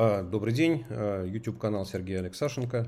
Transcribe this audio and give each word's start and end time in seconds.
А, 0.00 0.22
добрый 0.22 0.54
день, 0.54 0.84
а, 0.90 1.24
YouTube-канал 1.24 1.84
Сергея 1.84 2.20
Алексашенко. 2.20 2.86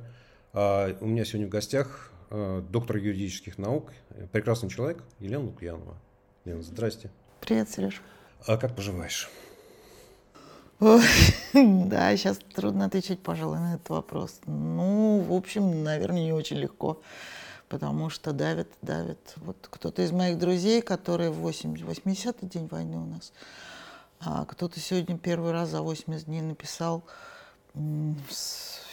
А, 0.53 0.97
у 1.01 1.07
меня 1.07 1.25
сегодня 1.25 1.49
в 1.49 1.51
гостях 1.51 2.13
доктор 2.31 2.99
юридических 2.99 3.59
наук, 3.59 3.91
прекрасный 4.31 4.71
человек 4.71 5.03
Елена 5.19 5.43
Лукьянова. 5.43 5.97
Лена, 6.45 6.63
здрасте. 6.63 7.11
Привет, 7.41 7.69
Сереж. 7.69 8.01
А 8.47 8.57
как 8.57 8.77
поживаешь? 8.77 9.29
Ой, 10.79 11.03
да, 11.53 12.17
сейчас 12.17 12.39
трудно 12.55 12.85
отвечать, 12.85 13.19
пожалуй, 13.19 13.59
на 13.59 13.75
этот 13.75 13.89
вопрос. 13.89 14.39
Ну, 14.47 15.19
в 15.29 15.33
общем, 15.33 15.83
наверное, 15.83 16.23
не 16.23 16.33
очень 16.33 16.59
легко, 16.59 17.03
потому 17.69 18.09
что 18.09 18.33
давит, 18.33 18.69
давит. 18.83 19.33
Вот 19.35 19.57
кто-то 19.69 20.03
из 20.03 20.13
моих 20.13 20.39
друзей, 20.39 20.81
который 20.81 21.31
в 21.31 21.45
80-й 21.45 22.47
день 22.47 22.69
войны 22.69 22.99
у 22.99 23.07
нас, 23.07 23.33
кто-то 24.21 24.79
сегодня 24.81 25.17
первый 25.17 25.53
раз 25.53 25.71
за 25.71 25.83
80 25.83 26.27
дней 26.27 26.43
написал 26.43 27.05
в 27.75 28.33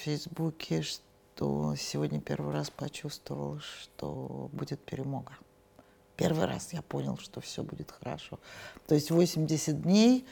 Фейсбуке, 0.04 0.82
что 0.82 1.76
сегодня 1.76 2.22
первый 2.22 2.54
раз 2.54 2.70
почувствовал, 2.70 3.60
что 3.60 4.50
будет 4.54 4.80
перемога. 4.80 5.34
Первый 6.16 6.46
раз 6.46 6.74
я 6.74 6.82
понял, 6.82 7.18
что 7.18 7.42
все 7.42 7.62
будет 7.62 7.92
хорошо. 7.92 8.40
То 8.88 8.96
есть 8.96 9.12
80 9.12 9.82
дней 9.82 10.26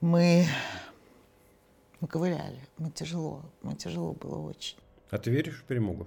мы, 0.00 0.46
мы 2.00 2.08
ковыляли, 2.08 2.60
мы 2.78 2.90
тяжело, 2.90 3.42
мы 3.62 3.76
тяжело 3.76 4.12
было 4.12 4.38
очень. 4.38 4.76
А 5.10 5.18
ты 5.18 5.30
веришь 5.30 5.60
в 5.60 5.64
перемогу? 5.64 6.06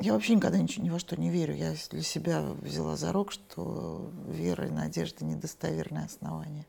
Я 0.00 0.12
вообще 0.12 0.34
никогда 0.34 0.58
ничего, 0.58 0.84
ни 0.84 0.90
во 0.90 0.98
что 0.98 1.16
не 1.16 1.30
верю. 1.30 1.54
Я 1.54 1.74
для 1.90 2.02
себя 2.02 2.42
взяла 2.42 2.96
за 2.96 3.12
рог, 3.12 3.32
что 3.32 4.10
вера 4.26 4.66
и 4.66 4.70
надежда– 4.70 5.24
недостоверное 5.26 6.04
основание. 6.04 6.66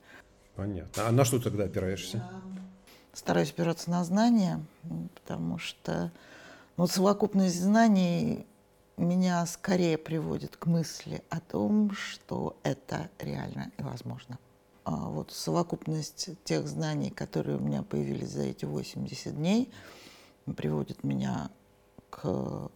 Понятно. 0.60 1.08
А 1.08 1.12
на 1.14 1.24
что 1.24 1.40
тогда 1.40 1.64
опираешься? 1.64 2.22
Стараюсь 3.14 3.52
опираться 3.52 3.90
на 3.90 4.04
знания, 4.04 4.62
потому 5.16 5.58
что 5.58 6.12
ну, 6.76 6.86
совокупность 6.86 7.62
знаний 7.62 8.46
меня 8.98 9.46
скорее 9.46 9.98
приводит 9.98 10.58
к 10.58 10.66
мысли 10.66 11.24
о 11.30 11.40
том, 11.40 11.92
что 11.92 12.58
это 12.64 13.10
реально 13.20 13.72
и 13.78 13.84
возможно. 13.84 14.38
А 14.84 15.08
вот 15.08 15.32
совокупность 15.32 16.32
тех 16.44 16.68
знаний, 16.68 17.10
которые 17.10 17.56
у 17.56 17.62
меня 17.62 17.82
появились 17.82 18.32
за 18.32 18.42
эти 18.42 18.66
80 18.66 19.34
дней, 19.38 19.72
приводит 20.58 21.06
меня 21.06 21.52
к 22.10 22.70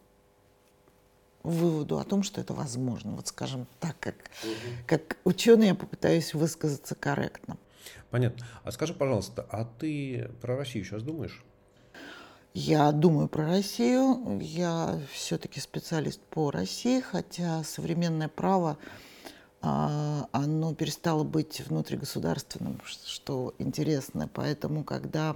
выводу 1.44 2.00
о 2.00 2.06
том, 2.06 2.24
что 2.24 2.40
это 2.40 2.54
возможно. 2.54 3.12
Вот 3.12 3.28
скажем 3.28 3.68
так, 3.82 4.00
как, 4.00 4.16
как 4.88 5.18
ученый 5.26 5.68
я 5.68 5.76
попытаюсь 5.76 6.34
высказаться 6.34 6.96
корректно. 6.96 7.58
Понятно. 8.10 8.46
А 8.64 8.72
скажи, 8.72 8.94
пожалуйста, 8.94 9.46
а 9.50 9.66
ты 9.66 10.30
про 10.42 10.56
Россию 10.58 10.86
сейчас 10.86 11.04
думаешь? 11.04 11.44
Я 12.54 12.92
думаю 12.92 13.28
про 13.28 13.46
Россию. 13.48 14.40
Я 14.40 15.00
все-таки 15.12 15.60
специалист 15.60 16.22
по 16.22 16.52
России, 16.52 17.00
хотя 17.02 17.64
современное 17.64 18.28
право 18.28 18.78
а, 19.62 20.28
оно 20.32 20.76
перестало 20.76 21.24
быть 21.24 21.62
внутригосударственным, 21.62 22.80
что 23.06 23.56
интересно. 23.58 24.30
Поэтому, 24.32 24.84
когда 24.84 25.36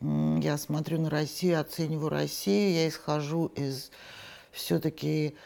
я 0.00 0.58
смотрю 0.58 1.00
на 1.00 1.08
Россию, 1.08 1.60
оцениваю 1.60 2.10
Россию, 2.10 2.74
я 2.74 2.88
исхожу 2.88 3.46
из 3.46 3.90
все-таки 4.50 5.36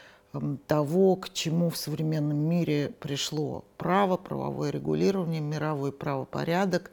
того, 0.66 1.16
к 1.16 1.32
чему 1.32 1.70
в 1.70 1.76
современном 1.76 2.38
мире 2.38 2.92
пришло 3.00 3.64
право, 3.76 4.16
правовое 4.16 4.70
регулирование, 4.70 5.40
мировой 5.40 5.92
правопорядок. 5.92 6.90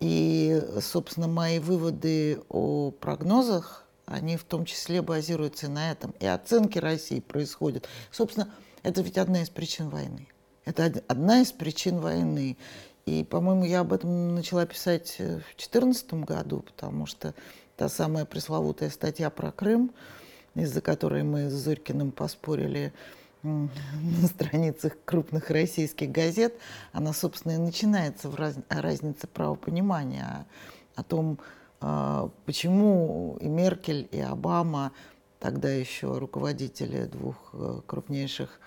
И, 0.00 0.62
собственно, 0.80 1.28
мои 1.28 1.58
выводы 1.58 2.40
о 2.48 2.90
прогнозах, 2.90 3.84
они 4.06 4.36
в 4.36 4.44
том 4.44 4.64
числе 4.64 5.02
базируются 5.02 5.68
на 5.68 5.92
этом. 5.92 6.14
И 6.20 6.26
оценки 6.26 6.78
России 6.78 7.20
происходят. 7.20 7.88
Собственно, 8.10 8.52
это 8.82 9.02
ведь 9.02 9.18
одна 9.18 9.42
из 9.42 9.50
причин 9.50 9.88
войны. 9.88 10.26
Это 10.64 11.02
одна 11.06 11.42
из 11.42 11.52
причин 11.52 11.98
войны. 11.98 12.56
И, 13.06 13.24
по-моему, 13.24 13.64
я 13.64 13.80
об 13.80 13.92
этом 13.92 14.34
начала 14.34 14.66
писать 14.66 15.16
э, 15.18 15.38
в 15.38 15.56
2014 15.56 16.14
году, 16.14 16.60
потому 16.60 17.06
что 17.06 17.34
та 17.76 17.88
самая 17.88 18.24
пресловутая 18.24 18.90
статья 18.90 19.30
про 19.30 19.52
Крым, 19.52 19.92
из-за 20.54 20.80
которой 20.80 21.22
мы 21.22 21.50
с 21.50 21.52
Зорькиным 21.52 22.12
поспорили 22.12 22.92
на 23.42 24.26
страницах 24.26 24.96
крупных 25.04 25.50
российских 25.50 26.10
газет, 26.10 26.54
она, 26.92 27.12
собственно, 27.12 27.52
и 27.52 27.58
начинается 27.58 28.28
в 28.28 28.34
раз... 28.34 28.56
разнице 28.68 29.26
правопонимания, 29.26 30.46
о, 30.94 31.02
том, 31.02 31.38
а, 31.80 32.30
почему 32.44 33.38
и 33.40 33.48
Меркель, 33.48 34.08
и 34.12 34.20
Обама, 34.20 34.92
тогда 35.38 35.70
еще 35.70 36.18
руководители 36.18 37.06
двух 37.06 37.36
э, 37.54 37.80
крупнейших 37.86 38.60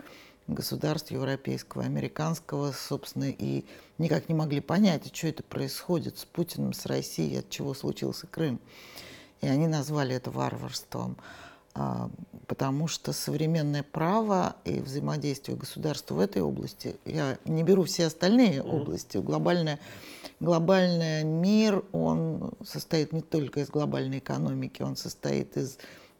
государств, 0.48 1.12
европейского 1.12 1.84
американского, 1.84 2.72
собственно, 2.72 3.30
и 3.30 3.66
никак 3.98 4.28
не 4.28 4.36
могли 4.36 4.60
понять, 4.60 5.16
что 5.16 5.28
это 5.28 5.44
происходит 5.44 6.18
с 6.18 6.26
Путиным, 6.26 6.74
с 6.74 6.86
Россией, 6.86 7.40
от 7.40 7.50
чего 7.50 7.74
случился 7.74 8.28
Крым. 8.28 8.60
И 9.42 9.48
они 9.48 9.68
назвали 9.68 10.16
это 10.16 10.32
варварством. 10.32 11.18
А, 11.76 12.10
потому 12.48 12.88
что 12.88 13.14
современное 13.14 13.82
право 13.82 14.56
и 14.64 14.80
взаимодействие 14.80 15.58
государства 15.58 16.16
в 16.16 16.20
этой 16.20 16.42
области, 16.44 16.98
я 17.04 17.40
не 17.46 17.64
беру 17.64 17.84
все 17.84 18.06
остальные 18.06 18.58
mm-hmm. 18.58 18.82
области, 18.82 19.18
глобальная, 19.18 19.80
глобальный 20.40 21.24
мир, 21.24 21.84
он 21.92 22.52
состоит 22.64 23.12
не 23.12 23.22
только 23.22 23.62
из 23.62 23.70
глобальной 23.70 24.20
экономики, 24.20 24.84
он 24.84 24.96
состоит 24.96 25.58
из 25.58 25.80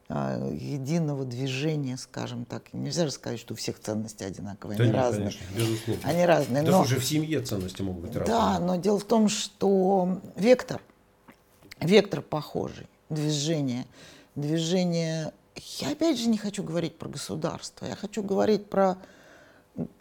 а, 0.09 0.50
единого 0.52 1.24
движения, 1.24 1.97
скажем 1.97 2.46
так. 2.46 2.74
Нельзя 2.74 3.06
же 3.06 3.12
сказать, 3.12 3.40
что 3.40 3.53
у 3.53 3.58
всех 3.58 3.80
ценности 3.80 4.24
одинаковые, 4.24 4.78
да 4.78 4.85
они 4.85 4.91
нет, 4.91 5.02
разные. 5.02 5.31
Конечно, 5.31 5.46
безусловно. 5.56 6.09
Они 6.09 6.25
разные. 6.25 6.64
Да 6.64 6.72
но... 6.72 6.78
слушай, 6.80 7.00
в 7.00 7.06
семье 7.06 7.41
ценности 7.41 7.81
могут 7.84 8.02
быть 8.06 8.16
разные. 8.16 8.25
Да, 8.25 8.59
но 8.59 8.75
дело 8.78 8.97
в 8.97 9.03
том, 9.03 9.30
что 9.30 10.20
вектор, 10.35 10.81
вектор 11.80 12.24
похожий, 12.24 12.88
движение, 13.09 13.85
движение 14.35 15.31
я 15.56 15.91
опять 15.91 16.18
же 16.19 16.28
не 16.28 16.38
хочу 16.38 16.64
говорить 16.64 16.97
про 16.97 17.09
государство, 17.09 17.86
я 17.86 17.96
хочу 17.96 18.24
говорить 18.24 18.69
про 18.69 18.97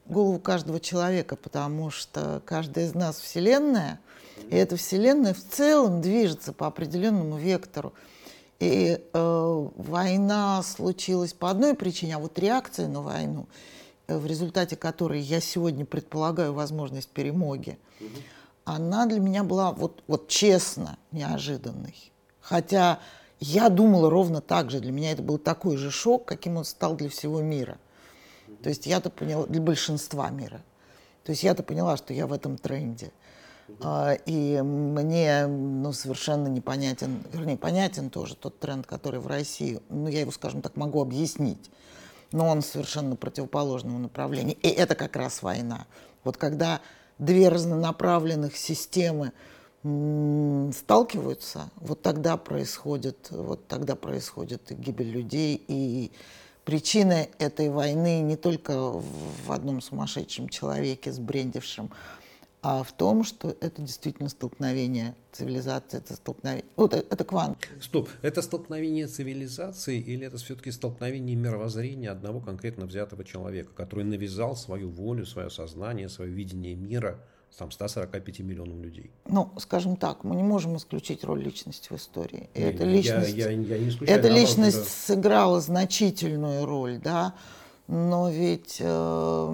голову 0.06 0.38
каждого 0.38 0.80
человека, 0.80 1.36
потому 1.36 1.90
что 1.90 2.42
каждая 2.44 2.86
из 2.86 2.94
нас 2.94 3.20
Вселенная, 3.20 4.00
и 4.50 4.56
эта 4.56 4.76
Вселенная 4.76 5.34
в 5.34 5.42
целом 5.42 6.00
движется 6.00 6.52
по 6.52 6.66
определенному 6.66 7.36
вектору. 7.36 7.92
И 8.58 9.00
э, 9.12 9.68
война 9.76 10.62
случилась 10.62 11.32
по 11.32 11.50
одной 11.50 11.74
причине, 11.74 12.16
а 12.16 12.18
вот 12.20 12.38
реакция 12.38 12.86
на 12.86 13.00
войну, 13.00 13.48
э, 14.06 14.16
в 14.16 14.24
результате 14.24 14.76
которой 14.76 15.20
я 15.20 15.40
сегодня 15.40 15.84
предполагаю 15.84 16.52
возможность 16.52 17.08
перемоги, 17.08 17.76
угу. 17.98 18.08
она 18.64 19.06
для 19.06 19.18
меня 19.18 19.42
была 19.42 19.72
вот, 19.72 20.04
вот 20.06 20.28
честно 20.28 20.96
неожиданной. 21.10 22.12
Хотя 22.40 23.00
я 23.42 23.68
думала 23.68 24.08
ровно 24.08 24.40
так 24.40 24.70
же. 24.70 24.78
Для 24.78 24.92
меня 24.92 25.12
это 25.12 25.22
был 25.22 25.36
такой 25.36 25.76
же 25.76 25.90
шок, 25.90 26.24
каким 26.24 26.56
он 26.56 26.64
стал 26.64 26.94
для 26.94 27.08
всего 27.08 27.40
мира. 27.40 27.78
То 28.62 28.68
есть 28.68 28.86
я-то 28.86 29.10
поняла, 29.10 29.46
для 29.46 29.60
большинства 29.60 30.30
мира. 30.30 30.62
То 31.24 31.30
есть 31.30 31.42
я-то 31.42 31.62
поняла, 31.62 31.96
что 31.96 32.14
я 32.14 32.26
в 32.28 32.32
этом 32.32 32.56
тренде. 32.56 33.12
А, 33.80 34.12
и 34.12 34.60
мне 34.60 35.46
ну, 35.46 35.92
совершенно 35.92 36.46
непонятен, 36.46 37.22
вернее, 37.32 37.56
понятен 37.56 38.10
тоже 38.10 38.36
тот 38.36 38.60
тренд, 38.60 38.86
который 38.86 39.18
в 39.18 39.26
России, 39.26 39.80
ну, 39.88 40.08
я 40.08 40.20
его, 40.20 40.30
скажем 40.30 40.62
так, 40.62 40.76
могу 40.76 41.00
объяснить, 41.00 41.70
но 42.30 42.48
он 42.48 42.62
совершенно 42.62 43.16
противоположного 43.16 43.98
направления. 43.98 44.54
И 44.54 44.68
это 44.68 44.94
как 44.94 45.16
раз 45.16 45.42
война. 45.42 45.86
Вот 46.22 46.36
когда 46.36 46.80
две 47.18 47.48
разнонаправленных 47.48 48.56
системы 48.56 49.32
сталкиваются, 49.82 51.70
вот 51.76 52.02
тогда 52.02 52.36
происходит, 52.36 53.28
вот 53.30 53.66
тогда 53.66 53.96
происходит 53.96 54.70
гибель 54.70 55.10
людей. 55.10 55.62
И 55.66 56.12
причина 56.64 57.26
этой 57.38 57.68
войны 57.68 58.20
не 58.20 58.36
только 58.36 58.72
в 58.78 59.50
одном 59.50 59.80
сумасшедшем 59.80 60.48
человеке, 60.48 61.12
сбрендившем, 61.12 61.90
а 62.62 62.82
в 62.82 62.92
том, 62.92 63.24
что 63.24 63.56
это 63.60 63.82
действительно 63.82 64.28
столкновение 64.28 65.14
цивилизации, 65.32 65.98
это 65.98 66.14
столкновение, 66.14 66.64
вот 66.76 66.94
это, 66.94 67.06
это 67.12 67.24
квант. 67.24 67.58
Стоп, 67.80 68.08
это 68.22 68.40
столкновение 68.40 69.08
цивилизации 69.08 69.98
или 69.98 70.26
это 70.26 70.36
все-таки 70.36 70.70
столкновение 70.70 71.36
мировоззрения 71.36 72.10
одного 72.10 72.40
конкретно 72.40 72.86
взятого 72.86 73.24
человека, 73.24 73.70
который 73.74 74.04
навязал 74.04 74.56
свою 74.56 74.88
волю, 74.88 75.26
свое 75.26 75.50
сознание, 75.50 76.08
свое 76.08 76.30
видение 76.30 76.74
мира– 76.74 77.20
там 77.56 77.70
145 77.70 78.40
миллионам 78.40 78.82
людей. 78.82 79.10
Ну, 79.26 79.52
скажем 79.58 79.96
так, 79.96 80.24
мы 80.24 80.36
не 80.36 80.42
можем 80.42 80.76
исключить 80.76 81.24
роль 81.24 81.42
личности 81.42 81.88
в 81.90 81.96
истории. 81.96 82.48
И 82.54 82.60
эта 82.60 82.84
личность, 82.84 83.34
я, 83.34 83.50
я, 83.50 83.60
я 83.60 83.78
не 83.78 83.88
исключаю, 83.88 84.18
эта 84.18 84.28
личность 84.28 84.78
да. 84.78 84.84
сыграла 84.84 85.60
значительную 85.60 86.64
роль, 86.64 86.98
да, 86.98 87.34
но 87.88 88.30
ведь 88.30 88.78
э, 88.80 89.48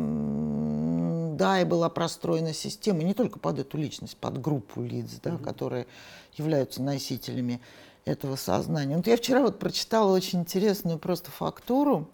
да, 1.38 1.60
и 1.60 1.64
была 1.64 1.88
простроена 1.88 2.52
система 2.52 3.02
не 3.02 3.14
только 3.14 3.38
под 3.38 3.60
эту 3.60 3.78
личность, 3.78 4.16
под 4.18 4.40
группу 4.40 4.82
лиц, 4.82 5.18
да, 5.22 5.30
mm-hmm. 5.30 5.44
которые 5.44 5.86
являются 6.34 6.82
носителями 6.82 7.60
этого 8.04 8.36
сознания. 8.36 8.96
Вот 8.96 9.06
я 9.06 9.16
вчера 9.16 9.40
вот 9.40 9.58
прочитала 9.58 10.14
очень 10.14 10.40
интересную 10.40 10.98
просто 10.98 11.30
фактуру 11.30 12.08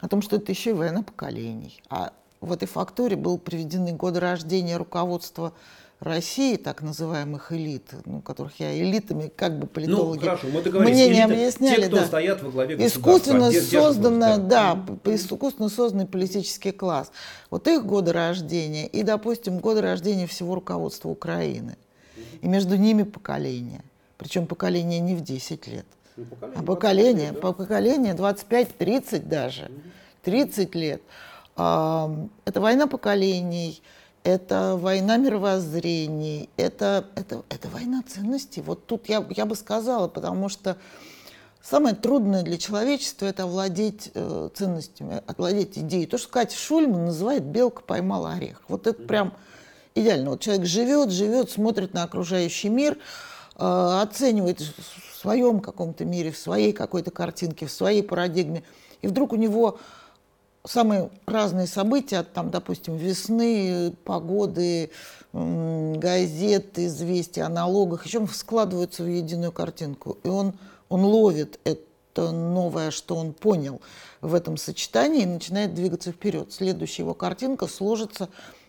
о 0.00 0.08
том, 0.08 0.22
что 0.22 0.36
это 0.36 0.52
еще 0.52 0.70
и 0.70 0.74
война 0.74 1.02
поколений. 1.02 1.82
А 1.90 2.12
в 2.40 2.52
этой 2.52 2.66
фактуре 2.66 3.16
был 3.16 3.38
приведены 3.38 3.92
годы 3.92 4.20
рождения 4.20 4.76
руководства 4.76 5.52
России, 6.00 6.56
так 6.56 6.80
называемых 6.80 7.52
элит, 7.52 7.92
ну, 8.06 8.22
которых 8.22 8.58
я 8.58 8.74
элитами, 8.74 9.30
как 9.36 9.58
бы 9.58 9.66
политологи 9.66 10.20
ну, 10.20 10.24
хорошо, 10.24 10.46
мы 10.48 10.80
мне 10.80 11.10
не 11.10 11.20
объясняли. 11.20 11.82
Те, 11.82 11.86
кто 11.88 11.96
да. 11.96 12.06
стоят 12.06 12.42
во 12.42 12.50
главе 12.50 12.86
Искусственно 12.86 13.52
созданно, 13.52 14.38
да, 14.38 14.74
да, 14.74 15.14
искусственно 15.14 15.68
созданный 15.68 16.06
политический 16.06 16.72
класс. 16.72 17.12
Вот 17.50 17.68
их 17.68 17.84
годы 17.84 18.12
рождения 18.12 18.86
и, 18.86 19.02
допустим, 19.02 19.58
годы 19.58 19.82
рождения 19.82 20.26
всего 20.26 20.54
руководства 20.54 21.10
Украины. 21.10 21.76
И 22.40 22.48
между 22.48 22.76
ними 22.76 23.02
поколение. 23.02 23.82
Причем 24.16 24.46
поколение 24.46 25.00
не 25.00 25.14
в 25.14 25.20
10 25.20 25.66
лет, 25.66 25.86
ну, 26.16 26.24
поколение 26.24 26.58
а 26.58 26.62
поколение, 26.62 27.32
да? 27.32 27.40
по 27.40 27.52
поколение 27.52 28.14
25-30 28.14 29.26
даже, 29.26 29.70
30 30.22 30.74
лет. 30.74 31.02
Это 31.56 32.28
война 32.54 32.86
поколений, 32.86 33.82
это 34.24 34.76
война 34.76 35.16
мировоззрений, 35.16 36.50
это, 36.56 37.06
это, 37.14 37.42
это 37.48 37.68
война 37.68 38.02
ценностей. 38.06 38.60
Вот 38.60 38.86
тут 38.86 39.08
я, 39.08 39.24
я 39.30 39.46
бы 39.46 39.56
сказала, 39.56 40.08
потому 40.08 40.48
что 40.48 40.76
самое 41.62 41.94
трудное 41.94 42.42
для 42.42 42.58
человечества– 42.58 43.26
это 43.26 43.44
овладеть 43.44 44.10
э, 44.14 44.50
ценностями, 44.54 45.22
овладеть 45.26 45.78
идеей. 45.78 46.06
То, 46.06 46.18
что 46.18 46.28
Катя 46.28 46.56
Шульман 46.56 47.06
называет 47.06 47.44
«белка 47.44 47.82
поймала 47.82 48.32
орех». 48.32 48.62
Вот 48.68 48.86
это 48.86 49.02
прям 49.02 49.32
идеально. 49.94 50.30
Вот 50.30 50.40
человек 50.40 50.66
живет, 50.66 51.10
живет, 51.10 51.50
смотрит 51.50 51.94
на 51.94 52.02
окружающий 52.02 52.68
мир, 52.68 52.98
э, 53.56 54.00
оценивает 54.02 54.60
в 54.60 55.18
своем 55.18 55.60
каком-то 55.60 56.04
мире, 56.04 56.30
в 56.30 56.38
своей 56.38 56.72
какой-то 56.72 57.10
картинке, 57.10 57.66
в 57.66 57.72
своей 57.72 58.02
парадигме, 58.02 58.64
и 59.00 59.06
вдруг 59.06 59.32
у 59.32 59.36
него 59.36 59.78
самые 60.64 61.10
разные 61.26 61.66
события, 61.66 62.22
там, 62.22 62.50
допустим, 62.50 62.96
весны, 62.96 63.92
погоды, 64.04 64.90
газеты, 65.32 66.86
известия 66.86 67.46
о 67.46 67.48
налогах, 67.48 68.06
еще 68.06 68.26
складываются 68.26 69.04
в 69.04 69.06
единую 69.06 69.52
картинку. 69.52 70.18
И 70.24 70.28
он, 70.28 70.54
он 70.88 71.04
ловит 71.04 71.60
это 71.64 72.32
новое, 72.32 72.90
что 72.90 73.16
он 73.16 73.32
понял 73.32 73.80
в 74.20 74.34
этом 74.34 74.56
сочетании 74.56 75.22
и 75.22 75.26
начинает 75.26 75.74
двигаться 75.74 76.12
вперед. 76.12 76.52
Следующая 76.52 77.02
его 77.02 77.14
картинка 77.14 77.66
сложится 77.66 78.28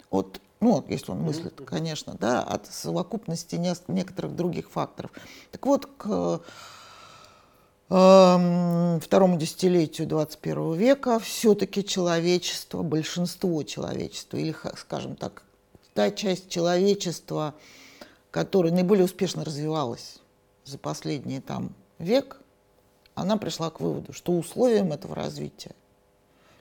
от 0.10 0.40
ну, 0.64 0.86
если 0.90 1.12
он 1.12 1.22
мыслит, 1.22 1.60
конечно, 1.66 2.16
да, 2.20 2.44
от 2.44 2.68
совокупности 2.68 3.56
некоторых 3.88 4.36
других 4.36 4.70
факторов. 4.70 5.10
Так 5.52 5.66
вот, 5.66 5.88
к 5.98 6.42
второму 7.92 9.38
десятилетию 9.38 10.08
21 10.08 10.76
века 10.76 11.20
все-таки 11.20 11.84
человечество, 11.84 12.84
большинство 12.84 13.64
человечества, 13.64 14.38
или, 14.38 14.56
скажем 14.78 15.18
так, 15.18 15.44
та 15.94 16.10
часть 16.10 16.50
человечества, 16.50 17.54
которая 18.32 18.72
наиболее 18.72 19.04
успешно 19.04 19.44
развивалась 19.44 20.20
за 20.64 20.78
последний 20.78 21.42
там 21.42 21.76
век, 22.00 22.40
она 23.14 23.36
пришла 23.36 23.70
к 23.70 23.82
выводу, 23.82 24.14
что 24.14 24.32
условием 24.38 24.94
этого 24.94 25.14
развития, 25.14 25.76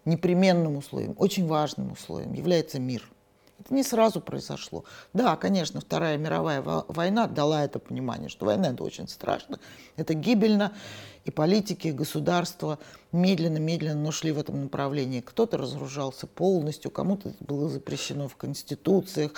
непременным 0.05 0.79
условием, 0.79 1.15
очень 1.17 1.47
важным 1.47 1.93
условием 1.93 2.33
является 2.33 2.81
мир– 2.81 3.09
это 3.61 3.75
не 3.75 3.83
сразу 3.83 4.21
произошло. 4.21 4.85
Да, 5.13 5.37
конечно, 5.37 5.81
Вторая 5.81 6.17
мировая 6.17 6.63
война 6.63 7.27
дала 7.27 7.65
это 7.65 7.79
понимание, 7.79 8.29
что 8.29 8.47
война 8.47 8.71
это 8.71 8.83
очень 8.83 9.09
страшно, 9.09 9.59
это 9.97 10.15
гибельно, 10.15 10.73
и 11.25 11.31
политики, 11.31 11.89
и 11.89 11.93
государства 11.93 12.79
медленно-медленно, 13.13 14.01
но 14.01 14.11
шли 14.11 14.33
в 14.33 14.39
этом 14.39 14.63
направлении. 14.63 15.21
Кто-то 15.21 15.59
разоружался 15.59 16.27
полностью, 16.27 16.91
кому-то 16.91 17.33
было 17.41 17.69
запрещено 17.69 18.27
в 18.27 18.37
конституциях, 18.37 19.33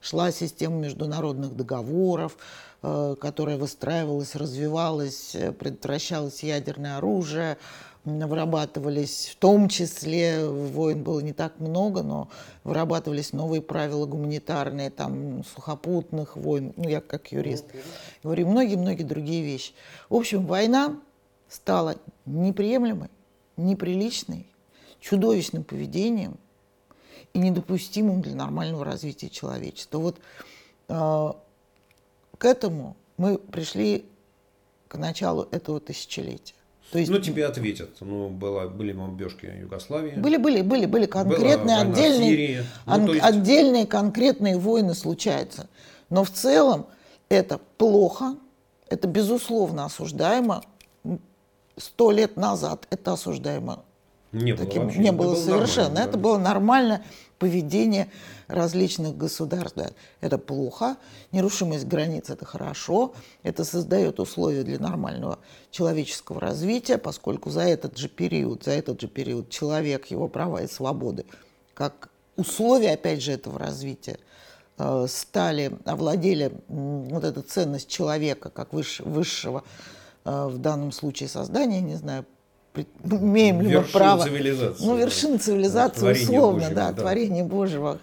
шла 0.00 0.32
система 0.32 0.76
международных 0.76 1.54
договоров, 1.54 2.38
э, 2.82 3.16
которая 3.20 3.58
выстраивалась, 3.58 4.34
развивалась, 4.34 5.34
э, 5.34 5.52
предотвращалось 5.52 6.42
ядерное 6.42 6.96
оружие, 6.96 7.58
вырабатывались, 8.06 9.32
в 9.32 9.36
том 9.36 9.68
числе 9.68 10.46
войн 10.46 11.02
было 11.02 11.20
не 11.20 11.32
так 11.32 11.58
много, 11.58 12.02
но 12.02 12.28
вырабатывались 12.62 13.32
новые 13.32 13.60
правила 13.60 14.06
гуманитарные, 14.06 14.90
там, 14.90 15.44
сухопутных 15.44 16.36
войн, 16.36 16.72
ну, 16.76 16.88
я 16.88 17.00
как 17.00 17.32
юрист 17.32 17.66
okay. 17.66 17.82
говорю, 18.22 18.46
многие-многие 18.48 19.02
другие 19.02 19.42
вещи. 19.42 19.72
В 20.08 20.14
общем, 20.14 20.46
война 20.46 21.00
стала 21.48 21.96
неприемлемой, 22.24 23.10
неприличной, 23.56 24.46
чудовищным 25.00 25.64
поведением 25.64 26.38
и 27.32 27.40
недопустимым 27.40 28.22
для 28.22 28.36
нормального 28.36 28.84
развития 28.84 29.28
человечества. 29.28 29.98
Вот 29.98 30.16
э, 30.88 31.32
к 32.38 32.44
этому 32.44 32.96
мы 33.16 33.38
пришли 33.38 34.04
к 34.86 34.96
началу 34.96 35.48
этого 35.50 35.80
тысячелетия. 35.80 36.54
То 36.92 36.98
есть, 36.98 37.10
ну, 37.10 37.18
тебе 37.18 37.46
ответят. 37.46 37.90
Ну, 38.00 38.28
было, 38.28 38.68
были 38.68 38.92
бомбежки 38.92 39.46
Югославии. 39.46 40.12
Были, 40.12 40.36
были, 40.36 40.62
были, 40.62 40.86
были 40.86 41.06
конкретные, 41.06 41.78
отдельные, 41.78 42.64
ну, 42.86 43.12
есть... 43.12 43.24
отдельные 43.24 43.86
конкретные 43.86 44.56
войны 44.56 44.94
случаются. 44.94 45.68
Но 46.10 46.22
в 46.22 46.30
целом 46.30 46.86
это 47.28 47.58
плохо, 47.76 48.36
это 48.88 49.08
безусловно 49.08 49.86
осуждаемо. 49.86 50.62
Сто 51.76 52.10
лет 52.10 52.36
назад 52.36 52.86
это 52.90 53.14
осуждаемо. 53.14 53.84
Не 54.32 54.52
было, 54.52 54.66
Таким, 54.66 54.84
вообще, 54.84 54.98
не 54.98 55.12
было, 55.12 55.32
было 55.32 55.36
совершенно. 55.36 55.98
Это 55.98 56.18
было 56.18 56.38
нормально 56.38 57.02
поведение 57.38 58.08
различных 58.48 59.16
государств. 59.16 59.76
Да, 59.76 59.90
это 60.20 60.38
плохо, 60.38 60.96
нерушимость 61.32 61.86
границ– 61.86 62.30
это 62.30 62.44
хорошо, 62.44 63.14
это 63.42 63.64
создает 63.64 64.20
условия 64.20 64.62
для 64.62 64.78
нормального 64.78 65.38
человеческого 65.70 66.40
развития, 66.40 66.98
поскольку 66.98 67.50
за 67.50 67.62
этот 67.62 67.96
же 67.98 68.08
период, 68.08 68.64
за 68.64 68.72
этот 68.72 69.00
же 69.00 69.08
период 69.08 69.50
человек, 69.50 70.06
его 70.06 70.28
права 70.28 70.62
и 70.62 70.66
свободы, 70.66 71.26
как 71.74 72.08
условия, 72.36 72.92
опять 72.92 73.22
же, 73.22 73.32
этого 73.32 73.58
развития, 73.58 74.18
э, 74.78 75.06
стали, 75.08 75.76
овладели 75.84 76.52
вот 76.68 77.24
эта 77.24 77.42
ценность 77.42 77.88
человека 77.88 78.50
как 78.50 78.72
высшего, 78.72 79.64
э, 80.24 80.46
в 80.46 80.58
данном 80.58 80.92
случае 80.92 81.28
создания, 81.28 81.80
не 81.80 81.96
знаю, 81.96 82.24
имеем 83.04 83.60
ли 83.60 83.76
мы 83.76 83.82
право. 83.82 84.24
цивилизации. 84.24 84.84
Ну, 84.84 84.96
вершина 84.96 85.38
цивилизации, 85.38 86.00
да, 86.00 86.10
условно, 86.10 86.60
Божьего, 86.60 86.74
да, 86.74 86.92
да, 86.92 87.00
творение 87.00 87.44
Божьего. 87.44 87.98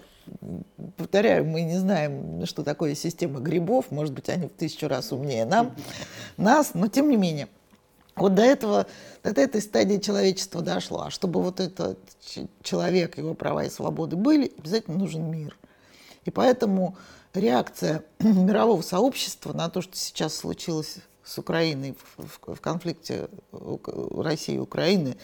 Повторяю, 0.96 1.44
мы 1.44 1.62
не 1.62 1.78
знаем, 1.78 2.46
что 2.46 2.62
такое 2.62 2.94
система 2.94 3.40
грибов, 3.40 3.90
может 3.90 4.14
быть, 4.14 4.28
они 4.28 4.46
в 4.46 4.52
тысячу 4.52 4.88
раз 4.88 5.12
умнее 5.12 5.44
нам, 5.44 5.74
нас, 6.36 6.72
но 6.74 6.88
тем 6.88 7.08
не 7.08 7.16
менее. 7.16 7.48
Вот 8.16 8.34
до 8.34 8.42
этого, 8.42 8.86
до 9.22 9.40
этой 9.40 9.60
стадии 9.60 9.98
человечества 9.98 10.62
дошло. 10.62 11.04
А 11.06 11.10
чтобы 11.10 11.42
вот 11.42 11.60
этот 11.60 11.98
человек, 12.62 13.18
его 13.18 13.34
права 13.34 13.64
и 13.64 13.70
свободы 13.70 14.16
были, 14.16 14.52
обязательно 14.56 14.98
нужен 14.98 15.30
мир. 15.30 15.56
И 16.24 16.30
поэтому 16.30 16.96
реакция 17.34 18.04
мирового 18.20 18.82
сообщества 18.82 19.52
на 19.52 19.68
то, 19.68 19.82
что 19.82 19.96
сейчас 19.96 20.34
случилось 20.34 20.98
с 21.24 21.38
Украиной 21.38 21.96
в, 22.16 22.54
в 22.54 22.60
конфликте 22.60 23.28
России 23.52 24.56
и 24.56 24.58
Украины, 24.58 25.16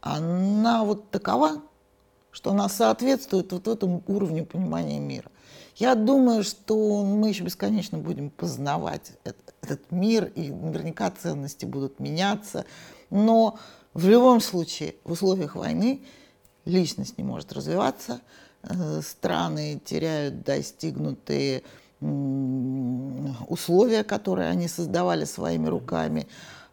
она 0.00 0.84
вот 0.84 1.10
такова, 1.10 1.62
что 2.30 2.50
она 2.50 2.68
соответствует 2.68 3.52
вот 3.52 3.68
этому 3.68 4.02
уровню 4.06 4.44
понимания 4.46 5.00
мира. 5.00 5.30
Я 5.76 5.94
думаю, 5.94 6.42
что 6.42 7.04
мы 7.04 7.28
еще 7.28 7.44
бесконечно 7.44 7.98
будем 7.98 8.30
познавать 8.30 9.12
этот, 9.24 9.54
этот 9.60 9.90
мир, 9.90 10.32
и 10.34 10.50
наверняка 10.50 11.10
ценности 11.10 11.66
будут 11.66 12.00
меняться, 12.00 12.64
но 13.10 13.58
в 13.92 14.08
любом 14.08 14.40
случае 14.40 14.94
в 15.04 15.12
условиях 15.12 15.54
войны 15.54 16.02
личность 16.64 17.18
не 17.18 17.24
может 17.24 17.52
развиваться, 17.52 18.20
э, 18.62 19.00
страны 19.02 19.80
теряют 19.84 20.42
достигнутые 20.42 21.62
условия, 22.00 24.04
которые 24.04 24.48
они 24.48 24.68
создавали 24.68 25.24
своими 25.24 25.66
руками, 25.66 26.26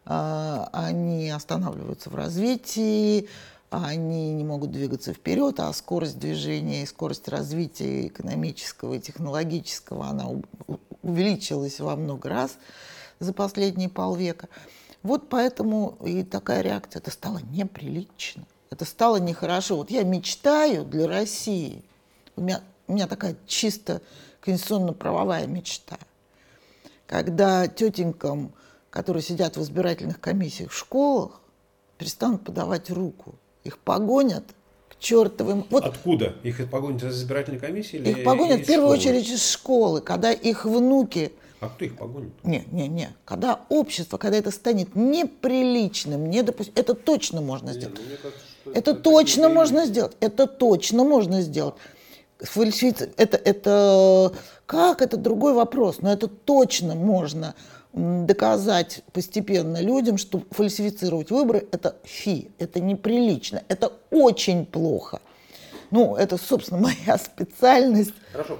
а, 0.04 0.68
они 0.72 1.30
останавливаются 1.30 2.10
в 2.10 2.14
развитии, 2.14 3.28
они 3.70 4.34
не 4.34 4.44
могут 4.44 4.70
двигаться 4.70 5.12
вперед, 5.12 5.58
а 5.60 5.72
скорость 5.72 6.18
движения 6.18 6.82
и 6.82 6.86
скорость 6.86 7.28
развития 7.28 8.06
экономического 8.06 8.94
и 8.94 9.00
технологического, 9.00 10.06
она 10.06 10.28
увеличилась 11.02 11.80
во 11.80 11.96
много 11.96 12.28
раз 12.28 12.56
за 13.18 13.32
последние 13.32 13.88
полвека. 13.88 14.48
Вот 15.02 15.28
поэтому 15.28 15.96
и 16.04 16.22
такая 16.22 16.60
реакция. 16.60 17.00
Это 17.00 17.10
стало 17.10 17.40
неприлично. 17.50 18.44
Это 18.70 18.84
стало 18.84 19.16
нехорошо. 19.16 19.76
Вот 19.76 19.90
я 19.90 20.02
мечтаю 20.02 20.84
для 20.84 21.06
России. 21.06 21.82
У 22.36 22.42
меня 22.42 22.62
у 22.86 22.92
меня 22.92 23.06
такая 23.06 23.36
чисто 23.46 24.02
конституционно-правовая 24.44 25.46
мечта. 25.46 25.98
Когда 27.06 27.66
тетенькам, 27.66 28.52
которые 28.90 29.22
сидят 29.22 29.56
в 29.56 29.62
избирательных 29.62 30.20
комиссиях 30.20 30.70
в 30.70 30.76
школах, 30.76 31.40
перестанут 31.96 32.44
подавать 32.44 32.90
руку. 32.90 33.36
Их 33.62 33.78
погонят 33.78 34.44
к 34.90 34.98
чертовым... 34.98 35.66
Вот, 35.70 35.84
Откуда? 35.84 36.34
Их 36.42 36.68
погонят 36.68 37.02
из 37.02 37.18
избирательной 37.18 37.58
комиссии? 37.58 37.96
Или 37.96 38.10
их 38.10 38.24
погонят 38.24 38.60
в 38.60 38.66
первую 38.66 38.96
школы? 38.98 39.14
очередь 39.16 39.30
из 39.30 39.48
школы, 39.48 40.00
когда 40.02 40.32
их 40.32 40.66
внуки... 40.66 41.32
А 41.60 41.68
кто 41.70 41.86
их 41.86 41.96
погонит? 41.96 42.32
Не, 42.44 42.64
не, 42.70 42.88
не. 42.88 43.08
Когда 43.24 43.60
общество, 43.70 44.18
когда 44.18 44.36
это 44.36 44.50
станет 44.50 44.94
неприличным, 44.94 46.28
недопустимым, 46.28 46.78
это 46.78 46.94
точно 46.94 47.40
можно 47.40 47.72
сделать. 47.72 47.98
Не, 47.98 48.04
ну, 48.04 48.16
кажется, 48.20 48.44
это, 48.66 48.78
это 48.90 48.94
точно 48.94 49.48
можно 49.48 49.86
сделать. 49.86 50.16
Это 50.20 50.46
точно 50.46 51.04
можно 51.04 51.40
сделать. 51.40 51.74
Фальсифици... 52.38 53.12
Это, 53.16 53.36
это 53.36 54.32
как? 54.66 55.02
Это 55.02 55.16
другой 55.16 55.54
вопрос. 55.54 56.00
Но 56.00 56.12
это 56.12 56.28
точно 56.28 56.94
можно 56.94 57.54
доказать 57.94 59.02
постепенно 59.12 59.80
людям, 59.80 60.18
что 60.18 60.42
фальсифицировать 60.50 61.30
выборы– 61.30 61.66
это 61.72 61.96
фи, 62.02 62.50
это 62.58 62.80
неприлично, 62.80 63.62
это 63.68 63.92
очень 64.10 64.66
плохо. 64.66 65.20
Ну, 65.92 66.16
это, 66.16 66.36
собственно, 66.36 66.80
моя 67.06 67.18
специальность. 67.18 68.14
Хорошо. 68.32 68.58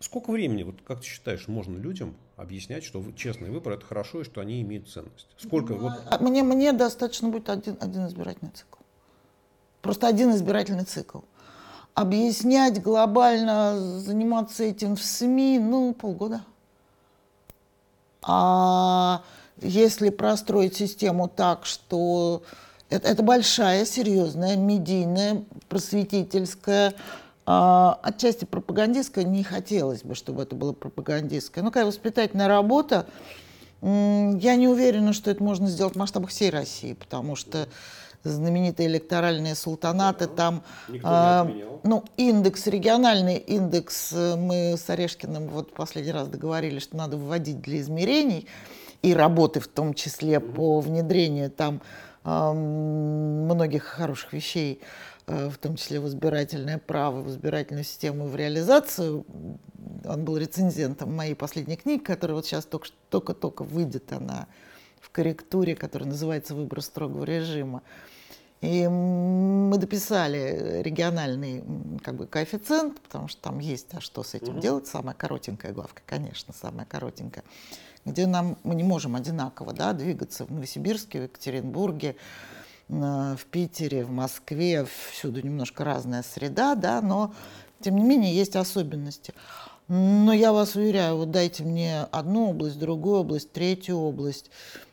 Сколько 0.00 0.32
времени, 0.32 0.64
вот 0.64 0.76
как 0.86 1.00
ты 1.00 1.06
считаешь, 1.06 1.48
можно 1.48 1.78
людям 1.78 2.14
объяснять, 2.36 2.84
что 2.84 3.02
честные 3.16 3.50
выборы– 3.50 3.76
это 3.76 3.86
хорошо 3.86 4.20
и 4.20 4.24
что 4.24 4.42
они 4.42 4.60
имеют 4.60 4.90
ценность? 4.90 5.28
Сколько? 5.38 5.72
Ну, 5.72 5.78
вот... 5.80 5.92
А 6.10 6.18
мне, 6.18 6.42
мне 6.42 6.72
достаточно 6.72 7.30
будет 7.30 7.48
один, 7.48 7.78
один 7.80 8.06
избирательный 8.06 8.50
цикл. 8.50 8.80
Просто 9.80 10.08
один 10.08 10.30
избирательный 10.32 10.84
цикл. 10.84 11.20
Объяснять 11.94 12.82
глобально, 12.82 13.78
заниматься 14.00 14.64
этим 14.64 14.96
в 14.96 15.02
СМИ, 15.02 15.60
ну, 15.60 15.94
полгода. 15.94 16.40
А 18.22 19.22
если 19.60 20.10
простроить 20.10 20.74
систему 20.74 21.28
так, 21.28 21.66
что 21.66 22.42
это, 22.90 23.08
это 23.08 23.22
большая, 23.22 23.84
серьезная, 23.84 24.56
медийная, 24.56 25.44
просветительская, 25.68 26.94
а, 27.46 27.98
отчасти 28.02 28.44
пропагандистская, 28.44 29.24
не 29.24 29.44
хотелось 29.44 30.02
бы, 30.02 30.14
чтобы 30.14 30.42
это 30.42 30.56
было 30.56 30.72
пропагандистское. 30.72 31.62
Ну, 31.62 31.70
какая 31.70 31.86
воспитательная 31.86 32.48
работа, 32.48 33.06
я 33.82 34.56
не 34.56 34.66
уверена, 34.66 35.12
что 35.12 35.30
это 35.30 35.42
можно 35.42 35.68
сделать 35.68 35.94
в 35.94 35.98
масштабах 35.98 36.30
всей 36.30 36.50
России, 36.50 36.94
потому 36.94 37.36
что 37.36 37.68
знаменитые 38.24 38.88
электоральные 38.88 39.54
султанаты, 39.54 40.26
там, 40.26 40.62
э, 40.88 41.78
ну, 41.82 42.04
индекс, 42.16 42.66
региональный 42.66 43.36
индекс, 43.36 44.12
э, 44.12 44.36
мы 44.36 44.76
с 44.76 44.88
Орешкиным 44.88 45.48
вот 45.48 45.74
последний 45.74 46.12
раз 46.12 46.28
договорились, 46.28 46.82
что 46.82 46.96
надо 46.96 47.16
вводить 47.16 47.60
для 47.60 47.80
измерений 47.80 48.48
и 49.02 49.12
работы 49.12 49.60
в 49.60 49.68
том 49.68 49.94
числе 49.94 50.34
mm-hmm. 50.34 50.52
по 50.54 50.80
внедрению 50.80 51.50
там 51.50 51.82
э, 52.24 52.52
многих 52.52 53.84
хороших 53.84 54.32
вещей, 54.32 54.80
э, 55.26 55.50
в 55.50 55.58
том 55.58 55.76
числе 55.76 56.00
в 56.00 56.08
избирательное 56.08 56.78
право, 56.78 57.20
в 57.20 57.28
избирательную 57.28 57.84
систему, 57.84 58.26
в 58.26 58.34
реализацию. 58.34 59.26
Он 60.06 60.24
был 60.24 60.38
рецензентом 60.38 61.14
моей 61.14 61.34
последней 61.34 61.76
книги, 61.76 62.02
которая 62.02 62.36
вот 62.36 62.46
сейчас 62.46 62.66
только-только 63.10 63.62
выйдет, 63.62 64.10
она 64.12 64.46
в 65.00 65.10
корректуре, 65.10 65.76
которая 65.76 66.08
называется 66.08 66.54
«Выбор 66.54 66.80
строгого 66.80 67.24
режима». 67.24 67.82
И 68.64 68.88
мы 68.88 69.76
дописали 69.76 70.80
региональный 70.82 71.62
как 72.02 72.14
бы, 72.14 72.26
коэффициент, 72.26 72.98
потому 72.98 73.28
что 73.28 73.42
там 73.42 73.58
есть, 73.58 73.88
а 73.92 74.00
что 74.00 74.22
с 74.22 74.32
этим 74.32 74.54
угу. 74.54 74.60
делать, 74.60 74.86
самая 74.86 75.14
коротенькая 75.14 75.72
главка, 75.72 76.00
конечно, 76.06 76.54
самая 76.58 76.86
коротенькая, 76.86 77.44
где 78.06 78.26
нам, 78.26 78.56
мы 78.62 78.74
не 78.74 78.82
можем 78.82 79.16
одинаково 79.16 79.74
да, 79.74 79.92
двигаться 79.92 80.46
в 80.46 80.50
Новосибирске, 80.50 81.20
в 81.20 81.22
Екатеринбурге, 81.24 82.16
в 82.88 83.40
Питере, 83.50 84.02
в 84.04 84.10
Москве, 84.10 84.86
всюду 85.10 85.42
немножко 85.42 85.84
разная 85.84 86.22
среда, 86.22 86.74
да, 86.74 87.02
но 87.02 87.34
тем 87.82 87.96
не 87.96 88.04
менее 88.04 88.34
есть 88.34 88.56
особенности. 88.56 89.34
Но 89.88 90.32
я 90.32 90.54
вас 90.54 90.74
уверяю, 90.74 91.18
вот 91.18 91.30
дайте 91.30 91.64
мне 91.64 92.04
одну 92.10 92.50
область, 92.50 92.78
другую 92.78 93.20
область, 93.20 93.52
третью 93.52 93.98
область 93.98 94.50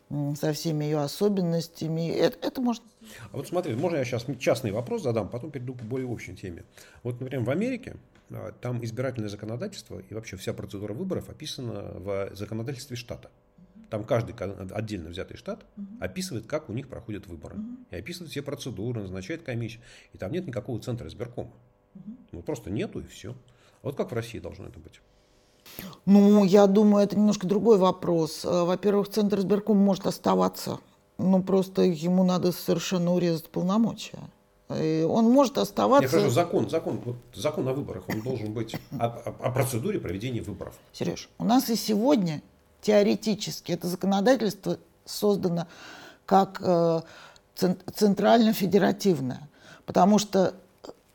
со 0.09 0.51
всеми 0.51 0.83
ее 0.83 0.99
особенностями. 0.99 2.09
Это, 2.09 2.45
это 2.45 2.59
можно 2.59 2.83
а 3.31 3.37
вот 3.37 3.47
смотри, 3.47 3.75
можно 3.75 3.97
я 3.97 4.05
сейчас 4.05 4.25
частный 4.39 4.71
вопрос 4.71 5.03
задам, 5.03 5.29
потом 5.29 5.51
перейду 5.51 5.73
к 5.73 5.81
более 5.81 6.07
общей 6.07 6.35
теме. 6.35 6.63
Вот, 7.03 7.19
например, 7.19 7.45
в 7.45 7.49
Америке 7.49 7.95
а, 8.29 8.51
там 8.61 8.83
избирательное 8.83 9.29
законодательство 9.29 9.99
и 9.99 10.13
вообще 10.13 10.37
вся 10.37 10.53
процедура 10.53 10.93
выборов 10.93 11.29
описана 11.29 11.93
в 11.95 12.29
законодательстве 12.33 12.95
штата. 12.95 13.31
Там 13.89 14.05
каждый 14.05 14.33
отдельно 14.71 15.09
взятый 15.09 15.35
штат 15.35 15.65
описывает, 15.99 16.47
как 16.47 16.69
у 16.69 16.73
них 16.73 16.87
проходят 16.87 17.27
выборы. 17.27 17.57
И 17.89 17.95
описывает 17.97 18.31
все 18.31 18.41
процедуры, 18.41 19.01
назначает 19.01 19.41
комиссию. 19.43 19.81
И 20.13 20.17
там 20.17 20.31
нет 20.31 20.47
никакого 20.47 20.79
центра 20.79 21.09
избиркома. 21.09 21.51
Ну, 22.31 22.41
просто 22.41 22.69
нету 22.69 23.01
и 23.01 23.07
все. 23.07 23.31
А 23.81 23.87
вот 23.87 23.97
как 23.97 24.11
в 24.11 24.13
России 24.13 24.39
должно 24.39 24.67
это 24.67 24.79
быть? 24.79 25.01
Ну, 26.05 26.45
я 26.45 26.67
думаю, 26.67 27.03
это 27.03 27.17
немножко 27.17 27.45
другой 27.47 27.77
вопрос. 27.77 28.45
Э, 28.45 28.63
во-первых, 28.63 29.09
центр 29.09 29.39
избирком 29.39 29.77
может 29.77 30.07
оставаться 30.07 30.79
ну, 31.21 31.43
просто 31.43 31.83
ему 31.83 32.23
надо 32.23 32.51
совершенно 32.51 33.13
урезать 33.13 33.49
полномочия. 33.49 34.19
И 34.69 35.05
он 35.07 35.29
может 35.29 35.57
оставаться... 35.57 36.03
Я 36.03 36.09
хорошо, 36.09 36.29
закон, 36.29 36.69
закон, 36.69 37.01
вот 37.03 37.15
закон 37.33 37.67
о 37.67 37.73
выборах, 37.73 38.03
он 38.07 38.21
должен 38.21 38.53
быть 38.53 38.75
о, 38.97 39.05
о, 39.05 39.47
о 39.47 39.51
процедуре 39.51 39.99
проведения 39.99 40.41
выборов. 40.41 40.73
Сереж, 40.93 41.29
у 41.37 41.43
нас 41.43 41.69
и 41.69 41.75
сегодня 41.75 42.41
теоретически 42.81 43.73
это 43.73 43.87
законодательство 43.87 44.77
создано 45.05 45.67
как 46.25 46.61
э, 46.63 47.01
центрально-федеративное, 47.55 49.49
потому 49.85 50.19
что 50.19 50.53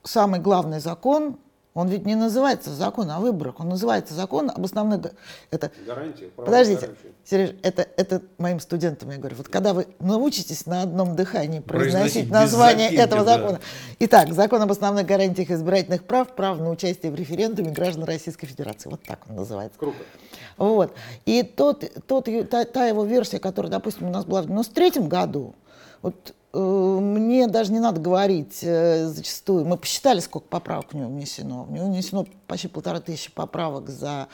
самый 0.02 0.40
главный 0.40 0.80
закон 0.80 1.38
он 1.76 1.88
ведь 1.88 2.06
не 2.06 2.14
называется 2.14 2.70
закон 2.70 3.10
о 3.10 3.20
выборах, 3.20 3.60
он 3.60 3.68
называется 3.68 4.14
закон 4.14 4.50
об 4.50 4.64
основных... 4.64 5.12
Это... 5.50 5.70
Гарантии. 5.86 6.32
Подождите, 6.34 6.80
гарантии. 6.80 7.12
Сереж, 7.22 7.50
это, 7.62 7.86
это 7.98 8.22
моим 8.38 8.60
студентам 8.60 9.10
я 9.10 9.18
говорю. 9.18 9.36
Вот 9.36 9.48
когда 9.48 9.74
вы 9.74 9.86
научитесь 9.98 10.64
на 10.64 10.80
одном 10.80 11.16
дыхании 11.16 11.60
произносить, 11.60 12.30
произносить 12.30 12.30
название 12.30 12.88
запинки, 12.88 13.04
этого 13.04 13.24
закона. 13.24 13.52
Да. 13.52 13.60
Итак, 13.98 14.32
закон 14.32 14.62
об 14.62 14.72
основных 14.72 15.04
гарантиях 15.04 15.50
избирательных 15.50 16.04
прав, 16.04 16.34
прав 16.34 16.58
на 16.58 16.70
участие 16.70 17.12
в 17.12 17.14
референдуме 17.14 17.72
граждан 17.72 18.04
Российской 18.04 18.46
Федерации. 18.46 18.88
Вот 18.88 19.02
так 19.02 19.20
он 19.28 19.36
называется. 19.36 19.78
Круто. 19.78 19.98
Вот. 20.56 20.94
И 21.26 21.42
тот, 21.42 21.84
тот, 22.06 22.26
та, 22.48 22.64
та 22.64 22.86
его 22.86 23.04
версия, 23.04 23.38
которая, 23.38 23.70
допустим, 23.70 24.06
у 24.06 24.10
нас 24.10 24.24
была 24.24 24.40
в 24.40 24.46
93 24.46 25.02
году, 25.02 25.54
вот 26.00 26.34
мне 26.60 27.46
даже 27.48 27.72
не 27.72 27.80
надо 27.80 28.00
говорить 28.00 28.60
э, 28.62 29.06
зачастую. 29.06 29.64
Мы 29.64 29.76
посчитали, 29.76 30.20
сколько 30.20 30.46
поправок 30.48 30.86
у 30.92 30.96
него 30.96 31.08
внесено. 31.08 31.66
У 31.68 31.72
него 31.72 31.86
внесено 31.86 32.26
почти 32.46 32.68
полтора 32.68 33.00
тысячи 33.00 33.30
поправок 33.30 33.90
за 33.90 34.28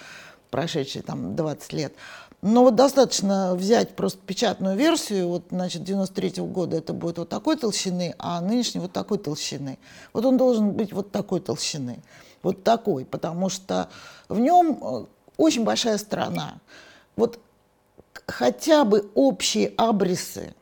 прошедшие 0.50 1.02
там 1.02 1.34
20 1.34 1.72
лет. 1.72 1.94
Но 2.42 2.64
вот 2.64 2.74
достаточно 2.74 3.54
взять 3.54 3.94
просто 3.94 4.18
печатную 4.26 4.76
версию, 4.76 5.28
вот, 5.28 5.44
значит, 5.50 5.84
93 5.84 6.40
-го 6.40 6.46
года 6.48 6.76
это 6.76 6.92
будет 6.92 7.18
вот 7.18 7.28
такой 7.28 7.56
толщины, 7.56 8.14
а 8.18 8.40
нынешний 8.40 8.80
вот 8.80 8.92
такой 8.92 9.18
толщины. 9.18 9.78
Вот 10.12 10.24
он 10.24 10.36
должен 10.36 10.72
быть 10.72 10.92
вот 10.92 11.12
такой 11.12 11.40
толщины, 11.40 12.02
вот 12.42 12.64
такой, 12.64 13.04
потому 13.04 13.48
что 13.48 13.88
в 14.28 14.40
нем 14.40 14.78
э, 14.82 15.04
очень 15.36 15.64
большая 15.64 15.98
страна. 15.98 16.54
Вот 17.14 17.38
хотя 18.26 18.84
бы 18.84 19.10
общие 19.14 19.72
абрисы 19.76 20.54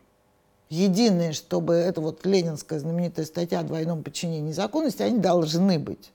единые, 0.71 1.33
чтобы 1.33 1.75
это 1.75 2.01
вот 2.01 2.25
ленинская 2.25 2.79
знаменитая 2.79 3.27
статья 3.27 3.61
о 3.61 3.63
двойном 3.65 4.03
подчинении 4.03 4.53
законности, 4.53 5.03
они 5.03 5.19
должны 5.19 5.79
быть. 5.79 6.13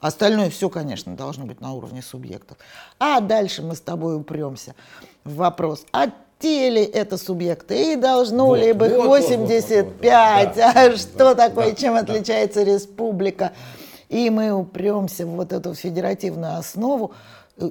Остальное 0.00 0.50
все, 0.50 0.68
конечно, 0.68 1.14
должно 1.14 1.44
быть 1.44 1.60
на 1.60 1.72
уровне 1.72 2.02
субъектов. 2.02 2.56
А 2.98 3.20
дальше 3.20 3.62
мы 3.62 3.76
с 3.76 3.80
тобой 3.80 4.16
упремся 4.16 4.74
в 5.22 5.36
вопрос, 5.36 5.84
а 5.92 6.10
те 6.40 6.70
ли 6.70 6.82
это 6.82 7.16
субъекты 7.16 7.92
и 7.92 7.96
должно 7.96 8.46
вот, 8.46 8.58
ли 8.58 8.72
быть 8.72 8.92
вот, 8.96 9.06
85, 9.06 9.76
вот, 9.76 10.56
вот, 10.56 10.56
вот, 10.56 10.64
а 10.64 10.74
да, 10.74 10.96
что 10.96 11.16
да, 11.16 11.34
такое, 11.34 11.70
да, 11.70 11.76
чем 11.76 11.94
да. 11.94 12.00
отличается 12.00 12.64
республика. 12.64 13.52
И 14.08 14.28
мы 14.28 14.50
упремся 14.50 15.24
в 15.24 15.30
вот 15.30 15.52
эту 15.52 15.74
федеративную 15.74 16.56
основу. 16.56 17.12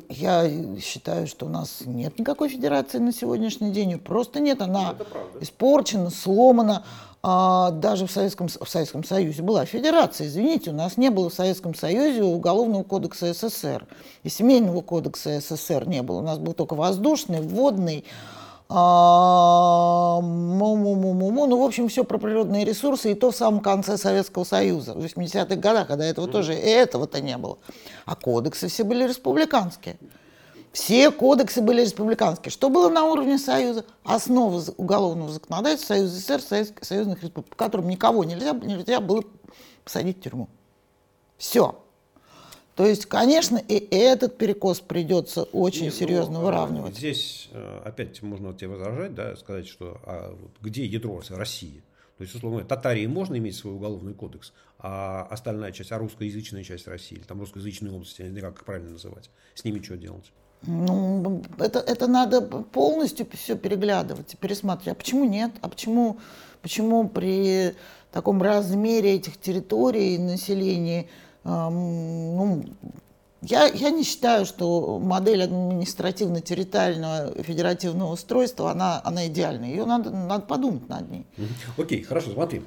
Я 0.09 0.49
считаю, 0.79 1.27
что 1.27 1.47
у 1.47 1.49
нас 1.49 1.81
нет 1.85 2.17
никакой 2.19 2.49
федерации 2.49 2.99
на 2.99 3.11
сегодняшний 3.11 3.71
день. 3.71 3.97
Просто 3.97 4.39
нет. 4.39 4.61
Она 4.61 4.95
испорчена, 5.39 6.09
сломана. 6.09 6.83
А, 7.23 7.69
даже 7.71 8.07
в 8.07 8.11
Советском, 8.11 8.47
в 8.47 8.67
Советском 8.67 9.03
Союзе 9.03 9.43
была 9.43 9.65
федерация. 9.65 10.27
Извините, 10.27 10.71
у 10.71 10.73
нас 10.73 10.97
не 10.97 11.09
было 11.09 11.29
в 11.29 11.33
Советском 11.33 11.75
Союзе 11.75 12.23
Уголовного 12.23 12.83
кодекса 12.83 13.33
СССР. 13.33 13.85
И 14.23 14.29
Семейного 14.29 14.81
кодекса 14.81 15.39
СССР 15.39 15.87
не 15.87 16.01
было. 16.01 16.17
У 16.17 16.23
нас 16.23 16.39
был 16.39 16.53
только 16.53 16.73
воздушный, 16.73 17.41
водный, 17.41 18.05
А, 18.73 20.21
му 20.21 20.75
-му 20.77 20.95
-му 20.95 21.31
-му. 21.31 21.47
Ну, 21.47 21.57
в 21.57 21.63
общем, 21.63 21.87
все 21.89 22.03
про 22.05 22.17
природные 22.17 22.63
ресурсы, 22.63 23.11
и 23.11 23.15
то 23.15 23.31
в 23.31 23.35
самом 23.35 23.59
конце 23.59 23.97
Советского 23.97 24.45
Союза, 24.45 24.93
в 24.93 25.03
80-х 25.03 25.55
годах, 25.57 25.87
когда 25.87 26.05
этого 26.05 26.27
тоже 26.27 26.53
и 26.53 26.57
этого-то 26.57 27.19
не 27.19 27.37
было. 27.37 27.57
А 28.05 28.15
кодексы 28.15 28.69
все 28.69 28.85
были 28.85 29.05
республиканские. 29.07 29.97
Все 30.71 31.11
кодексы 31.11 31.61
были 31.61 31.81
республиканские. 31.81 32.49
Что 32.49 32.69
было 32.69 32.87
на 32.89 33.03
уровне 33.03 33.37
Союза? 33.37 33.83
Основа 34.05 34.63
уголовного 34.77 35.31
законодательства 35.31 35.95
Союза 35.95 36.19
СССР, 36.19 36.41
Союз, 36.41 36.73
Союзных 36.81 37.23
республик, 37.23 37.49
по 37.49 37.55
которым 37.57 37.89
никого 37.89 38.23
нельзя, 38.23 38.53
нельзя 38.53 39.01
было 39.01 39.21
посадить 39.83 40.19
в 40.19 40.21
тюрьму. 40.21 40.47
Все. 41.37 41.80
То 42.75 42.85
есть, 42.85 43.05
конечно, 43.05 43.57
и 43.57 43.75
этот 43.91 44.37
перекос 44.37 44.79
придется 44.79 45.43
очень 45.43 45.85
Нет, 45.85 45.93
серьезно 45.93 46.39
ну, 46.39 46.45
выравнивать. 46.45 46.95
Здесь 46.95 47.49
э, 47.51 47.81
опять 47.83 48.21
можно 48.21 48.53
тебе 48.53 48.69
возражать, 48.69 49.13
да, 49.13 49.35
сказать, 49.35 49.67
что 49.67 49.99
а 50.03 50.35
вот 50.39 50.51
где 50.61 50.85
ядро 50.85 51.21
России? 51.29 51.83
То 52.17 52.23
есть, 52.23 52.35
условно 52.35 52.59
говоря, 52.59 52.67
Татарии 52.67 53.07
можно 53.07 53.35
иметь 53.37 53.55
свой 53.55 53.73
уголовный 53.73 54.13
кодекс, 54.13 54.53
а 54.79 55.27
остальная 55.29 55.71
часть, 55.71 55.91
а 55.91 55.97
русскоязычная 55.97 56.63
часть 56.63 56.87
России, 56.87 57.15
или 57.17 57.23
там 57.23 57.39
русскоязычные 57.39 57.91
области, 57.91 58.21
я 58.21 58.29
не 58.29 58.39
знаю, 58.39 58.53
как 58.53 58.63
правильно 58.63 58.91
называть, 58.91 59.29
с 59.55 59.63
ними 59.63 59.81
что 59.81 59.97
делать? 59.97 60.31
Ну, 60.63 61.41
это, 61.57 61.79
это 61.79 62.05
надо 62.05 62.41
полностью 62.41 63.25
все 63.33 63.57
переглядывать 63.57 64.35
и 64.35 64.37
пересматривать. 64.37 64.95
А 64.97 64.99
почему 64.99 65.25
нет? 65.25 65.51
А 65.61 65.69
почему, 65.69 66.19
почему 66.61 67.09
при 67.09 67.73
таком 68.11 68.41
размере 68.41 69.15
этих 69.15 69.39
территорий 69.39 70.15
и 70.15 70.19
населения 70.19 71.07
ну, 71.43 72.63
я, 73.41 73.65
я 73.65 73.89
не 73.89 74.03
считаю, 74.03 74.45
что 74.45 74.99
модель 74.99 75.43
административно-территориального 75.43 77.43
федеративного 77.43 78.13
устройства, 78.13 78.71
она, 78.71 79.01
она 79.03 79.27
идеальная. 79.27 79.69
Ее 79.69 79.85
надо, 79.85 80.11
надо 80.11 80.45
подумать 80.45 80.87
над 80.87 81.09
ней. 81.09 81.25
Окей, 81.77 82.03
хорошо, 82.03 82.31
смотри. 82.31 82.61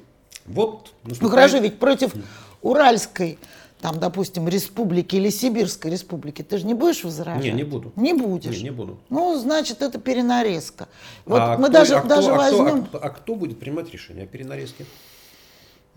Вот, 0.46 0.92
наступает... 1.04 1.22
Ну 1.22 1.28
хорошо, 1.28 1.58
ведь 1.58 1.78
против 1.78 2.12
Уральской, 2.60 3.38
там, 3.80 4.00
допустим, 4.00 4.48
республики 4.48 5.16
или 5.16 5.30
Сибирской 5.30 5.90
республики, 5.90 6.42
ты 6.42 6.58
же 6.58 6.66
не 6.66 6.74
будешь 6.74 7.04
возражать? 7.04 7.44
Не, 7.44 7.52
не 7.52 7.64
буду. 7.64 7.92
Не 7.96 8.12
будешь? 8.12 8.56
Не, 8.56 8.64
не 8.64 8.70
буду. 8.70 8.98
Ну, 9.10 9.38
значит, 9.38 9.80
это 9.80 10.00
перенарезка. 10.00 10.88
Вот 11.24 11.40
а 11.40 11.56
мы 11.56 11.64
кто, 11.64 11.72
даже, 11.72 11.96
а 11.96 12.02
даже 12.02 12.28
кто, 12.28 12.36
возьмем... 12.36 12.78
А 12.78 12.86
кто, 12.86 12.98
а 12.98 13.10
кто 13.10 13.34
будет 13.36 13.60
принимать 13.60 13.92
решение 13.92 14.24
о 14.24 14.26
перенарезке? 14.26 14.86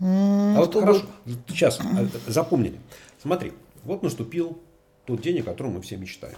А 0.00 0.60
вот 0.60 0.74
хорошо, 0.74 1.06
сейчас 1.48 1.80
а, 2.26 2.30
запомнили. 2.30 2.78
Смотри, 3.20 3.52
вот 3.84 4.02
наступил 4.02 4.60
тот 5.06 5.20
день, 5.20 5.40
о 5.40 5.42
котором 5.42 5.72
мы 5.72 5.82
все 5.82 5.96
мечтаем. 5.96 6.36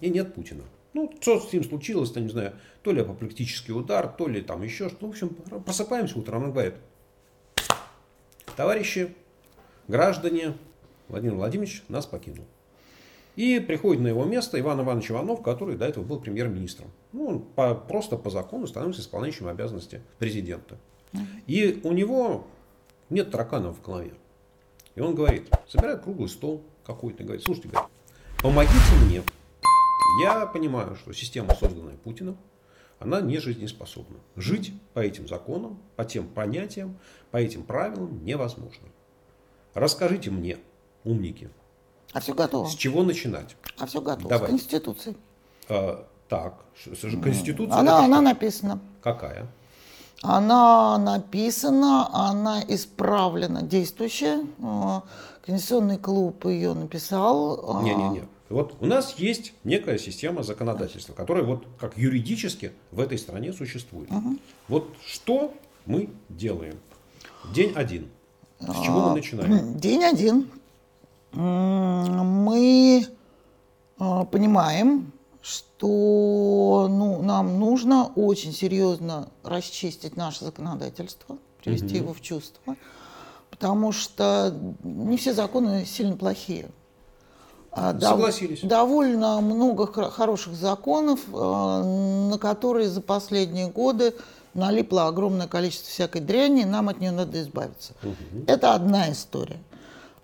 И 0.00 0.10
нет 0.10 0.34
Путина. 0.34 0.62
Ну, 0.92 1.12
что 1.20 1.40
с 1.40 1.52
ним 1.52 1.64
случилось, 1.64 2.10
то 2.10 2.20
не 2.20 2.28
знаю, 2.28 2.54
то 2.82 2.92
ли 2.92 3.00
апоплектический 3.00 3.74
удар, 3.74 4.08
то 4.08 4.28
ли 4.28 4.40
там 4.40 4.62
еще 4.62 4.88
что. 4.88 5.06
В 5.06 5.10
общем, 5.10 5.30
просыпаемся 5.64 6.18
утром, 6.18 6.44
он 6.44 6.52
говорит, 6.52 6.74
товарищи, 8.56 9.14
граждане, 9.88 10.54
Владимир 11.08 11.34
Владимирович 11.34 11.82
нас 11.88 12.06
покинул. 12.06 12.46
И 13.34 13.60
приходит 13.60 14.02
на 14.02 14.08
его 14.08 14.24
место 14.24 14.58
Иван 14.58 14.80
Иванович 14.80 15.10
Иванов, 15.10 15.42
который 15.42 15.76
до 15.76 15.86
этого 15.86 16.04
был 16.04 16.18
премьер-министром. 16.18 16.90
Ну, 17.12 17.26
он 17.26 17.40
по, 17.42 17.74
просто 17.74 18.16
по 18.16 18.30
закону 18.30 18.66
становится 18.66 19.02
исполняющим 19.02 19.48
обязанности 19.48 20.00
президента. 20.18 20.78
И 21.46 21.80
у 21.84 21.92
него 21.92 22.46
нет 23.10 23.30
тараканов 23.30 23.78
в 23.78 23.82
голове. 23.82 24.14
И 24.94 25.00
он 25.00 25.14
говорит, 25.14 25.50
собирает 25.68 26.02
круглый 26.02 26.28
стол 26.28 26.62
какой-то, 26.84 27.22
говорит, 27.22 27.44
слушайте, 27.44 27.68
говорит, 27.68 27.90
помогите 28.38 28.94
мне. 29.04 29.22
Я 30.22 30.46
понимаю, 30.46 30.96
что 30.96 31.12
система, 31.12 31.54
созданная 31.54 31.96
Путиным, 31.96 32.38
она 32.98 33.20
не 33.20 33.38
жизнеспособна. 33.38 34.16
Жить 34.36 34.72
по 34.94 35.00
этим 35.00 35.28
законам, 35.28 35.78
по 35.96 36.04
тем 36.04 36.26
понятиям, 36.26 36.96
по 37.30 37.36
этим 37.36 37.62
правилам 37.62 38.24
невозможно. 38.24 38.88
Расскажите 39.74 40.30
мне, 40.30 40.56
умники. 41.04 41.50
А 42.12 42.20
все 42.20 42.32
готово. 42.32 42.66
С 42.66 42.74
чего 42.74 43.02
начинать? 43.02 43.56
А 43.78 43.84
все 43.84 44.00
готово. 44.00 44.30
Давай. 44.30 44.48
С 44.48 44.50
Конституцией. 44.50 45.16
А, 45.68 46.06
так, 46.28 46.64
Конституция. 47.22 47.76
Она, 47.76 48.04
она 48.04 48.22
написана. 48.22 48.80
Какая? 49.02 49.46
Она 50.22 50.98
написана, 50.98 52.08
она 52.12 52.62
исправлена, 52.66 53.62
действующая. 53.62 54.46
А, 54.62 55.02
Конституционный 55.44 55.98
клуб 55.98 56.44
ее 56.46 56.74
написал. 56.74 57.82
Не-не-не. 57.82 58.24
Вот 58.48 58.76
у 58.80 58.86
нас 58.86 59.18
есть 59.18 59.52
некая 59.64 59.98
система 59.98 60.42
законодательства, 60.42 61.12
которая 61.12 61.44
вот 61.44 61.64
как 61.78 61.98
юридически 61.98 62.72
в 62.92 63.00
этой 63.00 63.18
стране 63.18 63.52
существует. 63.52 64.10
Угу. 64.10 64.36
Вот 64.68 64.88
что 65.04 65.52
мы 65.84 66.10
делаем? 66.28 66.78
День 67.52 67.72
один. 67.74 68.08
С 68.60 68.82
чего 68.82 69.00
мы 69.00 69.10
а, 69.10 69.14
начинаем? 69.14 69.74
День 69.78 70.04
один. 70.04 70.50
Мы 71.32 73.06
а, 73.98 74.24
понимаем, 74.24 75.12
что 75.46 76.88
ну, 76.90 77.22
нам 77.22 77.60
нужно 77.60 78.10
очень 78.16 78.52
серьезно 78.52 79.28
расчистить 79.44 80.16
наше 80.16 80.44
законодательство, 80.44 81.38
привести 81.62 81.96
угу. 81.96 81.96
его 81.96 82.14
в 82.14 82.20
чувство, 82.20 82.76
потому 83.50 83.92
что 83.92 84.52
не 84.82 85.16
все 85.16 85.32
законы 85.32 85.84
сильно 85.84 86.16
плохие. 86.16 86.68
А 87.70 87.96
Согласились. 88.00 88.62
Довольно 88.62 89.40
много 89.40 89.86
хороших 90.10 90.54
законов, 90.54 91.20
а, 91.32 91.84
на 91.84 92.38
которые 92.38 92.88
за 92.88 93.02
последние 93.02 93.68
годы 93.68 94.14
налипло 94.54 95.06
огромное 95.06 95.46
количество 95.46 95.90
всякой 95.90 96.22
дряни, 96.22 96.62
и 96.62 96.64
нам 96.64 96.88
от 96.88 96.98
нее 96.98 97.12
надо 97.12 97.40
избавиться. 97.40 97.92
Угу. 98.02 98.44
Это 98.48 98.74
одна 98.74 99.12
история. 99.12 99.60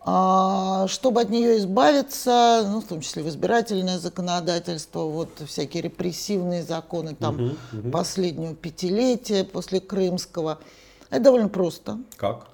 А, 0.04 0.88
чтобы 0.88 1.20
от 1.20 1.30
нее 1.30 1.58
избавиться, 1.58 2.66
ну, 2.68 2.80
в 2.80 2.84
том 2.84 3.00
числе 3.00 3.22
в 3.22 3.28
избирательное 3.28 3.98
законодательство, 3.98 5.04
вот 5.04 5.30
всякие 5.46 5.84
репрессивные 5.84 6.64
законы, 6.64 7.14
там, 7.14 7.36
угу, 7.36 7.54
угу. 7.72 7.90
последнего 7.90 8.54
пятилетия 8.54 9.44
после 9.44 9.80
Крымского, 9.80 10.58
это 11.10 11.22
довольно 11.22 11.48
просто. 11.48 12.00
Как? 12.16 12.48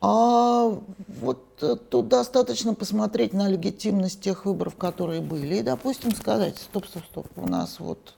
А 0.00 0.78
вот 1.20 1.44
э, 1.60 1.76
тут 1.76 2.08
достаточно 2.08 2.74
посмотреть 2.74 3.34
на 3.34 3.48
легитимность 3.48 4.20
тех 4.20 4.46
выборов, 4.46 4.76
которые 4.76 5.20
были, 5.20 5.56
и, 5.56 5.62
допустим, 5.62 6.14
сказать, 6.14 6.56
стоп, 6.56 6.86
стоп, 6.86 7.02
стоп, 7.10 7.26
у 7.36 7.48
нас 7.48 7.80
вот 7.80 8.14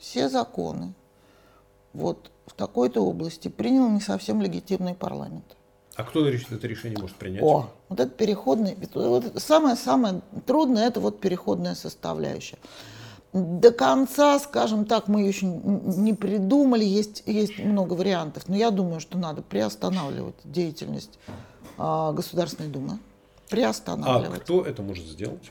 все 0.00 0.30
законы 0.30 0.94
вот 1.92 2.30
в 2.46 2.54
такой-то 2.54 3.04
области 3.04 3.48
принял 3.48 3.88
не 3.90 4.00
совсем 4.00 4.40
легитимный 4.40 4.94
парламент. 4.94 5.56
А 5.94 6.04
кто 6.04 6.26
это 6.26 6.66
решение 6.66 6.98
может 6.98 7.16
принять? 7.16 7.42
О, 7.42 7.70
вот 7.88 8.00
это 8.00 8.10
переходный, 8.10 8.76
вот 8.94 9.32
самое-самое 9.36 10.22
трудное, 10.46 10.88
это 10.88 11.00
вот 11.00 11.20
переходная 11.20 11.74
составляющая. 11.74 12.58
До 13.32 13.72
конца, 13.72 14.38
скажем 14.38 14.84
так, 14.84 15.08
мы 15.08 15.22
еще 15.22 15.46
не 15.46 16.12
придумали, 16.12 16.84
есть, 16.84 17.22
есть 17.26 17.58
много 17.58 17.94
вариантов, 17.94 18.48
но 18.48 18.56
я 18.56 18.70
думаю, 18.70 19.00
что 19.00 19.16
надо 19.18 19.42
приостанавливать 19.42 20.34
деятельность 20.44 21.18
а, 21.78 22.12
Государственной 22.12 22.68
Думы. 22.68 22.98
Приостанавливать. 23.48 24.40
А 24.40 24.42
кто 24.42 24.62
это 24.64 24.82
может 24.82 25.06
сделать? 25.06 25.50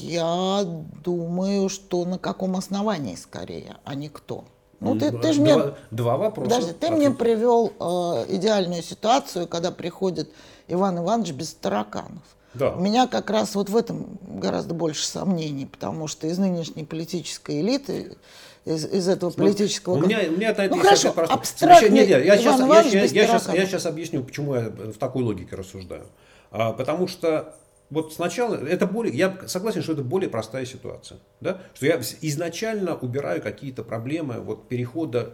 Я 0.00 0.64
думаю, 1.04 1.68
что 1.68 2.04
на 2.04 2.18
каком 2.18 2.54
основании 2.54 3.16
скорее, 3.16 3.78
а 3.84 3.96
не 3.96 4.08
кто. 4.08 4.44
Ну, 4.80 4.98
ты, 4.98 5.10
ты 5.10 5.32
же 5.32 5.40
мне... 5.40 5.56
Два 5.90 6.16
вопроса. 6.16 6.50
Подожди, 6.50 6.72
ты 6.72 6.90
мне 6.90 7.10
привел 7.10 7.72
э, 7.78 8.34
идеальную 8.36 8.82
ситуацию, 8.82 9.48
когда 9.48 9.72
приходит 9.72 10.30
Иван 10.68 10.98
Иванович 10.98 11.32
без 11.32 11.54
тараканов. 11.54 12.22
Да. 12.54 12.70
У 12.70 12.80
меня 12.80 13.06
как 13.06 13.30
раз 13.30 13.54
вот 13.54 13.68
в 13.68 13.76
этом 13.76 14.18
гораздо 14.22 14.74
больше 14.74 15.06
сомнений, 15.06 15.66
потому 15.66 16.06
что 16.06 16.26
из 16.26 16.38
нынешней 16.38 16.84
политической 16.84 17.60
элиты, 17.60 18.16
из, 18.64 18.84
из 18.86 19.08
этого 19.08 19.30
ну, 19.30 19.44
политического... 19.44 19.94
У 19.94 20.00
меня, 20.00 20.20
у 20.28 20.32
меня 20.32 20.50
это 20.50 20.68
ну, 20.68 20.80
хорошо, 20.80 21.12
просто... 21.12 21.34
абстрактный 21.34 21.90
нет, 21.90 22.08
нет, 22.08 22.24
я, 22.24 22.38
сейчас, 22.38 22.60
я, 22.60 22.66
я, 22.66 23.02
я, 23.02 23.08
сейчас, 23.08 23.48
я 23.52 23.66
сейчас 23.66 23.86
объясню, 23.86 24.22
почему 24.22 24.54
я 24.54 24.70
в 24.70 24.98
такой 24.98 25.22
логике 25.22 25.56
рассуждаю. 25.56 26.06
А, 26.50 26.72
потому 26.72 27.08
что 27.08 27.54
вот 27.90 28.12
сначала 28.12 28.54
это 28.54 28.86
более, 28.86 29.16
я 29.16 29.36
согласен, 29.46 29.82
что 29.82 29.92
это 29.92 30.02
более 30.02 30.28
простая 30.28 30.66
ситуация, 30.66 31.20
да, 31.40 31.60
что 31.74 31.86
я 31.86 32.00
изначально 32.20 32.94
убираю 32.94 33.40
какие-то 33.40 33.82
проблемы 33.82 34.40
вот 34.40 34.68
перехода, 34.68 35.32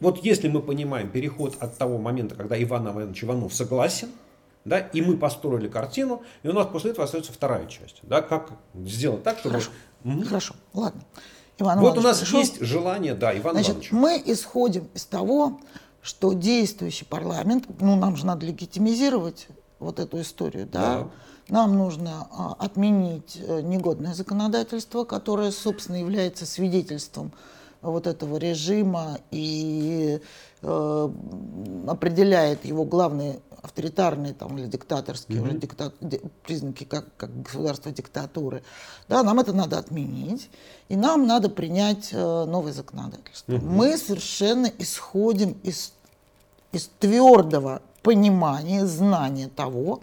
вот 0.00 0.24
если 0.24 0.48
мы 0.48 0.62
понимаем 0.62 1.10
переход 1.10 1.56
от 1.58 1.76
того 1.76 1.98
момента, 1.98 2.34
когда 2.34 2.60
Иван 2.62 2.88
Иванович 2.88 3.24
Иванов 3.24 3.52
согласен, 3.52 4.10
да, 4.64 4.78
и 4.78 5.00
мы 5.00 5.16
построили 5.16 5.68
картину, 5.68 6.22
и 6.42 6.48
у 6.48 6.52
нас 6.52 6.66
после 6.66 6.92
этого 6.92 7.04
остается 7.04 7.32
вторая 7.32 7.66
часть, 7.66 7.98
да, 8.02 8.22
как 8.22 8.50
сделать 8.74 9.22
так, 9.22 9.38
чтобы... 9.38 9.54
Хорошо, 9.54 9.70
угу. 10.04 10.24
Хорошо. 10.24 10.54
ладно. 10.72 11.02
Иван 11.58 11.80
вот 11.80 11.96
Иванович, 11.96 12.04
у 12.04 12.08
нас 12.08 12.18
пришел. 12.18 12.38
есть 12.40 12.60
желание, 12.60 13.14
да, 13.14 13.36
Иван 13.36 13.54
Значит, 13.54 13.70
Иванович. 13.70 13.92
мы 13.92 14.22
исходим 14.26 14.88
из 14.94 15.06
того, 15.06 15.60
что 16.02 16.32
действующий 16.34 17.06
парламент, 17.06 17.64
ну, 17.80 17.96
нам 17.96 18.16
же 18.16 18.26
надо 18.26 18.44
легитимизировать 18.44 19.48
вот 19.78 19.98
эту 19.98 20.20
историю, 20.20 20.66
да, 20.66 20.98
да 20.98 21.10
Нам 21.48 21.76
нужно 21.76 22.26
а, 22.30 22.56
отменить 22.58 23.40
э, 23.40 23.60
негодное 23.60 24.14
законодательство, 24.14 25.04
которое, 25.04 25.52
собственно, 25.52 25.96
является 25.96 26.44
свидетельством 26.44 27.32
вот 27.82 28.06
этого 28.08 28.36
режима 28.36 29.18
и 29.30 30.20
э, 30.62 31.08
определяет 31.86 32.64
его 32.64 32.84
главные 32.84 33.40
авторитарные 33.62 34.32
там, 34.32 34.56
или 34.58 34.66
диктаторские 34.66 35.38
mm-hmm. 35.38 35.42
уже 35.42 35.58
дикта, 35.58 35.92
ди, 36.00 36.20
признаки 36.44 36.84
как, 36.84 37.04
как 37.16 37.42
государства 37.42 37.90
диктатуры. 37.90 38.62
Да, 39.08 39.22
нам 39.22 39.38
это 39.40 39.52
надо 39.52 39.78
отменить, 39.78 40.50
и 40.88 40.96
нам 40.96 41.26
надо 41.26 41.48
принять 41.48 42.10
э, 42.12 42.16
новое 42.16 42.72
законодательство. 42.72 43.52
Mm-hmm. 43.52 43.64
Мы 43.64 43.98
совершенно 43.98 44.70
исходим 44.78 45.56
из, 45.62 45.92
из 46.72 46.88
твердого 46.98 47.82
понимания, 48.02 48.86
знания 48.86 49.48
того, 49.48 50.00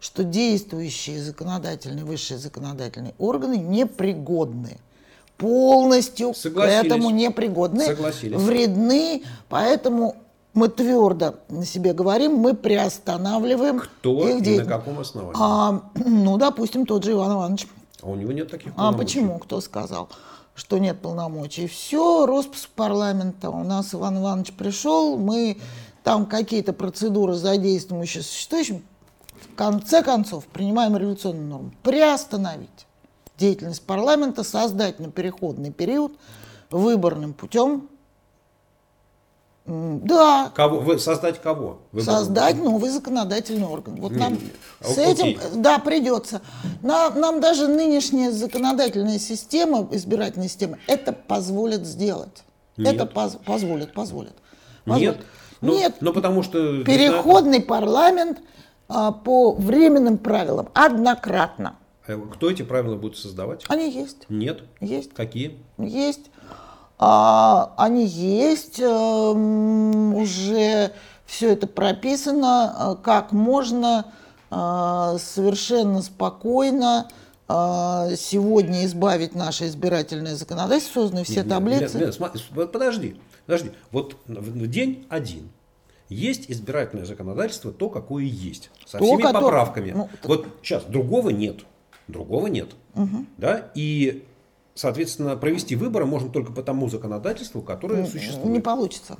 что 0.00 0.24
действующие 0.24 1.22
законодательные, 1.22 2.04
высшие 2.04 2.38
законодательные 2.38 3.14
органы 3.18 3.56
непригодны 3.56 4.78
полностью 5.36 6.32
к 6.32 6.58
этому 6.58 7.10
непригодны, 7.10 7.84
Согласились. 7.84 8.38
вредны, 8.38 9.22
поэтому 9.48 10.16
мы 10.54 10.68
твердо 10.68 11.34
на 11.48 11.66
себе 11.66 11.92
говорим, 11.92 12.36
мы 12.36 12.54
приостанавливаем 12.54 13.80
Кто 13.80 14.28
их 14.28 14.46
и 14.46 14.58
на 14.58 14.64
каком 14.64 15.00
основании? 15.00 15.36
А, 15.38 15.82
ну, 15.94 16.38
допустим, 16.38 16.86
тот 16.86 17.04
же 17.04 17.12
Иван 17.12 17.32
Иванович. 17.32 17.68
А 18.02 18.08
у 18.08 18.14
него 18.14 18.32
нет 18.32 18.50
таких 18.50 18.74
полномочий. 18.74 18.96
А 18.96 18.98
почему? 18.98 19.38
Кто 19.38 19.60
сказал? 19.60 20.08
что 20.56 20.78
нет 20.78 21.00
полномочий. 21.00 21.68
Все, 21.68 22.26
распуск 22.26 22.70
парламента. 22.70 23.50
У 23.50 23.62
нас 23.62 23.94
Иван 23.94 24.18
Иванович 24.18 24.52
пришел, 24.54 25.18
мы 25.18 25.58
там 26.02 26.26
какие-то 26.26 26.72
процедуры 26.72 27.34
задействуем 27.34 28.02
еще 28.02 28.22
существующим. 28.22 28.82
В 29.56 29.58
конце 29.58 30.02
концов, 30.02 30.44
принимаем 30.48 30.98
революционную 30.98 31.46
норму. 31.46 31.72
Приостановить 31.82 32.86
деятельность 33.38 33.80
парламента, 33.86 34.44
создать 34.44 35.00
на 35.00 35.10
переходный 35.10 35.72
период 35.72 36.12
выборным 36.68 37.32
путем 37.32 37.88
да. 39.64 40.52
Кого? 40.54 40.80
Вы, 40.80 40.98
создать 40.98 41.40
кого? 41.40 41.78
Вы 41.90 42.02
создать 42.02 42.56
новый 42.56 42.90
законодательный 42.90 43.66
орган. 43.66 43.96
Вот 43.96 44.12
нам 44.12 44.38
а, 44.80 44.88
с 44.88 44.98
этим, 44.98 45.40
да, 45.62 45.78
придется. 45.78 46.42
Нам, 46.82 47.18
нам 47.18 47.40
даже 47.40 47.66
нынешняя 47.66 48.32
законодательная 48.32 49.18
система, 49.18 49.88
избирательная 49.90 50.48
система, 50.48 50.78
это 50.86 51.14
позволит 51.14 51.86
сделать. 51.86 52.44
Нет. 52.76 52.94
Это 52.94 53.06
поз, 53.06 53.38
позволит, 53.44 53.94
позволит. 53.94 54.34
позволит. 54.84 55.16
Нет. 55.16 55.26
Ну, 55.62 55.74
Нет. 55.74 55.96
Ну, 56.00 56.12
потому 56.12 56.42
что... 56.42 56.84
Переходный 56.84 57.62
парламент 57.62 58.38
по 58.88 59.52
временным 59.52 60.18
правилам, 60.18 60.68
однократно. 60.74 61.76
А 62.06 62.16
кто 62.32 62.50
эти 62.50 62.62
правила 62.62 62.96
будет 62.96 63.16
создавать? 63.16 63.64
Они 63.68 63.90
есть. 63.90 64.26
Нет? 64.28 64.62
Есть. 64.80 65.12
Какие? 65.12 65.58
Есть. 65.78 66.30
А, 66.98 67.74
они 67.76 68.06
есть, 68.06 68.80
эм, 68.80 70.14
уже 70.14 70.92
все 71.26 71.52
это 71.52 71.66
прописано, 71.66 72.96
э, 72.98 73.02
как 73.02 73.32
можно 73.32 74.06
э, 74.50 75.16
совершенно 75.18 76.00
спокойно 76.00 77.08
э, 77.48 78.14
сегодня 78.16 78.86
избавить 78.86 79.34
наше 79.34 79.66
избирательное 79.66 80.36
законодательство, 80.36 81.00
созданы 81.00 81.24
все 81.24 81.40
нет, 81.40 81.48
таблицы. 81.48 81.98
Нет, 81.98 82.18
нет, 82.18 82.72
подожди, 82.72 83.20
подожди. 83.44 83.72
Вот 83.90 84.16
в 84.26 84.66
день 84.66 85.06
один 85.10 85.50
есть 86.08 86.50
избирательное 86.50 87.04
законодательство, 87.04 87.72
то, 87.72 87.88
какое 87.88 88.24
есть, 88.24 88.70
со 88.84 88.98
то, 88.98 89.04
всеми 89.04 89.22
который... 89.22 89.42
поправками. 89.44 89.90
Ну, 89.92 90.08
вот 90.24 90.46
сейчас 90.62 90.84
другого 90.84 91.30
нет, 91.30 91.64
другого 92.08 92.46
нет, 92.46 92.70
угу. 92.94 93.26
да, 93.36 93.70
и 93.74 94.24
Соответственно, 94.76 95.36
провести 95.36 95.74
выборы 95.74 96.04
можно 96.04 96.28
только 96.28 96.52
по 96.52 96.62
тому 96.62 96.90
законодательству, 96.90 97.62
которое 97.62 98.02
не, 98.02 98.08
существует. 98.08 98.46
Не 98.46 98.60
получится. 98.60 99.16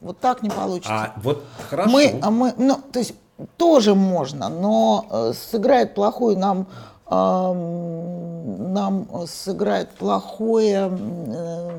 Вот 0.00 0.18
так 0.18 0.42
не 0.42 0.48
получится. 0.48 0.90
А 0.90 1.12
вот 1.22 1.44
хорошо. 1.68 1.90
Мы, 1.90 2.18
а 2.22 2.30
мы, 2.30 2.54
ну, 2.56 2.80
то 2.90 2.98
есть 2.98 3.12
тоже 3.58 3.94
можно, 3.94 4.48
но 4.48 5.06
э, 5.10 5.32
сыграет 5.34 5.94
плохую 5.94 6.38
нам, 6.38 6.66
э, 7.10 7.52
нам 8.72 9.26
сыграет 9.26 9.90
плохое. 9.90 10.90
Э, 10.90 11.70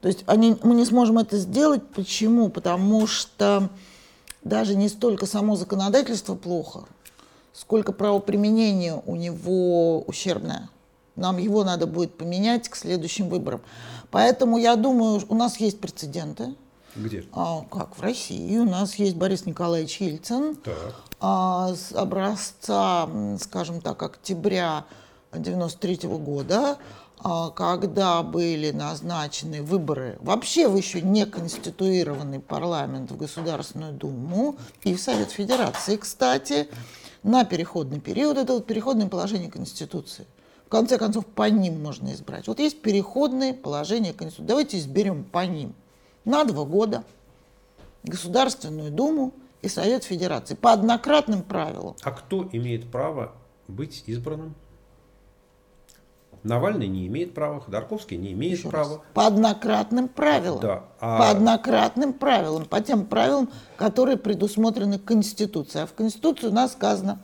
то 0.00 0.08
есть 0.08 0.24
они, 0.26 0.56
мы 0.62 0.74
не 0.74 0.84
сможем 0.84 1.18
это 1.18 1.36
сделать. 1.38 1.82
Почему? 1.94 2.50
Потому 2.50 3.06
что 3.06 3.68
даже 4.44 4.76
не 4.76 4.88
столько 4.88 5.26
само 5.26 5.56
законодательство 5.56 6.34
плохо, 6.34 6.84
сколько 7.52 7.92
правоприменение 7.92 9.02
у 9.06 9.16
него 9.16 10.02
ущербное. 10.02 10.70
Нам 11.16 11.38
его 11.38 11.64
надо 11.64 11.86
будет 11.86 12.16
поменять 12.16 12.68
к 12.68 12.76
следующим 12.76 13.28
выборам. 13.28 13.60
Поэтому 14.10 14.56
я 14.56 14.76
думаю, 14.76 15.20
у 15.28 15.34
нас 15.34 15.58
есть 15.58 15.80
прецеденты. 15.80 16.54
Где? 16.94 17.24
А, 17.32 17.64
как 17.70 17.98
в 17.98 18.02
России. 18.02 18.56
У 18.56 18.64
нас 18.64 18.94
есть 18.94 19.16
Борис 19.16 19.46
Николаевич 19.46 20.00
Ельцин. 20.00 20.54
Так. 20.56 20.94
А, 21.20 21.74
с 21.74 21.92
образца, 21.92 23.08
скажем 23.40 23.80
так, 23.80 24.00
октября 24.02 24.84
93 25.32 26.08
года, 26.18 26.70
а, 26.70 26.78
когда 27.22 28.22
были 28.22 28.70
назначены 28.70 29.62
выборы 29.62 30.18
вообще 30.20 30.68
в 30.68 30.76
еще 30.76 31.02
не 31.02 31.26
конституированный 31.26 32.40
парламент 32.40 33.10
в 33.10 33.16
Государственную 33.16 33.92
Думу 33.92 34.56
и 34.82 34.94
в 34.94 35.00
Совет 35.00 35.30
Федерации, 35.30 35.96
кстати, 35.96 36.68
на 37.22 37.44
переходный 37.44 38.00
период. 38.00 38.38
Это 38.38 38.52
вот 38.54 38.66
переходное 38.66 39.08
положение 39.08 39.50
Конституции. 39.50 40.26
В 40.66 40.70
конце 40.70 40.98
концов, 40.98 41.26
по 41.26 41.48
ним 41.48 41.82
можно 41.82 42.12
избрать. 42.12 42.46
Вот 42.46 42.58
есть 42.60 42.82
переходные 42.82 43.54
положения 43.54 44.12
Конституции. 44.12 44.48
Давайте 44.48 44.78
изберем 44.78 45.24
по 45.24 45.44
ним 45.46 45.74
на 46.24 46.44
два 46.44 46.64
года 46.64 47.04
Государственную 48.04 48.92
Думу 48.92 49.32
и 49.62 49.68
Совет 49.68 50.04
Федерации 50.04 50.54
по 50.54 50.72
однократным 50.72 51.42
правилам. 51.42 51.96
А 52.02 52.10
кто 52.12 52.48
имеет 52.52 52.90
право 52.90 53.32
быть 53.66 54.04
избранным? 54.06 54.54
Навальный 56.42 56.86
не 56.86 57.06
имеет 57.06 57.34
права, 57.34 57.60
Ходорковский 57.60 58.16
не 58.16 58.32
имеет 58.32 58.58
Еще 58.58 58.68
права. 58.68 58.96
Раз. 58.96 59.00
По 59.14 59.26
однократным 59.26 60.08
правилам. 60.08 60.60
Да. 60.60 60.84
А... 61.00 61.18
По 61.18 61.30
однократным 61.30 62.12
правилам, 62.12 62.64
по 62.64 62.80
тем 62.80 63.06
правилам, 63.06 63.50
которые 63.76 64.16
предусмотрены 64.16 64.98
Конституцией. 64.98 65.84
А 65.84 65.86
в 65.86 65.92
Конституции 65.94 66.46
у 66.46 66.52
нас 66.52 66.72
сказано, 66.72 67.20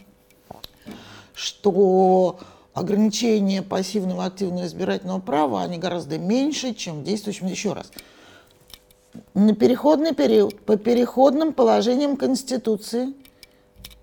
что 1.33 2.39
ограничения 2.75 3.63
пассивного 3.63 4.25
активного 4.25 4.67
избирательного 4.67 5.21
права, 5.21 5.63
они 5.63 5.79
гораздо 5.79 6.19
меньше, 6.19 6.75
чем 6.75 7.01
в 7.01 7.05
действующем. 7.05 7.47
Еще 7.47 7.73
раз. 7.73 7.91
На 9.33 9.55
переходный 9.55 10.13
период, 10.13 10.61
по 10.61 10.77
переходным 10.77 11.53
положениям 11.53 12.17
Конституции, 12.17 13.15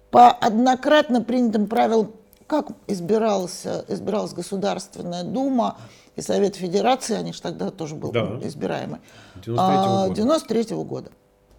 по 0.09 0.29
однократно 0.29 1.21
принятым 1.21 1.67
правилам, 1.67 2.13
как 2.51 2.67
избирался, 2.87 3.85
избиралась 3.87 4.33
Государственная 4.33 5.23
Дума 5.23 5.77
и 6.17 6.21
Совет 6.21 6.57
Федерации, 6.57 7.15
они 7.15 7.31
же 7.31 7.41
тогда 7.41 7.71
тоже 7.71 7.95
был 7.95 8.11
да. 8.11 8.39
избираемый, 8.41 8.99
93 9.37 9.55
-го 9.55 10.07
года. 10.07 10.15
93 10.15 10.61
-го 10.75 10.83
года. 10.83 11.11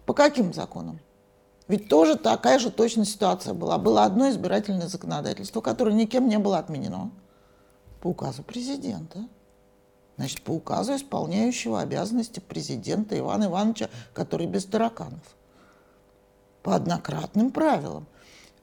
По 0.05 0.13
каким 0.13 0.53
законам? 0.53 0.99
Ведь 1.67 1.89
тоже 1.89 2.15
такая 2.15 2.59
же 2.59 2.69
точно 2.69 3.05
ситуация 3.05 3.55
была. 3.55 3.79
Было 3.79 4.03
одно 4.03 4.29
избирательное 4.29 4.87
законодательство, 4.87 5.61
которое 5.61 5.95
никем 5.95 6.27
не 6.27 6.37
было 6.37 6.59
отменено. 6.59 7.09
По 7.99 8.09
указу 8.09 8.43
президента. 8.43 9.27
Значит, 10.17 10.43
по 10.43 10.51
указу 10.51 10.95
исполняющего 10.95 11.81
обязанности 11.81 12.39
президента 12.39 13.17
Ивана 13.17 13.45
Ивановича, 13.45 13.89
который 14.13 14.45
без 14.45 14.65
тараканов. 14.65 15.23
По 16.61 16.75
однократным 16.75 17.49
правилам. 17.49 18.05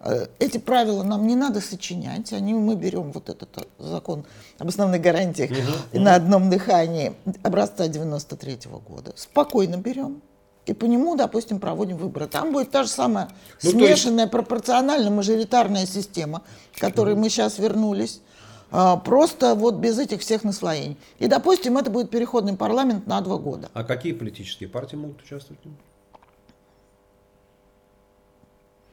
Э, 0.00 0.26
эти 0.38 0.58
правила 0.58 1.02
нам 1.02 1.26
не 1.26 1.36
надо 1.36 1.60
сочинять, 1.60 2.32
они, 2.32 2.54
мы 2.54 2.74
берем 2.74 3.12
вот 3.12 3.28
этот 3.28 3.58
э, 3.58 3.62
закон 3.78 4.24
об 4.58 4.68
основных 4.68 5.02
гарантиях 5.02 5.50
угу, 5.50 6.00
на 6.00 6.14
одном 6.14 6.48
дыхании 6.48 7.12
образца 7.42 7.86
93 7.86 8.54
-го 8.54 8.80
года. 8.80 9.12
Спокойно 9.14 9.76
берем, 9.76 10.22
и 10.64 10.72
по 10.72 10.86
нему, 10.86 11.16
допустим, 11.16 11.60
проводим 11.60 11.98
выборы. 11.98 12.28
Там 12.28 12.52
будет 12.52 12.70
та 12.70 12.84
же 12.84 12.88
самая 12.88 13.28
ну, 13.62 13.70
смешанная 13.70 14.24
есть... 14.24 14.32
пропорционально-мажоритарная 14.32 15.84
система, 15.84 16.42
к 16.74 16.80
которой 16.80 17.14
мы 17.14 17.28
сейчас 17.28 17.58
вернулись. 17.58 18.22
А, 18.70 18.96
просто 18.96 19.54
вот 19.54 19.76
без 19.76 19.98
этих 19.98 20.20
всех 20.20 20.44
наслоений. 20.44 20.96
И, 21.18 21.26
допустим, 21.26 21.76
это 21.76 21.90
будет 21.90 22.10
переходный 22.10 22.56
парламент 22.56 23.06
на 23.06 23.20
два 23.20 23.36
года. 23.36 23.68
А 23.74 23.84
какие 23.84 24.12
политические 24.12 24.68
партии 24.68 24.96
могут 24.96 25.20
участвовать 25.22 25.60
в 25.62 25.64
нем? 25.66 25.76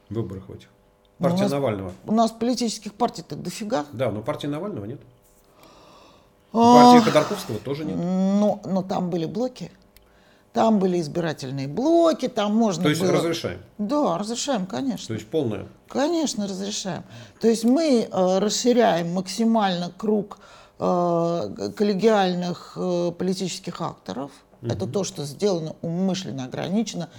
В 0.10 0.16
выборах 0.16 0.50
в 0.50 0.54
этих. 0.54 0.70
Партия 1.20 1.40
у 1.40 1.44
нас, 1.44 1.52
Навального. 1.52 1.94
У 2.06 2.12
нас 2.12 2.32
политических 2.32 2.94
партий-то 2.94 3.36
дофига. 3.36 3.86
Да, 3.92 4.12
но 4.12 4.22
партии 4.22 4.48
Навального 4.48 4.86
нет. 4.86 5.00
А, 6.54 6.94
партии 6.94 7.06
Ходорковского 7.06 7.60
тоже 7.60 7.86
нет. 7.86 7.96
Но, 7.98 8.62
но 8.66 8.84
там 8.84 9.10
были 9.10 9.26
блоки. 9.26 9.72
Там 10.54 10.80
были 10.80 11.00
избирательные 11.00 11.68
блоки, 11.68 12.28
там 12.28 12.56
можно 12.56 12.84
То 12.84 12.90
есть 12.90 13.02
было... 13.02 13.12
разрешаем? 13.12 13.60
Да, 13.78 14.18
разрешаем, 14.18 14.66
конечно. 14.66 15.08
То 15.08 15.14
есть 15.14 15.28
полное? 15.28 15.68
Конечно, 15.88 16.48
разрешаем. 16.48 17.04
То 17.40 17.48
есть 17.48 17.64
мы 17.64 18.08
э, 18.12 18.40
расширяем 18.40 19.14
максимально 19.14 19.92
круг 19.96 20.40
э, 20.80 21.72
коллегиальных 21.76 22.74
э, 22.76 23.12
политических 23.12 23.82
акторов. 23.82 24.32
Угу. 24.64 24.72
Это 24.72 24.88
то, 24.88 25.04
что 25.04 25.26
сделано 25.26 25.76
умышленно 25.84 26.46
ограничено 26.46 27.10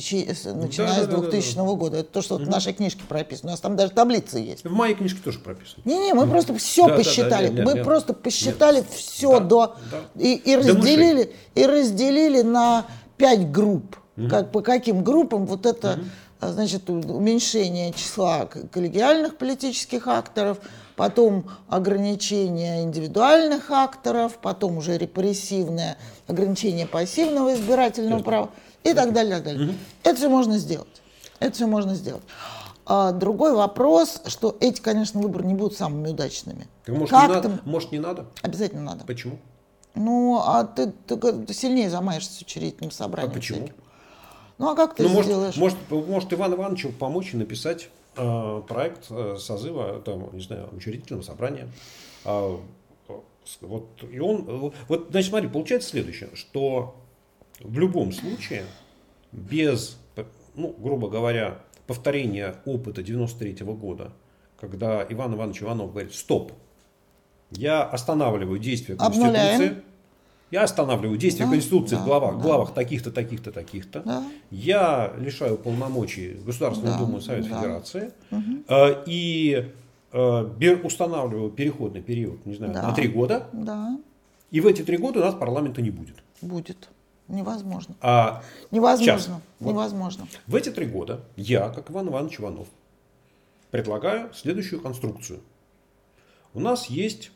течение, 0.00 0.34
начиная 0.54 1.06
да, 1.06 1.18
с 1.18 1.20
2000 1.20 1.54
да, 1.54 1.62
да, 1.62 1.68
да. 1.68 1.74
года. 1.76 1.96
Это 1.98 2.10
то, 2.10 2.22
что 2.22 2.36
угу. 2.36 2.44
в 2.44 2.48
нашей 2.48 2.72
книжке 2.72 3.02
прописано. 3.08 3.50
У 3.50 3.52
нас 3.52 3.60
там 3.60 3.76
даже 3.76 3.92
таблицы 3.92 4.38
есть. 4.38 4.64
В 4.64 4.72
моей 4.72 4.94
книжке 4.94 5.20
тоже 5.22 5.38
прописано. 5.38 5.82
Не-не, 5.84 6.14
мы 6.14 6.26
просто 6.26 6.54
все 6.54 6.86
да, 6.86 6.96
посчитали. 6.96 7.48
Да, 7.48 7.52
да, 7.52 7.56
нет, 7.58 7.64
мы 7.64 7.72
нет, 7.74 7.84
просто 7.84 8.12
посчитали 8.12 8.76
нет. 8.76 8.90
все 8.90 9.40
да, 9.40 9.40
до 9.40 9.76
да. 9.90 10.22
И, 10.22 10.34
и 10.34 10.56
разделили 10.56 11.32
и 11.54 11.66
разделили 11.66 12.42
на 12.42 12.86
пять 13.16 13.50
групп. 13.50 13.96
Угу. 14.16 14.28
Как 14.28 14.52
по 14.52 14.62
каким 14.62 15.02
группам 15.02 15.46
вот 15.46 15.66
это 15.66 15.94
угу 15.94 16.04
значит, 16.40 16.88
уменьшение 16.90 17.92
числа 17.92 18.46
коллегиальных 18.46 19.36
политических 19.36 20.06
акторов, 20.06 20.58
потом 20.94 21.50
ограничение 21.68 22.82
индивидуальных 22.82 23.70
акторов, 23.70 24.38
потом 24.38 24.78
уже 24.78 24.98
репрессивное 24.98 25.96
ограничение 26.26 26.86
пассивного 26.86 27.54
избирательного 27.54 28.22
права 28.22 28.50
и 28.90 28.94
так 28.94 29.12
далее. 29.12 29.36
Так 29.36 29.44
далее. 29.44 29.68
Угу. 29.68 29.74
Это 30.04 30.16
все 30.16 30.28
можно 30.28 30.58
сделать. 30.58 31.02
Это 31.38 31.52
все 31.52 31.66
можно 31.66 31.94
сделать. 31.94 32.22
А 32.88 33.10
другой 33.10 33.52
вопрос, 33.52 34.22
что 34.26 34.56
эти, 34.60 34.80
конечно, 34.80 35.20
выборы 35.20 35.44
не 35.44 35.54
будут 35.54 35.76
самыми 35.76 36.08
удачными. 36.08 36.68
Может, 36.86 37.10
как 37.10 37.28
не 37.28 37.34
надо? 37.34 37.60
может, 37.64 37.92
не 37.92 37.98
надо? 37.98 38.26
Обязательно 38.42 38.82
надо. 38.82 39.04
Почему? 39.04 39.38
Ну, 39.96 40.40
а 40.44 40.64
ты, 40.64 40.92
ты, 41.06 41.16
ты 41.16 41.54
сильнее 41.54 41.90
замаешься 41.90 42.42
учредительным 42.42 42.92
собранием. 42.92 43.32
А 43.32 43.34
почему? 43.34 43.58
Всяким. 43.58 43.74
Ну, 44.58 44.70
а 44.70 44.76
как 44.76 44.94
ты 44.94 45.02
ну, 45.02 45.22
сделаешь? 45.22 45.56
Может, 45.56 45.78
может, 45.90 46.08
может 46.08 46.32
Иван 46.32 46.54
Ивановичу 46.54 46.92
помочь 46.92 47.34
и 47.34 47.36
написать 47.36 47.88
э, 48.16 48.62
проект 48.68 49.06
э, 49.10 49.36
созыва, 49.38 50.00
там, 50.00 50.34
не 50.34 50.42
знаю, 50.42 50.68
учредительного 50.72 51.22
собрания. 51.22 51.68
А, 52.24 52.60
вот, 53.60 53.88
и 54.10 54.18
он, 54.18 54.72
вот, 54.88 55.08
значит, 55.10 55.30
смотри, 55.30 55.48
получается 55.48 55.90
следующее, 55.90 56.30
что 56.34 56.96
в 57.60 57.78
любом 57.78 58.12
случае 58.12 58.64
без, 59.32 59.98
ну, 60.54 60.74
грубо 60.78 61.08
говоря, 61.08 61.58
повторения 61.86 62.56
опыта 62.64 63.02
93 63.02 63.52
-го 63.64 63.76
года, 63.76 64.12
когда 64.58 65.06
Иван 65.08 65.34
Иванович 65.34 65.62
Иванов 65.62 65.90
говорит, 65.92 66.14
стоп, 66.14 66.52
я 67.50 67.84
останавливаю 67.84 68.58
действие 68.58 68.98
Конституции, 68.98 69.28
Обнуляем. 69.28 69.82
я 70.50 70.62
останавливаю 70.64 71.18
действие 71.18 71.46
да, 71.46 71.52
Конституции 71.52 71.94
да, 71.94 72.02
в 72.02 72.04
главах, 72.04 72.36
да. 72.36 72.42
главах 72.42 72.74
таких-то, 72.74 73.12
таких-то, 73.12 73.52
таких-то, 73.52 74.00
да. 74.00 74.24
я 74.50 75.12
лишаю 75.18 75.56
полномочий 75.56 76.38
Государственную 76.44 76.94
да, 76.94 77.04
Думу 77.04 77.18
и 77.18 77.20
Совет 77.20 77.48
да. 77.48 77.56
Федерации, 77.56 78.12
угу. 78.30 78.64
и 79.06 79.70
э, 80.12 80.76
устанавливаю 80.82 81.50
переходный 81.50 82.02
период, 82.02 82.44
не 82.46 82.54
знаю, 82.54 82.72
да. 82.72 82.82
на 82.82 82.92
три 82.92 83.06
года, 83.06 83.46
да. 83.52 83.96
и 84.50 84.60
в 84.60 84.66
эти 84.66 84.82
три 84.82 84.96
года 84.96 85.20
у 85.20 85.22
нас 85.22 85.34
парламента 85.34 85.80
не 85.80 85.90
будет. 85.90 86.16
Будет. 86.40 86.88
Невозможно. 87.28 87.96
А 88.00 88.42
Невозможно. 88.70 89.12
Сейчас, 89.12 89.30
Невозможно. 89.58 90.28
В 90.46 90.54
эти 90.54 90.70
три 90.70 90.86
года 90.86 91.24
я, 91.36 91.68
как 91.70 91.90
Иван 91.90 92.08
Иванович 92.08 92.40
Иванов, 92.40 92.68
предлагаю 93.70 94.32
следующую 94.32 94.80
конструкцию. 94.80 95.40
У 96.54 96.60
нас 96.60 96.86
есть 96.86 97.32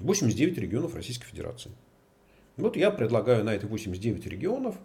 89 0.00 0.58
регионов 0.58 0.94
Российской 0.94 1.26
Федерации. 1.26 1.70
Вот 2.56 2.76
я 2.76 2.90
предлагаю 2.90 3.44
на 3.44 3.54
эти 3.54 3.66
89 3.66 4.26
регионов 4.26 4.76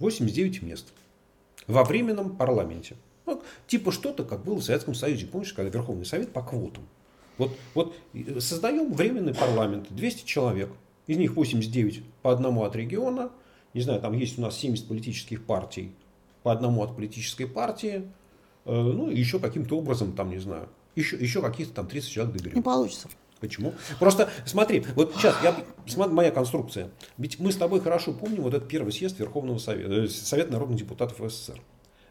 89 0.00 0.62
мест 0.62 0.92
во 1.68 1.84
временном 1.84 2.36
парламенте. 2.36 2.96
Ну, 3.24 3.42
типа 3.68 3.92
что-то, 3.92 4.24
как 4.24 4.44
было 4.44 4.56
в 4.56 4.64
Советском 4.64 4.94
Союзе. 4.94 5.26
Помнишь, 5.26 5.52
когда 5.52 5.70
Верховный 5.70 6.04
Совет 6.04 6.32
по 6.32 6.42
квотам. 6.42 6.86
Вот, 7.38 7.56
вот 7.74 7.96
создаем 8.40 8.92
временный 8.92 9.34
парламент, 9.34 9.86
200 9.90 10.26
человек– 10.26 10.70
из 11.06 11.16
них 11.16 11.36
89 11.36 12.02
по 12.22 12.32
одному 12.32 12.64
от 12.64 12.76
региона. 12.76 13.30
Не 13.74 13.82
знаю, 13.82 14.00
там 14.00 14.12
есть 14.14 14.38
у 14.38 14.42
нас 14.42 14.56
70 14.56 14.88
политических 14.88 15.44
партий 15.44 15.92
по 16.42 16.52
одному 16.52 16.82
от 16.82 16.96
политической 16.96 17.46
партии. 17.46 18.10
Э, 18.64 18.80
ну, 18.80 19.10
и 19.10 19.18
еще 19.18 19.38
каким-то 19.38 19.78
образом, 19.78 20.12
там, 20.12 20.30
не 20.30 20.38
знаю, 20.38 20.68
еще, 20.94 21.16
еще 21.16 21.42
каких-то 21.42 21.74
там 21.74 21.86
30 21.86 22.10
человек 22.10 22.34
доберем. 22.34 22.56
Не 22.56 22.62
получится. 22.62 23.08
Почему? 23.40 23.74
Просто 23.98 24.30
смотри, 24.46 24.84
вот 24.94 25.14
сейчас 25.14 25.36
я, 25.42 25.54
моя 26.08 26.30
конструкция. 26.30 26.90
Ведь 27.18 27.38
мы 27.38 27.52
с 27.52 27.56
тобой 27.56 27.80
хорошо 27.80 28.14
помним 28.14 28.42
вот 28.42 28.54
этот 28.54 28.68
первый 28.68 28.92
съезд 28.92 29.18
Верховного 29.18 29.58
Совета, 29.58 29.92
э, 29.92 30.08
Совета 30.08 30.52
народных 30.52 30.78
депутатов 30.78 31.18
СССР. 31.30 31.60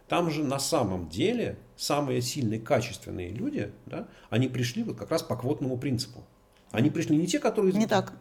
Там 0.08 0.30
же 0.30 0.44
на 0.44 0.60
самом 0.60 1.10
деле 1.10 1.58
самые 1.76 2.22
сильные, 2.22 2.60
качественные 2.60 3.30
люди, 3.30 3.72
да, 3.88 4.08
они 4.30 4.48
пришли 4.48 4.84
вот 4.84 4.98
как 4.98 5.10
раз 5.10 5.24
по 5.24 5.36
квотному 5.36 5.78
принципу. 5.78 6.24
Они 6.72 6.92
пришли 6.92 7.18
не 7.18 7.26
те, 7.26 7.40
которые... 7.40 7.74
Не 7.74 7.88
так. 7.88 8.14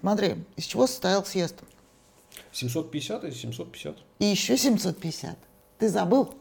Смотри, 0.00 0.36
из 0.56 0.64
чего 0.64 0.86
состоял 0.86 1.24
съезд? 1.24 1.56
750 2.52 3.24
и 3.24 3.30
750. 3.32 3.96
И 4.18 4.24
еще 4.24 4.56
750. 4.56 5.36
Ты 5.78 5.88
забыл? 5.88 6.34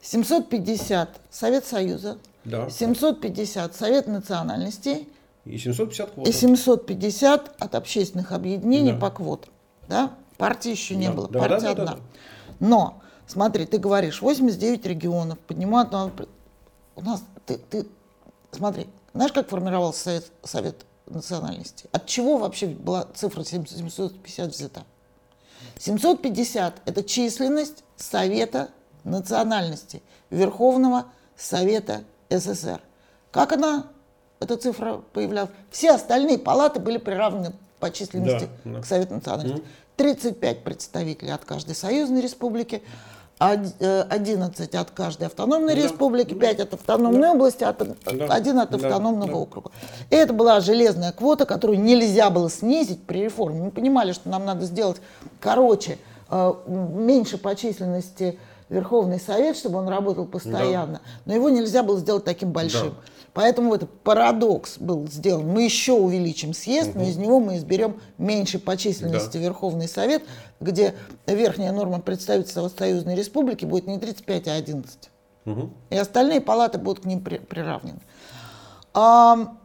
750 0.00 1.20
Совет 1.30 1.64
Союза, 1.64 2.18
да. 2.44 2.68
750 2.68 3.74
Совет 3.74 4.06
национальностей 4.06 5.08
и 5.44 5.58
750 5.58 6.10
квот. 6.12 6.28
И 6.28 6.32
750 6.32 7.56
от 7.58 7.74
общественных 7.74 8.32
объединений 8.32 8.92
да. 8.92 8.98
по 8.98 9.10
квотам. 9.10 9.50
Да? 9.88 10.14
Партии 10.36 10.70
еще 10.70 10.96
не 10.96 11.08
да. 11.08 11.12
было, 11.12 11.28
да, 11.28 11.38
партия 11.38 11.56
да, 11.56 11.60
да, 11.60 11.70
одна. 11.70 11.84
Да, 11.84 11.92
да. 11.92 12.00
Но, 12.60 13.02
смотри, 13.26 13.66
ты 13.66 13.78
говоришь, 13.78 14.22
89 14.22 14.86
регионов 14.86 15.38
поднимают... 15.40 15.92
У 16.96 17.02
нас, 17.02 17.24
ты, 17.46 17.58
ты, 17.58 17.86
смотри, 18.52 18.86
знаешь, 19.14 19.32
как 19.32 19.48
формировался 19.48 20.02
Совет, 20.02 20.32
совет 20.42 20.86
национальностей. 21.06 21.88
От 21.92 22.06
чего 22.06 22.38
вообще 22.38 22.66
была 22.68 23.06
цифра 23.14 23.44
750 23.44 24.50
взята? 24.50 24.84
750– 25.78 26.82
это 26.84 27.02
численность 27.02 27.84
Совета 27.96 28.70
национальности, 29.04 30.02
Верховного 30.30 31.06
Совета 31.36 32.04
СССР. 32.30 32.80
Как 33.30 33.52
она, 33.52 33.86
эта 34.40 34.56
цифра 34.56 35.02
появлялась? 35.12 35.50
Все 35.70 35.92
остальные 35.92 36.38
палаты 36.38 36.80
были 36.80 36.98
приравнены 36.98 37.52
по 37.80 37.90
численности 37.90 38.48
да, 38.64 38.72
да. 38.72 38.80
к 38.80 38.86
Совету 38.86 39.14
национальности. 39.14 39.64
35 39.96 40.64
представителей 40.64 41.30
от 41.30 41.44
каждой 41.44 41.74
союзной 41.74 42.20
республики, 42.20 42.82
11 43.38 44.74
от 44.74 44.90
каждой 44.90 45.26
автономной 45.26 45.74
да. 45.74 45.82
республики, 45.82 46.34
5 46.34 46.60
от 46.60 46.74
автономной 46.74 47.20
да. 47.20 47.32
области, 47.32 47.64
от, 47.64 47.78
да. 47.78 48.26
1 48.26 48.58
от 48.58 48.74
автономного 48.74 49.32
да. 49.32 49.38
округа. 49.38 49.70
И 50.10 50.14
это 50.14 50.32
была 50.32 50.60
железная 50.60 51.12
квота, 51.12 51.44
которую 51.44 51.80
нельзя 51.80 52.30
было 52.30 52.48
снизить 52.48 53.02
при 53.04 53.24
реформе. 53.24 53.62
Мы 53.62 53.70
понимали, 53.70 54.12
что 54.12 54.28
нам 54.28 54.44
надо 54.44 54.66
сделать 54.66 54.98
короче, 55.40 55.98
э, 56.30 56.54
меньше 56.66 57.38
по 57.38 57.56
численности 57.56 58.38
Верховный 58.68 59.20
Совет, 59.20 59.56
чтобы 59.56 59.78
он 59.78 59.88
работал 59.88 60.26
постоянно, 60.26 60.94
да. 60.94 61.00
но 61.26 61.34
его 61.34 61.50
нельзя 61.50 61.82
было 61.82 61.98
сделать 61.98 62.24
таким 62.24 62.52
большим. 62.52 62.90
Да. 62.90 62.96
Поэтому 63.34 63.74
этот 63.74 63.90
парадокс 64.02 64.78
был 64.78 65.08
сделан. 65.08 65.46
Мы 65.48 65.64
еще 65.64 65.92
увеличим 65.92 66.54
съезд, 66.54 66.90
угу. 66.90 67.00
но 67.00 67.04
из 67.04 67.16
него 67.16 67.40
мы 67.40 67.56
изберем 67.56 68.00
меньше 68.16 68.60
по 68.60 68.76
численности 68.76 69.36
да. 69.36 69.44
Верховный 69.44 69.88
Совет, 69.88 70.22
где 70.60 70.94
верхняя 71.26 71.72
норма 71.72 72.00
представительства 72.00 72.68
Союзной 72.68 73.16
Республики 73.16 73.64
будет 73.64 73.88
не 73.88 73.98
35, 73.98 74.48
а 74.48 74.54
11. 74.54 75.10
Угу. 75.46 75.70
И 75.90 75.96
остальные 75.96 76.40
палаты 76.40 76.78
будут 76.78 77.02
к 77.02 77.06
ним 77.06 77.20
при, 77.20 77.38
приравнены. 77.38 77.98
А, 78.94 79.56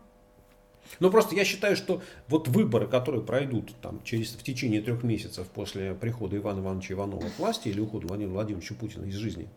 ну 0.99 1.11
просто 1.11 1.35
я 1.35 1.45
считаю, 1.45 1.75
что 1.75 2.01
вот 2.27 2.47
выборы, 2.47 2.87
которые 2.87 3.21
пройдут 3.21 3.75
там, 3.83 4.01
через, 4.03 4.31
в 4.31 4.41
течение 4.41 4.81
трех 4.81 5.03
месяцев 5.03 5.47
после 5.47 5.93
прихода 5.93 6.37
Ивана 6.37 6.61
Ивановича 6.61 6.95
Иванова 6.95 7.21
к 7.21 7.37
власти 7.37 7.69
или 7.69 7.79
ухода 7.79 8.07
Владимира 8.07 8.33
Владимировича 8.33 8.73
Путина 8.73 9.05
из 9.05 9.13
жизни, 9.13 9.47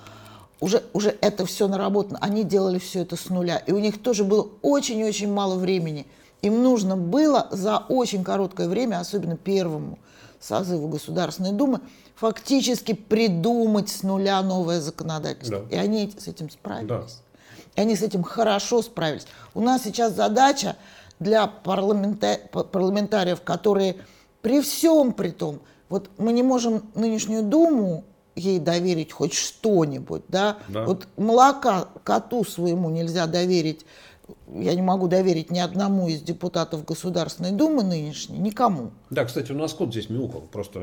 уже, 0.61 0.83
уже 0.93 1.17
это 1.21 1.47
все 1.47 1.69
наработано. 1.69 2.19
Они 2.21 2.45
делали 2.45 2.79
все 2.79 3.03
это 3.03 3.17
с 3.17 3.29
нуля. 3.31 3.59
И 3.59 3.73
у 3.73 3.79
них 3.79 4.03
тоже 4.03 4.25
было 4.25 4.49
очень-очень 4.63 5.33
мало 5.33 5.57
времени. 5.57 6.07
Им 6.43 6.63
нужно 6.63 6.97
было 6.97 7.49
за 7.51 7.79
очень 7.79 8.25
короткое 8.25 8.69
время, 8.69 9.01
особенно 9.01 9.37
первому 9.37 9.99
созыву 10.41 10.89
Государственной 10.89 11.53
Думы, 11.53 11.81
фактически 12.15 12.95
придумать 12.95 13.89
с 13.89 14.03
нуля 14.03 14.41
новое 14.43 14.81
законодательство. 14.81 15.61
Да. 15.61 15.77
И 15.77 15.79
они 15.79 16.13
с 16.19 16.29
этим 16.29 16.51
справились. 16.51 16.89
Да. 16.89 17.05
И 17.77 17.81
они 17.81 17.97
с 17.97 18.03
этим 18.03 18.23
хорошо 18.23 18.83
справились. 18.83 19.27
У 19.55 19.61
нас 19.61 19.85
сейчас 19.85 20.15
задача 20.15 20.77
для 21.19 21.47
парламента... 21.47 22.39
парламентариев, 22.51 23.43
которые 23.43 23.97
при 24.43 24.61
всем 24.63 25.13
при 25.13 25.31
том, 25.31 25.61
вот 25.91 26.09
мы 26.17 26.33
не 26.33 26.43
можем 26.43 26.85
нынешнюю 26.95 27.43
Думу 27.43 28.05
ей 28.37 28.59
доверить 28.59 29.13
хоть 29.13 29.35
что-нибудь, 29.35 30.23
да? 30.29 30.59
да. 30.69 30.85
Вот 30.85 31.07
молока 31.17 31.89
коту 32.05 32.45
своему 32.45 32.89
нельзя 32.89 33.27
доверить, 33.27 33.85
я 34.49 34.75
не 34.75 34.83
могу 34.83 35.09
доверить 35.09 35.51
ни 35.51 35.59
одному 35.59 36.09
из 36.09 36.23
депутатов 36.23 36.85
Государственной 36.85 37.51
Думы 37.51 37.83
нынешней, 37.83 38.39
никому. 38.39 38.93
Да, 39.11 39.25
кстати, 39.25 39.53
у 39.53 39.57
нас 39.57 39.75
кот 39.75 39.91
здесь 39.91 40.09
мяукал, 40.09 40.43
просто 40.43 40.81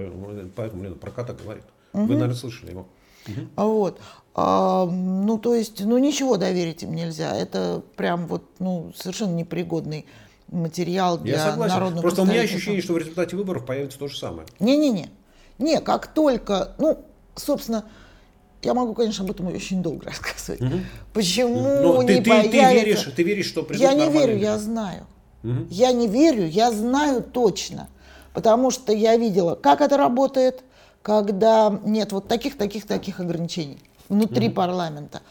поэтому 0.56 0.84
Лена 0.84 0.96
про 0.96 1.12
кота 1.12 1.34
говорит. 1.34 1.64
Угу. 1.94 2.04
Вы, 2.04 2.14
наверное, 2.14 2.36
слышали 2.36 2.72
его. 2.72 2.86
Угу. 3.28 3.66
Вот. 3.70 4.00
А, 4.36 4.86
ну, 4.86 5.38
то 5.38 5.56
есть, 5.56 5.84
ну, 5.84 5.98
ничего 5.98 6.38
доверить 6.38 6.84
им 6.84 6.94
нельзя. 6.94 7.36
Это 7.36 7.82
прям 7.96 8.28
вот, 8.28 8.44
ну, 8.60 8.92
совершенно 8.96 9.34
непригодный 9.34 10.06
материал 10.50 11.18
для 11.18 11.36
Я 11.36 11.52
согласен. 11.52 11.74
народного 11.76 12.02
Просто 12.02 12.22
у 12.22 12.26
меня 12.26 12.42
ощущение, 12.42 12.82
что 12.82 12.94
в 12.94 12.98
результате 12.98 13.36
выборов 13.36 13.66
появится 13.66 14.00
то 14.00 14.08
же 14.08 14.18
самое. 14.18 14.48
Не-не-не. 14.60 15.10
Не, 15.60 15.82
как 15.82 16.08
только, 16.08 16.76
ну, 16.78 17.06
собственно, 17.36 17.86
я 18.64 18.74
могу, 18.74 18.94
конечно, 18.94 19.24
об 19.24 19.32
этом 19.32 19.48
очень 19.48 19.82
долго 19.82 20.06
рассказывать. 20.10 20.62
Угу. 20.62 20.80
Почему 21.14 21.62
Но 21.62 22.04
не 22.04 22.22
ты, 22.22 22.30
появится... 22.30 22.52
ты, 22.52 22.74
веришь, 22.74 23.10
ты 23.16 23.24
веришь, 23.24 23.46
что 23.48 23.68
Я 23.74 23.94
не 23.94 24.10
верю, 24.10 24.38
я 24.38 24.58
знаю. 24.58 25.06
Угу. 25.44 25.68
Я 25.70 25.92
не 25.92 26.08
верю, 26.08 26.48
я 26.48 26.72
знаю 26.72 27.22
точно. 27.24 27.90
Потому 28.34 28.70
что 28.70 28.94
я 28.94 29.18
видела, 29.18 29.56
как 29.56 29.82
это 29.82 29.98
работает, 29.98 30.64
когда 31.02 31.80
нет 31.84 32.12
вот 32.12 32.28
таких, 32.28 32.58
таких, 32.58 32.86
таких 32.86 33.20
ограничений 33.20 33.80
внутри 34.10 34.48
угу. 34.48 34.56
парламента. 34.56 35.22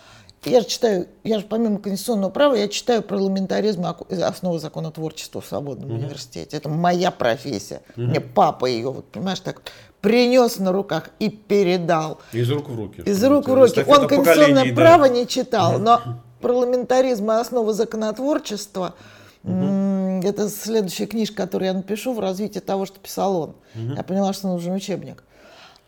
Я 0.46 0.61
же 0.61 0.66
читаю, 0.66 1.09
я 1.24 1.40
же 1.40 1.44
помимо 1.44 1.78
конституционного 1.78 2.30
права, 2.30 2.54
я 2.54 2.68
читаю 2.68 3.02
парламентаризм 3.02 3.85
основы 3.85 4.59
законотворчества 4.61 5.40
в 5.40 5.46
свободном 5.46 5.90
угу. 5.90 5.98
университете. 5.98 6.56
Это 6.56 6.68
моя 6.68 7.11
профессия. 7.11 7.82
Угу. 7.96 8.06
Мне 8.06 8.20
папа 8.20 8.66
ее, 8.66 8.92
вот 8.92 9.06
понимаешь, 9.06 9.40
так 9.40 9.62
принес 10.00 10.59
на 10.59 10.70
руках 10.70 11.11
и 11.18 11.28
передал. 11.28 12.20
Из 12.32 12.48
рук 12.50 12.68
в 12.68 12.76
руки. 12.76 13.02
Из 13.04 13.24
рук 13.24 13.48
в 13.48 13.54
руки. 13.54 13.85
Он 13.87 14.06
конституционное 14.06 14.72
право 14.72 15.06
не 15.06 15.26
читал, 15.26 15.80
но 15.80 16.00
парламентаризм 16.40 17.30
и 17.32 17.35
основы 17.35 17.72
законотворчества 17.72 18.94
угу. 19.42 20.20
это 20.22 20.48
следующая 20.48 21.06
книжка, 21.06 21.42
которую 21.42 21.68
я 21.68 21.74
напишу 21.74 22.14
в 22.14 22.20
развитии 22.20 22.61
того, 22.61 22.87
что 22.87 23.00
писал 23.00 23.37
он. 23.37 23.48
Угу. 23.74 23.94
Я 23.96 24.02
поняла, 24.04 24.32
что 24.32 24.46
нужен 24.46 24.74
учебник. 24.74 25.24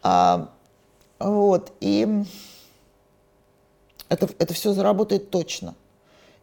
А, 0.03 0.49
вот, 1.21 1.73
и 1.81 2.25
это, 4.09 4.29
это 4.39 4.55
все 4.55 4.73
заработает 4.73 5.31
точно. 5.31 5.75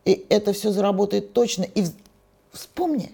И 0.03 0.25
это 0.29 0.53
все 0.53 0.71
заработает 0.71 1.33
точно. 1.33 1.63
И 1.63 1.85
вспомни, 2.51 3.11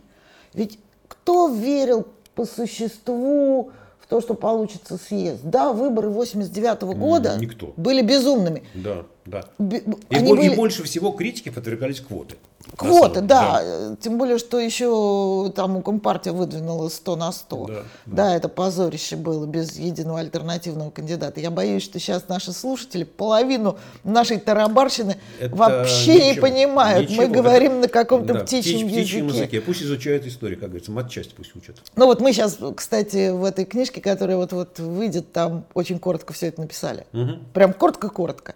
ведь 0.53 0.77
кто 1.07 1.47
верил 1.47 2.07
по 2.35 2.45
существу 2.45 3.71
в 3.99 4.07
то, 4.07 4.21
что 4.21 4.33
получится 4.33 4.97
съезд? 4.97 5.41
Да, 5.43 5.71
выборы 5.71 6.09
89 6.09 6.83
-го 6.83 6.93
года 6.95 7.37
Никто. 7.39 7.73
были 7.77 8.01
безумными. 8.01 8.63
Да, 8.73 9.05
да. 9.25 9.45
Б- 9.57 9.81
и, 10.10 10.19
были... 10.19 10.51
и 10.51 10.55
больше 10.55 10.84
всего 10.84 11.12
критики 11.12 11.49
подвергались 11.49 12.01
квоты. 12.01 12.36
Квоты, 12.75 13.21
да. 13.21 13.62
да. 13.63 13.95
Тем 13.99 14.17
более, 14.17 14.38
что 14.38 14.60
еще 14.60 15.51
там 15.55 15.77
у 15.77 15.81
Компартии 15.81 16.29
выдвинула 16.29 16.89
100 16.89 17.15
на 17.15 17.31
100. 17.31 17.65
Да, 17.65 17.73
да. 17.73 17.84
да, 18.05 18.36
это 18.36 18.49
позорище 18.49 19.15
было 19.15 19.45
без 19.45 19.77
единого 19.77 20.19
альтернативного 20.19 20.91
кандидата. 20.91 21.39
Я 21.39 21.51
боюсь, 21.51 21.84
что 21.84 21.99
сейчас 21.99 22.27
наши 22.27 22.51
слушатели 22.51 23.03
половину 23.03 23.77
нашей 24.03 24.39
тарабарщины 24.39 25.17
это 25.39 25.55
вообще 25.55 26.15
ничего, 26.15 26.25
не 26.25 26.34
понимают. 26.41 27.10
Ничего, 27.10 27.23
Мы 27.23 27.29
говорим 27.29 27.71
это, 27.73 27.81
на 27.81 27.88
каком-то 27.88 28.34
да, 28.34 28.39
птичьем, 28.41 28.88
птичьем 28.88 29.27
языке. 29.27 29.43
языке. 29.43 29.62
Пусть 29.62 29.84
изучают 29.84 30.25
историю, 30.25 30.60
как 30.60 30.69
говорится, 30.69 30.91
матчасть 30.91 31.34
пусть 31.36 31.55
учат. 31.55 31.77
Ну 31.95 32.05
вот 32.05 32.21
мы 32.21 32.31
сейчас, 32.31 32.57
кстати, 32.75 33.31
в 33.31 33.43
этой 33.43 33.65
книжке, 33.65 34.01
которая 34.01 34.38
вот-вот 34.38 34.79
выйдет, 34.79 35.31
там 35.31 35.65
очень 35.73 35.99
коротко 35.99 36.34
все 36.34 36.47
это 36.47 36.62
написали. 36.62 37.05
Угу. 37.13 37.31
Прям 37.53 37.73
коротко-коротко. 37.73 38.55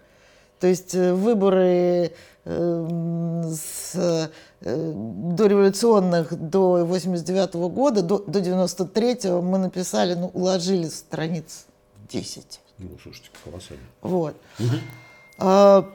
То 0.60 0.66
есть 0.66 0.94
э, 0.94 1.12
выборы 1.12 2.12
э, 2.44 3.42
с 3.52 3.94
э, 3.94 4.28
дореволюционных 4.60 6.34
до 6.34 6.84
89 6.84 7.54
-го 7.54 7.68
года, 7.68 8.02
до, 8.02 8.18
до 8.18 8.38
93-го 8.38 9.42
мы 9.42 9.58
написали, 9.58 10.14
ну, 10.14 10.30
уложили 10.32 10.88
страниц 10.88 11.66
10. 12.10 12.60
Ну, 12.78 12.88
слушайте, 13.02 13.30
колоссально. 13.44 13.84
Вот. 14.02 14.34
Угу. 14.58 14.76
А, 15.38 15.88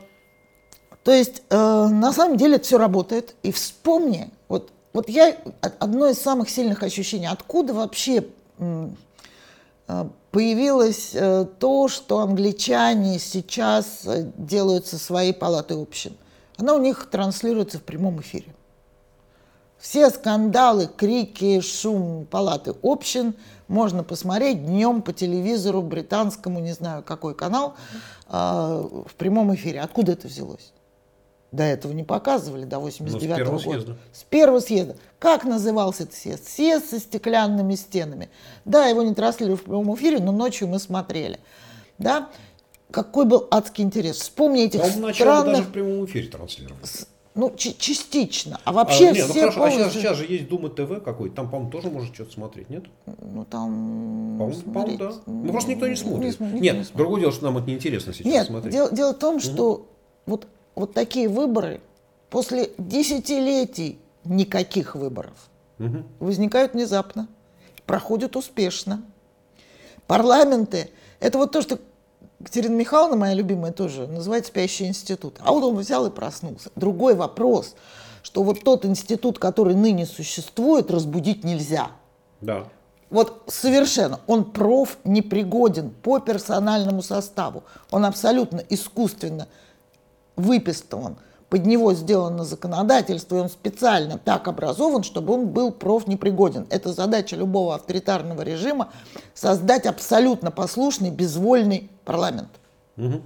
то 1.04 1.12
есть, 1.12 1.42
э, 1.50 1.56
на 1.56 2.14
самом 2.14 2.38
деле, 2.38 2.56
это 2.56 2.66
все 2.66 2.78
работает. 2.78 3.36
И 3.44 3.52
вспомни, 3.52 4.30
вот, 4.48 4.72
вот 4.94 5.10
я, 5.10 5.38
одно 5.80 6.08
из 6.08 6.20
самых 6.20 6.50
сильных 6.50 6.84
ощущений, 6.84 7.28
откуда 7.28 7.74
вообще 7.74 8.26
появилось 10.32 11.12
э, 11.14 11.46
то, 11.60 11.88
что 11.88 12.20
англичане 12.20 13.20
сейчас 13.20 14.02
э, 14.06 14.32
делают 14.38 14.88
со 14.88 14.98
своей 14.98 15.34
палатой 15.34 15.82
общин. 15.82 16.14
Она 16.58 16.74
у 16.74 16.80
них 16.80 17.10
транслируется 17.10 17.80
в 17.80 17.84
прямом 17.84 18.22
эфире. 18.22 18.54
Все 19.78 20.10
скандалы, 20.10 20.88
крики, 20.96 21.60
шум 21.60 22.28
палаты 22.30 22.76
общин 22.84 23.34
можно 23.68 24.04
посмотреть 24.04 24.66
днем 24.66 25.02
по 25.02 25.12
телевизору, 25.12 25.82
британскому, 25.82 26.60
не 26.60 26.74
знаю 26.74 27.04
какой 27.04 27.34
канал, 27.36 27.76
э, 28.28 28.32
в 28.32 29.16
прямом 29.16 29.54
эфире. 29.56 29.82
Откуда 29.82 30.14
это 30.14 30.28
взялось? 30.28 30.72
До 31.52 31.64
этого 31.64 31.92
не 31.92 32.04
показывали, 32.04 32.64
до 32.64 32.80
89 32.80 33.40
-го 33.40 33.52
года. 33.52 33.60
Съезда. 33.60 33.98
С 34.14 34.24
первого 34.24 34.60
съезда. 34.60 34.96
Как 35.20 35.44
назывался 35.44 36.04
этот 36.04 36.16
съезд? 36.16 36.48
Съезд 36.48 36.90
со 36.90 37.00
стеклянными 37.00 37.76
стенами. 37.76 38.30
Да, 38.64 38.86
его 38.88 39.04
не 39.04 39.14
транслировали 39.14 39.58
в 39.58 39.64
прямом 39.64 39.94
эфире, 39.96 40.20
но 40.20 40.32
ночью 40.32 40.70
мы 40.70 40.80
смотрели. 40.80 41.40
Да? 41.98 42.30
Какой 42.90 43.26
был 43.26 43.48
адский 43.52 43.84
интерес. 43.84 44.18
Вспомни 44.18 44.64
этих 44.64 44.82
Он 44.82 45.14
странных... 45.14 45.58
даже 45.58 45.64
в 45.64 45.72
прямом 45.72 46.06
эфире 46.06 46.30
транслировали. 46.30 46.80
Ну, 47.34 47.54
частично. 47.56 48.60
А 48.66 48.74
вообще 48.74 49.10
а, 49.10 49.12
нет, 49.14 49.28
ну, 49.28 49.34
все 49.34 49.46
ну, 49.46 49.52
хорошо. 49.52 49.60
Полностью... 49.60 49.86
А 49.86 49.90
сейчас, 49.90 50.02
сейчас 50.02 50.18
же 50.18 50.26
есть 50.26 50.50
Дума 50.50 50.70
ТВ 50.70 51.04
какой-то. 51.04 51.36
Там, 51.36 51.50
по-моему, 51.50 51.72
тоже 51.72 51.90
можно 51.90 52.14
что-то 52.14 52.32
смотреть, 52.32 52.70
нет? 52.70 52.86
Ну, 53.06 53.46
там... 53.46 54.38
По-моему, 54.38 54.72
по 54.74 54.98
да. 54.98 55.14
Ну, 55.26 55.52
просто 55.52 55.72
никто 55.72 55.88
не 55.88 55.96
смотрит. 55.96 56.40
Не, 56.40 56.60
нет, 56.60 56.76
не 56.78 56.86
другое 56.94 57.22
дело, 57.22 57.32
что 57.32 57.46
нам 57.46 57.58
это 57.58 57.70
неинтересно 57.70 58.14
сейчас 58.14 58.26
нет, 58.26 58.48
смотреть. 58.48 58.74
Дело, 58.74 58.92
дело 58.92 59.14
в 59.14 59.20
том, 59.20 59.40
что 59.40 59.72
угу. 59.72 59.88
вот 60.26 60.48
вот 60.76 60.94
такие 60.94 61.28
выборы 61.30 61.82
после 62.30 62.72
десятилетий 62.78 64.00
никаких 64.24 64.96
выборов 64.96 65.50
угу. 65.80 66.04
возникают 66.20 66.74
внезапно, 66.74 67.28
проходят 67.86 68.36
успешно. 68.36 69.04
Парламенты– 70.08 70.90
это 71.20 71.38
вот 71.38 71.52
то, 71.52 71.62
что 71.62 71.80
Катерина 72.44 72.76
Михайловна, 72.76 73.16
моя 73.16 73.34
любимая, 73.34 73.72
тоже 73.72 74.08
называет 74.08 74.46
спящий 74.46 74.88
институт. 74.88 75.38
А 75.42 75.52
вот 75.52 75.64
он 75.64 75.76
взял 75.78 76.06
и 76.06 76.10
проснулся. 76.10 76.70
Другой 76.76 77.16
вопрос, 77.16 77.76
что 78.24 78.44
вот 78.44 78.64
тот 78.64 78.86
институт, 78.86 79.40
который 79.40 79.76
ныне 79.76 80.06
существует, 80.06 80.90
разбудить 80.92 81.44
нельзя. 81.44 81.92
Да. 82.40 82.66
вот 83.12 83.44
совершенно, 83.46 84.20
он 84.26 84.46
проф 84.46 84.98
непригоден 85.04 85.92
по 85.92 86.18
персональному 86.20 87.04
составу. 87.04 87.64
Он 87.92 88.06
абсолютно 88.06 88.64
искусственно 88.70 89.48
выписыван. 90.36 91.18
Под 91.50 91.66
него 91.66 91.94
сделано 91.94 92.46
законодательство, 92.46 93.36
и 93.36 93.40
он 93.40 93.50
специально 93.50 94.18
так 94.18 94.48
образован, 94.48 95.04
чтобы 95.04 95.34
он 95.34 95.48
был 95.48 95.74
профнепригоден. 95.74 96.66
Это 96.70 96.94
задача 96.94 97.36
любого 97.36 97.76
авторитарного 97.76 98.42
режима– 98.42 98.90
создать 99.34 99.86
абсолютно 99.86 100.50
послушный, 100.50 101.10
безвольный 101.10 101.90
парламент. 102.06 102.48
Угу. 102.96 103.22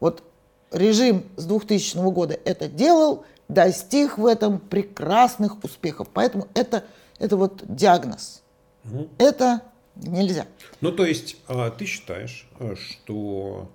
Вот 0.00 0.22
режим 0.70 1.24
с 1.36 1.46
2000 1.46 1.96
года 2.10 2.38
это 2.44 2.68
делал, 2.68 3.24
достиг 3.48 4.18
в 4.18 4.26
этом 4.26 4.58
прекрасных 4.58 5.64
успехов. 5.64 6.08
Поэтому 6.12 6.48
это, 6.52 6.84
это 7.18 7.38
вот 7.38 7.62
диагноз. 7.66 8.42
Угу. 8.84 9.08
Это 9.16 9.62
нельзя. 9.96 10.46
Ну, 10.82 10.92
то 10.92 11.04
есть, 11.04 11.36
а, 11.48 11.70
ты 11.70 11.86
считаешь, 11.86 12.48
э, 12.58 12.74
что 12.76 13.70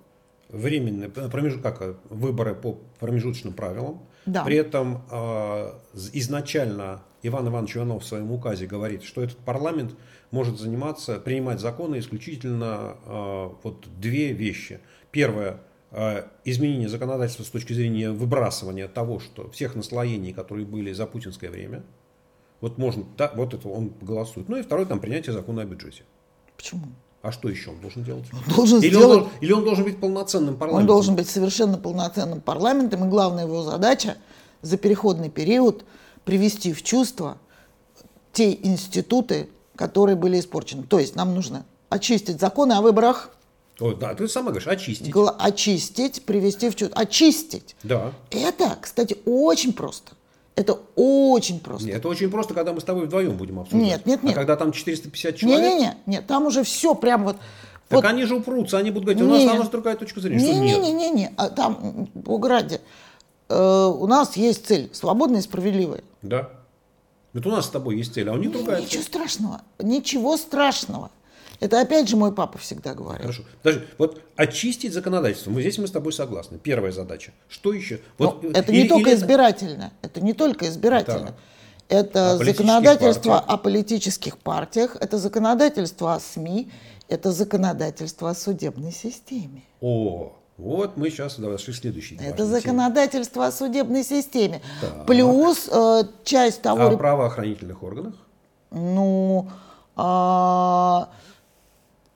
временные 0.48 1.08
промежут, 1.08 1.62
как 1.62 1.82
э, 1.82 1.94
выборы 2.10 2.54
по 2.54 2.78
промежуточным 3.00 3.52
правилам, 3.52 4.02
да. 4.26 4.44
при 4.44 4.56
этом 4.56 5.02
а, 5.10 5.80
изначально 6.12 7.02
Иван 7.22 7.48
Иванович 7.48 7.76
Иванов 7.76 8.02
в 8.02 8.06
своем 8.06 8.30
указе 8.32 8.66
говорит, 8.66 9.02
что 9.02 9.22
этот 9.22 9.38
парламент 9.38 9.94
может 10.30 10.58
заниматься, 10.58 11.18
принимать 11.18 11.60
законы 11.60 11.98
исключительно 11.98 12.96
а, 13.04 13.56
вот 13.62 13.86
две 13.98 14.32
вещи. 14.32 14.80
Первое 15.10 15.60
изменение 16.44 16.88
законодательства 16.88 17.44
с 17.44 17.48
точки 17.48 17.72
зрения 17.72 18.10
выбрасывания 18.10 18.88
того, 18.88 19.18
что 19.20 19.48
всех 19.50 19.76
наслоений, 19.76 20.32
которые 20.32 20.66
были 20.66 20.92
за 20.92 21.06
путинское 21.06 21.50
время– 21.50 21.84
вот 22.60 22.78
можно, 22.78 23.04
да, 23.16 23.32
вот 23.34 23.54
это 23.54 23.68
он 23.68 23.92
голосует. 24.00 24.48
Ну 24.48 24.56
и 24.56 24.62
второй 24.62 24.86
там 24.86 25.00
принятие 25.00 25.32
закона 25.32 25.62
о 25.62 25.64
бюджете. 25.64 26.04
Почему? 26.56 26.86
А 27.26 27.32
что 27.32 27.48
еще 27.48 27.70
он 27.70 27.80
должен 27.80 28.04
делать? 28.04 28.24
Он 28.32 28.54
должен 28.54 28.78
или, 28.78 28.90
сделать... 28.90 29.04
он 29.04 29.10
должен, 29.18 29.38
или 29.40 29.52
он 29.52 29.64
должен 29.64 29.84
быть 29.84 29.98
полноценным 29.98 30.56
парламентом? 30.56 30.82
Он 30.82 30.86
должен 30.86 31.16
быть 31.16 31.28
совершенно 31.28 31.76
полноценным 31.76 32.40
парламентом, 32.40 33.04
и 33.04 33.08
главная 33.08 33.46
его 33.46 33.64
задача 33.64 34.16
за 34.62 34.76
переходный 34.76 35.28
период 35.28 35.84
привести 36.24 36.72
в 36.72 36.84
чувство 36.84 37.38
те 38.32 38.52
институты, 38.52 39.48
которые 39.74 40.14
были 40.14 40.38
испорчены. 40.38 40.84
То 40.84 41.00
есть 41.00 41.16
нам 41.16 41.34
нужно 41.34 41.66
очистить 41.88 42.38
законы 42.38 42.74
о 42.74 42.80
выборах. 42.80 43.30
О, 43.80 43.92
да, 43.92 44.14
ты 44.14 44.28
сама 44.28 44.50
говоришь, 44.52 44.68
очистить. 44.68 45.10
Гла- 45.10 45.34
очистить, 45.36 46.24
привести 46.24 46.70
в 46.70 46.76
чувство. 46.76 46.96
Очистить. 47.00 47.74
Да. 47.82 48.12
Это, 48.30 48.78
кстати, 48.80 49.18
очень 49.26 49.72
просто. 49.72 50.12
Это 50.56 50.78
очень 50.94 51.60
просто. 51.60 51.86
Нет, 51.86 51.98
это 51.98 52.08
очень 52.08 52.30
просто, 52.30 52.54
когда 52.54 52.72
мы 52.72 52.80
с 52.80 52.84
тобой 52.84 53.04
вдвоем 53.04 53.36
будем 53.36 53.60
обсуждать. 53.60 53.86
Нет, 53.86 54.06
нет, 54.06 54.22
нет. 54.22 54.32
А 54.32 54.34
когда 54.34 54.56
там 54.56 54.72
450 54.72 55.36
человек? 55.36 55.60
Нет, 55.60 55.72
нет, 55.72 55.80
нет, 55.80 55.96
нет 56.06 56.26
там 56.26 56.46
уже 56.46 56.64
все 56.64 56.94
прям 56.94 57.24
вот... 57.24 57.36
Так 57.88 58.02
вот, 58.02 58.04
они 58.06 58.24
же 58.24 58.36
упрутся, 58.36 58.78
они 58.78 58.90
будут 58.90 59.04
говорить, 59.04 59.22
у 59.22 59.26
нас, 59.28 59.54
у 59.54 59.58
нас 59.58 59.68
другая 59.68 59.96
точка 59.96 60.20
зрения. 60.20 60.42
Не, 60.42 60.58
не, 60.58 60.78
не, 60.78 60.92
не, 60.92 61.10
не, 61.10 61.30
а 61.36 61.50
там, 61.50 62.08
Бога 62.14 62.48
ради, 62.48 62.80
э, 63.48 63.84
у 63.86 64.06
нас 64.08 64.36
есть 64.36 64.66
цель, 64.66 64.90
свободная 64.92 65.38
и 65.40 65.42
справедливая. 65.42 66.02
Да. 66.22 66.50
Это 67.32 67.48
у 67.48 67.52
нас 67.52 67.66
с 67.66 67.68
тобой 67.68 67.98
есть 67.98 68.14
цель, 68.14 68.28
а 68.28 68.32
у 68.32 68.38
них 68.38 68.50
другая 68.50 68.80
Ничего 68.80 69.02
цель. 69.02 69.02
страшного, 69.02 69.60
ничего 69.78 70.36
страшного. 70.38 71.10
Это 71.60 71.80
опять 71.80 72.08
же 72.08 72.16
мой 72.16 72.32
папа 72.32 72.58
всегда 72.58 72.94
говорит. 72.94 73.22
Хорошо. 73.22 73.42
Подожди, 73.62 73.86
вот 73.98 74.20
очистить 74.36 74.92
законодательство. 74.92 75.50
Мы 75.50 75.60
здесь 75.60 75.78
мы 75.78 75.86
с 75.86 75.90
тобой 75.90 76.12
согласны. 76.12 76.58
Первая 76.58 76.92
задача. 76.92 77.32
Что 77.48 77.72
еще? 77.72 78.00
Вот, 78.18 78.44
это 78.44 78.72
или, 78.72 78.82
не 78.82 78.88
только 78.88 79.10
или... 79.10 79.16
избирательно. 79.16 79.92
Это 80.02 80.20
не 80.20 80.32
только 80.32 80.68
избирательно. 80.68 81.30
Да. 81.30 81.36
Это 81.88 82.32
о 82.32 82.36
законодательство 82.38 83.30
партиях. 83.30 83.54
о 83.54 83.56
политических 83.58 84.38
партиях, 84.38 84.96
это 84.98 85.18
законодательство 85.18 86.14
о 86.14 86.20
СМИ, 86.20 86.70
это 87.08 87.30
законодательство 87.30 88.30
о 88.30 88.34
судебной 88.34 88.90
системе. 88.90 89.62
О, 89.80 90.32
вот 90.58 90.96
мы 90.96 91.10
сейчас 91.10 91.38
дошли 91.38 91.72
к 91.72 91.76
следующей. 91.76 92.18
Это 92.20 92.44
законодательство 92.46 93.42
теме. 93.42 93.48
о 93.48 93.52
судебной 93.52 94.04
системе. 94.04 94.62
Так. 94.80 95.06
Плюс 95.06 95.68
э, 95.70 96.02
часть 96.24 96.62
того... 96.62 96.86
О 96.86 96.96
правоохранительных 96.96 97.82
органах? 97.82 98.14
Ну, 98.72 99.48
э, 99.96 101.04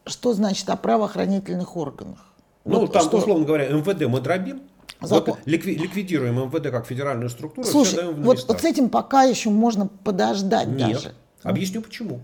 что 0.07 0.35
значит 0.35 0.69
о 0.71 0.77
правоохранительных 0.77 1.77
органах? 1.77 2.19
Ну, 2.65 2.81
вот 2.81 2.93
там, 2.93 3.03
что... 3.03 3.19
условно 3.19 3.45
говоря, 3.45 3.69
МВД 3.69 4.07
мы 4.07 4.21
дробим, 4.21 4.63
Закон. 5.01 5.37
Ликви- 5.47 5.77
ликвидируем 5.77 6.37
МВД 6.47 6.71
как 6.71 6.87
федеральную 6.87 7.31
структуру. 7.31 7.67
Слушай, 7.67 8.13
вот, 8.13 8.45
вот 8.47 8.61
с 8.61 8.65
этим 8.65 8.91
пока 8.91 9.23
еще 9.23 9.51
можно 9.51 9.87
подождать 9.87 10.69
Нет. 10.69 10.93
даже. 10.93 11.15
Объясню 11.43 11.81
почему. 11.81 12.21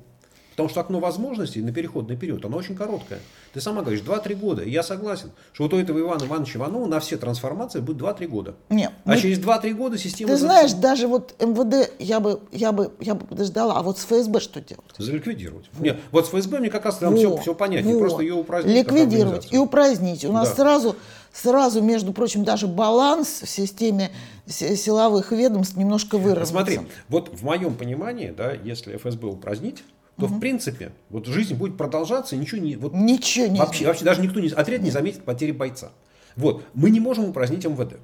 Потому 0.57 0.71
что 0.71 0.81
окно 0.81 1.01
возможностей 1.01 1.61
на 1.61 1.71
переходный 1.71 2.17
период, 2.17 2.43
оно 2.47 2.57
очень 2.57 2.75
короткое. 2.75 3.19
Ты 3.53 3.61
сама 3.61 3.83
говоришь, 3.83 4.01
2-3 4.01 4.35
года. 4.37 4.63
И 4.63 4.71
я 4.71 4.83
согласен, 4.83 5.33
что 5.53 5.65
вот 5.65 5.75
у 5.75 5.79
этого 5.79 6.01
Ивана 6.01 6.25
Ивановича 6.25 6.59
Иванова 6.59 6.87
на 6.87 6.99
все 6.99 7.19
трансформации 7.19 7.81
будет 7.81 7.99
2-3 7.99 8.27
года. 8.27 8.55
Нет, 8.71 8.91
а 9.05 9.11
мы... 9.11 9.19
через 9.19 9.39
2-3 9.39 9.75
года 9.75 9.99
система... 9.99 10.31
Ты 10.31 10.39
знаешь, 10.39 10.73
даже 10.73 11.09
вот 11.09 11.35
МВД 11.43 11.93
я 11.99 12.21
бы, 12.21 12.41
я, 12.53 12.73
бы, 12.73 12.91
я 13.01 13.15
бы 13.15 13.27
подождала, 13.27 13.75
а 13.77 13.83
вот 13.83 13.99
с 13.99 14.07
ФСБ 14.07 14.41
что 14.41 14.63
делать? 14.63 14.87
Заликвидировать. 14.97 15.67
Вот. 15.75 15.85
Нет, 15.85 15.99
вот 16.11 16.25
с 16.25 16.31
ФСБ 16.31 16.61
мне 16.61 16.71
как 16.71 16.87
раз 16.87 16.97
там 16.97 17.15
все, 17.17 17.37
все 17.37 17.55
понятнее, 17.55 17.93
вот. 17.93 18.01
просто 18.01 18.23
ее 18.23 18.35
упразднить. 18.35 18.77
Ликвидировать 18.77 19.53
и 19.53 19.59
упразднить. 19.59 20.25
У 20.25 20.33
нас 20.33 20.49
да. 20.49 20.55
сразу, 20.57 20.97
сразу, 21.35 21.83
между 21.83 22.15
прочим, 22.15 22.45
даже 22.45 22.67
баланс 22.67 23.43
в 23.43 23.49
системе 23.51 24.11
силовых 24.47 25.33
ведомств 25.33 25.77
немножко 25.77 26.17
выровняется. 26.17 26.53
Смотри, 26.53 26.81
вот 27.11 27.29
в 27.39 27.43
моем 27.43 27.75
понимании, 27.75 28.33
да, 28.35 28.53
если 28.53 28.97
ФСБ 28.97 29.27
упразднить, 29.27 29.85
то 30.19 30.27
угу. 30.27 30.35
в 30.35 30.41
принципе 30.41 30.93
вот 31.11 31.27
жизнь 31.27 31.55
будет 31.55 31.77
продолжаться, 31.77 32.37
ничего 32.37 32.61
не 32.61 32.77
вот 32.77 32.93
ничего 32.95 33.47
не 33.47 33.59
вообще, 33.59 33.87
вообще 33.87 34.05
даже 34.05 34.23
никто 34.23 34.41
не 34.41 34.49
отряд 34.49 34.83
не 34.83 34.91
заметит 34.91 35.25
потери 35.25 35.53
бойца. 35.53 35.91
Вот 36.37 36.65
мы 36.75 36.91
не 36.91 37.01
можем 37.01 37.27
упразднить 37.29 37.65
МВД, 37.65 37.99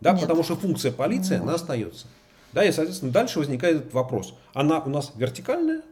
да, 0.00 0.12
Нет. 0.12 0.20
потому 0.20 0.42
что 0.42 0.56
функция 0.56 0.92
полиции 0.92 1.36
она 1.38 1.54
остается. 1.54 2.06
Да, 2.52 2.64
и 2.64 2.72
соответственно 2.72 3.12
дальше 3.12 3.38
возникает 3.38 3.76
этот 3.76 3.94
вопрос: 3.94 4.34
она 4.54 4.80
у 4.80 4.88
нас 4.88 5.12
вертикальная 5.14 5.82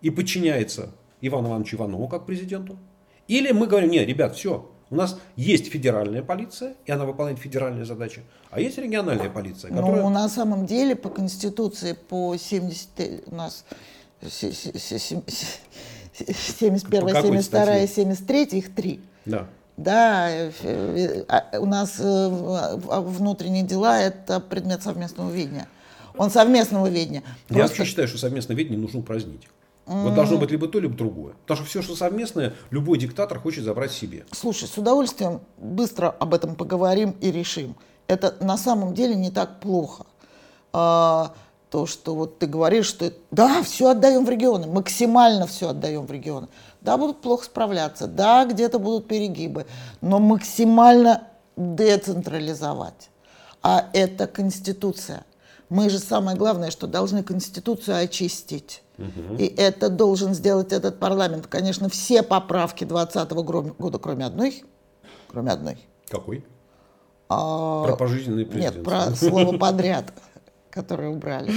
и 0.00 0.10
подчиняется 0.10 0.90
Ивану 1.20 1.48
Ивановичу 1.48 1.76
Иванову 1.76 2.06
как 2.08 2.26
президенту, 2.26 2.78
или 3.26 3.52
мы 3.52 3.66
говорим, 3.66 3.90
нет, 3.90 4.06
ребят, 4.06 4.36
все, 4.36 4.70
у 4.90 4.96
нас 4.96 5.18
есть 5.36 5.70
федеральная 5.70 6.22
полиция, 6.22 6.74
и 6.84 6.92
она 6.92 7.04
выполняет 7.06 7.38
федеральные 7.38 7.84
задачи, 7.84 8.22
а 8.50 8.60
есть 8.60 8.78
региональная 8.78 9.30
полиция, 9.30 9.70
ну, 9.70 9.78
которая... 9.78 10.02
Ну, 10.02 10.08
на 10.10 10.28
самом 10.28 10.66
деле, 10.66 10.94
по 10.94 11.08
Конституции, 11.08 11.94
по 11.94 12.36
70... 12.36 13.24
у 13.26 13.34
нас 13.34 13.64
71, 14.30 15.22
72, 16.12 17.86
73, 17.86 18.44
их 18.58 18.74
три. 18.74 19.00
Да. 19.24 19.46
Да, 19.76 20.30
э, 20.30 20.52
э, 20.62 21.24
а, 21.28 21.58
у 21.58 21.66
нас 21.66 21.96
э, 21.98 22.76
внутренние 22.78 23.64
дела– 23.64 24.00
это 24.00 24.38
предмет 24.38 24.82
совместного 24.82 25.30
видения. 25.30 25.66
Он 26.16 26.30
совместного 26.30 26.88
видения. 26.88 27.24
Просто... 27.48 27.54
Я 27.54 27.62
вообще 27.66 27.84
считаю, 27.84 28.06
что 28.06 28.18
совместное 28.18 28.56
видение 28.56 28.78
нужно 28.78 29.00
упразднить. 29.00 29.48
Вот 29.86 30.14
должно 30.14 30.38
быть 30.38 30.50
либо 30.50 30.66
то, 30.68 30.78
либо 30.78 30.94
другое. 30.94 31.34
Потому 31.42 31.58
что 31.58 31.66
все, 31.66 31.82
что 31.82 31.94
совместное, 31.94 32.54
любой 32.70 32.98
диктатор 32.98 33.38
хочет 33.38 33.64
забрать 33.64 33.92
себе. 33.92 34.24
Слушай, 34.30 34.68
с 34.68 34.78
удовольствием 34.78 35.40
быстро 35.58 36.08
об 36.08 36.32
этом 36.32 36.54
поговорим 36.54 37.16
и 37.20 37.30
решим. 37.30 37.76
Это 38.06 38.34
на 38.40 38.56
самом 38.56 38.94
деле 38.94 39.14
не 39.14 39.30
так 39.30 39.60
плохо. 39.60 40.06
А, 40.72 41.34
то, 41.74 41.86
что 41.86 42.14
вот 42.14 42.38
ты 42.38 42.46
говоришь, 42.46 42.86
что 42.86 43.12
да, 43.32 43.60
все 43.64 43.88
отдаем 43.88 44.24
в 44.24 44.30
регионы, 44.30 44.68
максимально 44.68 45.48
все 45.48 45.70
отдаем 45.70 46.06
в 46.06 46.12
регионы. 46.12 46.46
Да, 46.82 46.96
будут 46.96 47.20
плохо 47.20 47.46
справляться, 47.46 48.06
да, 48.06 48.44
где-то 48.44 48.78
будут 48.78 49.08
перегибы, 49.08 49.66
но 50.00 50.20
максимально 50.20 51.24
децентрализовать. 51.56 53.10
А 53.60 53.88
это 53.92 54.28
Конституция. 54.28 55.24
Мы 55.68 55.90
же 55.90 55.98
самое 55.98 56.36
главное, 56.36 56.70
что 56.70 56.86
должны 56.86 57.24
Конституцию 57.24 57.96
очистить. 57.96 58.84
Угу. 58.96 59.38
И 59.40 59.44
это 59.44 59.88
должен 59.88 60.32
сделать 60.32 60.72
этот 60.72 61.00
парламент. 61.00 61.48
Конечно, 61.48 61.88
все 61.88 62.22
поправки 62.22 62.84
2020 62.84 63.76
года, 63.76 63.98
кроме 63.98 64.26
одной. 64.26 64.62
Кроме 65.26 65.50
одной. 65.50 65.78
Какой? 66.08 66.44
А, 67.28 67.82
про 67.82 67.96
пожизненный 67.96 68.46
президент. 68.46 68.76
Нет, 68.76 68.84
про 68.84 69.10
слово 69.16 69.58
подряд 69.58 70.12
которые 70.74 71.10
убрали. 71.10 71.52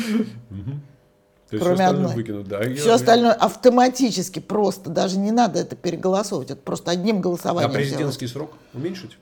Кроме 1.49 1.88
одной. 1.88 2.13
Выкинут, 2.13 2.47
да. 2.47 2.61
Все 2.76 2.93
остальное 2.93 3.34
автоматически 3.34 4.39
просто, 4.39 4.89
даже 4.89 5.18
не 5.18 5.32
надо 5.32 5.59
это 5.59 5.76
переголосовывать, 5.76 6.51
это 6.51 6.61
просто 6.61 6.91
одним 6.91 7.22
голосованием. 7.22 7.72
А 7.72 7.74
президентский 7.74 8.28
срок 8.28 8.53
уменьшить? 8.74 9.18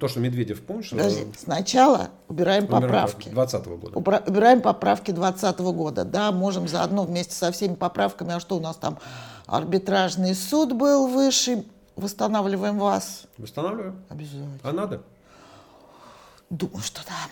То, 0.00 0.08
что 0.08 0.20
Медведев, 0.20 0.62
помнишь? 0.62 0.88
Подожди, 0.88 1.26
сначала 1.38 2.08
убираем 2.26 2.66
поправки. 2.66 3.28
2020 3.28 3.66
года. 3.66 3.98
убираем 4.26 4.62
поправки 4.62 5.10
2020 5.10 5.60
года. 5.76 6.04
Да, 6.04 6.32
можем 6.32 6.66
заодно 6.66 7.04
вместе 7.04 7.34
со 7.34 7.52
всеми 7.52 7.74
поправками. 7.74 8.32
А 8.32 8.40
что 8.40 8.56
у 8.56 8.60
нас 8.60 8.76
там? 8.76 8.98
Арбитражный 9.46 10.34
суд 10.34 10.72
был 10.72 11.08
высший. 11.08 11.66
Восстанавливаем 11.94 12.78
вас. 12.78 13.24
Восстанавливаем. 13.36 14.02
Обязательно. 14.08 14.58
А 14.62 14.72
надо? 14.72 15.02
Думаю, 16.48 16.82
что 16.82 17.02
да. 17.06 17.28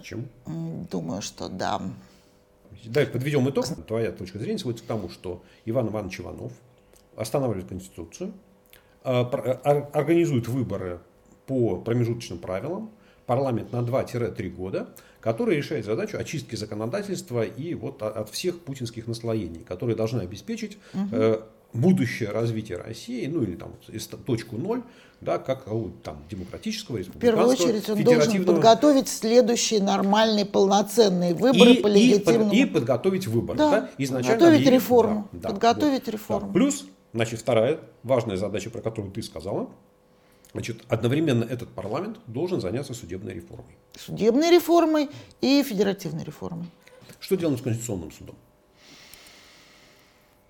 Почему? 0.00 0.24
Думаю, 0.90 1.22
что 1.22 1.48
да. 1.48 1.80
Давай 2.84 3.06
подведем 3.06 3.48
итог. 3.50 3.66
Твоя 3.86 4.12
точка 4.12 4.38
зрения 4.38 4.58
сводится 4.58 4.84
к 4.84 4.88
тому, 4.88 5.08
что 5.10 5.42
Иван 5.66 5.88
Иванович 5.88 6.20
Иванов 6.20 6.52
останавливает 7.16 7.68
Конституцию, 7.68 8.32
организует 9.02 10.48
выборы 10.48 11.00
по 11.46 11.76
промежуточным 11.76 12.38
правилам, 12.38 12.90
парламент 13.26 13.72
на 13.72 13.78
2-3 13.78 14.48
года, 14.50 14.88
который 15.20 15.56
решает 15.56 15.84
задачу 15.84 16.16
очистки 16.18 16.56
законодательства 16.56 17.42
и 17.42 17.74
вот 17.74 18.02
от 18.02 18.30
всех 18.30 18.60
путинских 18.60 19.06
наслоений, 19.06 19.62
которые 19.64 19.96
должны 19.96 20.22
обеспечить 20.22 20.78
угу. 20.94 21.42
Будущее 21.72 22.30
развитие 22.30 22.78
России, 22.78 23.26
ну 23.26 23.42
или 23.42 23.56
там 23.56 23.74
точку 24.26 24.56
ноль, 24.56 24.82
да, 25.20 25.38
как 25.38 25.66
там, 26.02 26.24
демократического, 26.30 26.96
республиканского, 26.96 27.52
В 27.52 27.56
первую 27.56 27.74
очередь 27.74 27.88
он 27.90 28.02
должен 28.02 28.44
подготовить 28.44 29.08
следующие 29.08 29.82
нормальные 29.82 30.46
полноценные 30.46 31.34
выборы 31.34 31.72
и, 31.72 31.82
по 31.82 31.86
легитимному... 31.88 32.52
И, 32.52 32.64
под, 32.64 32.70
и 32.70 32.74
подготовить 32.74 33.26
выборы. 33.26 33.58
Да. 33.58 33.70
Да? 33.70 33.90
Изначально 33.98 34.34
подготовить 34.34 34.60
есть, 34.60 34.72
реформу. 34.72 35.28
Да, 35.32 35.48
подготовить 35.50 36.06
вот, 36.06 36.12
реформу. 36.12 36.46
Да. 36.48 36.52
Плюс, 36.54 36.86
значит, 37.12 37.40
вторая 37.40 37.80
важная 38.02 38.36
задача, 38.36 38.70
про 38.70 38.80
которую 38.80 39.12
ты 39.12 39.22
сказала, 39.22 39.68
Значит, 40.52 40.82
одновременно 40.88 41.44
этот 41.44 41.68
парламент 41.68 42.18
должен 42.26 42.60
заняться 42.60 42.92
судебной 42.92 43.34
реформой. 43.34 43.76
Судебной 43.96 44.50
реформой 44.50 45.08
и 45.40 45.62
федеративной 45.62 46.24
реформой. 46.24 46.66
Что 47.20 47.36
делаем 47.36 47.56
с 47.56 47.62
Конституционным 47.62 48.10
судом? 48.10 48.34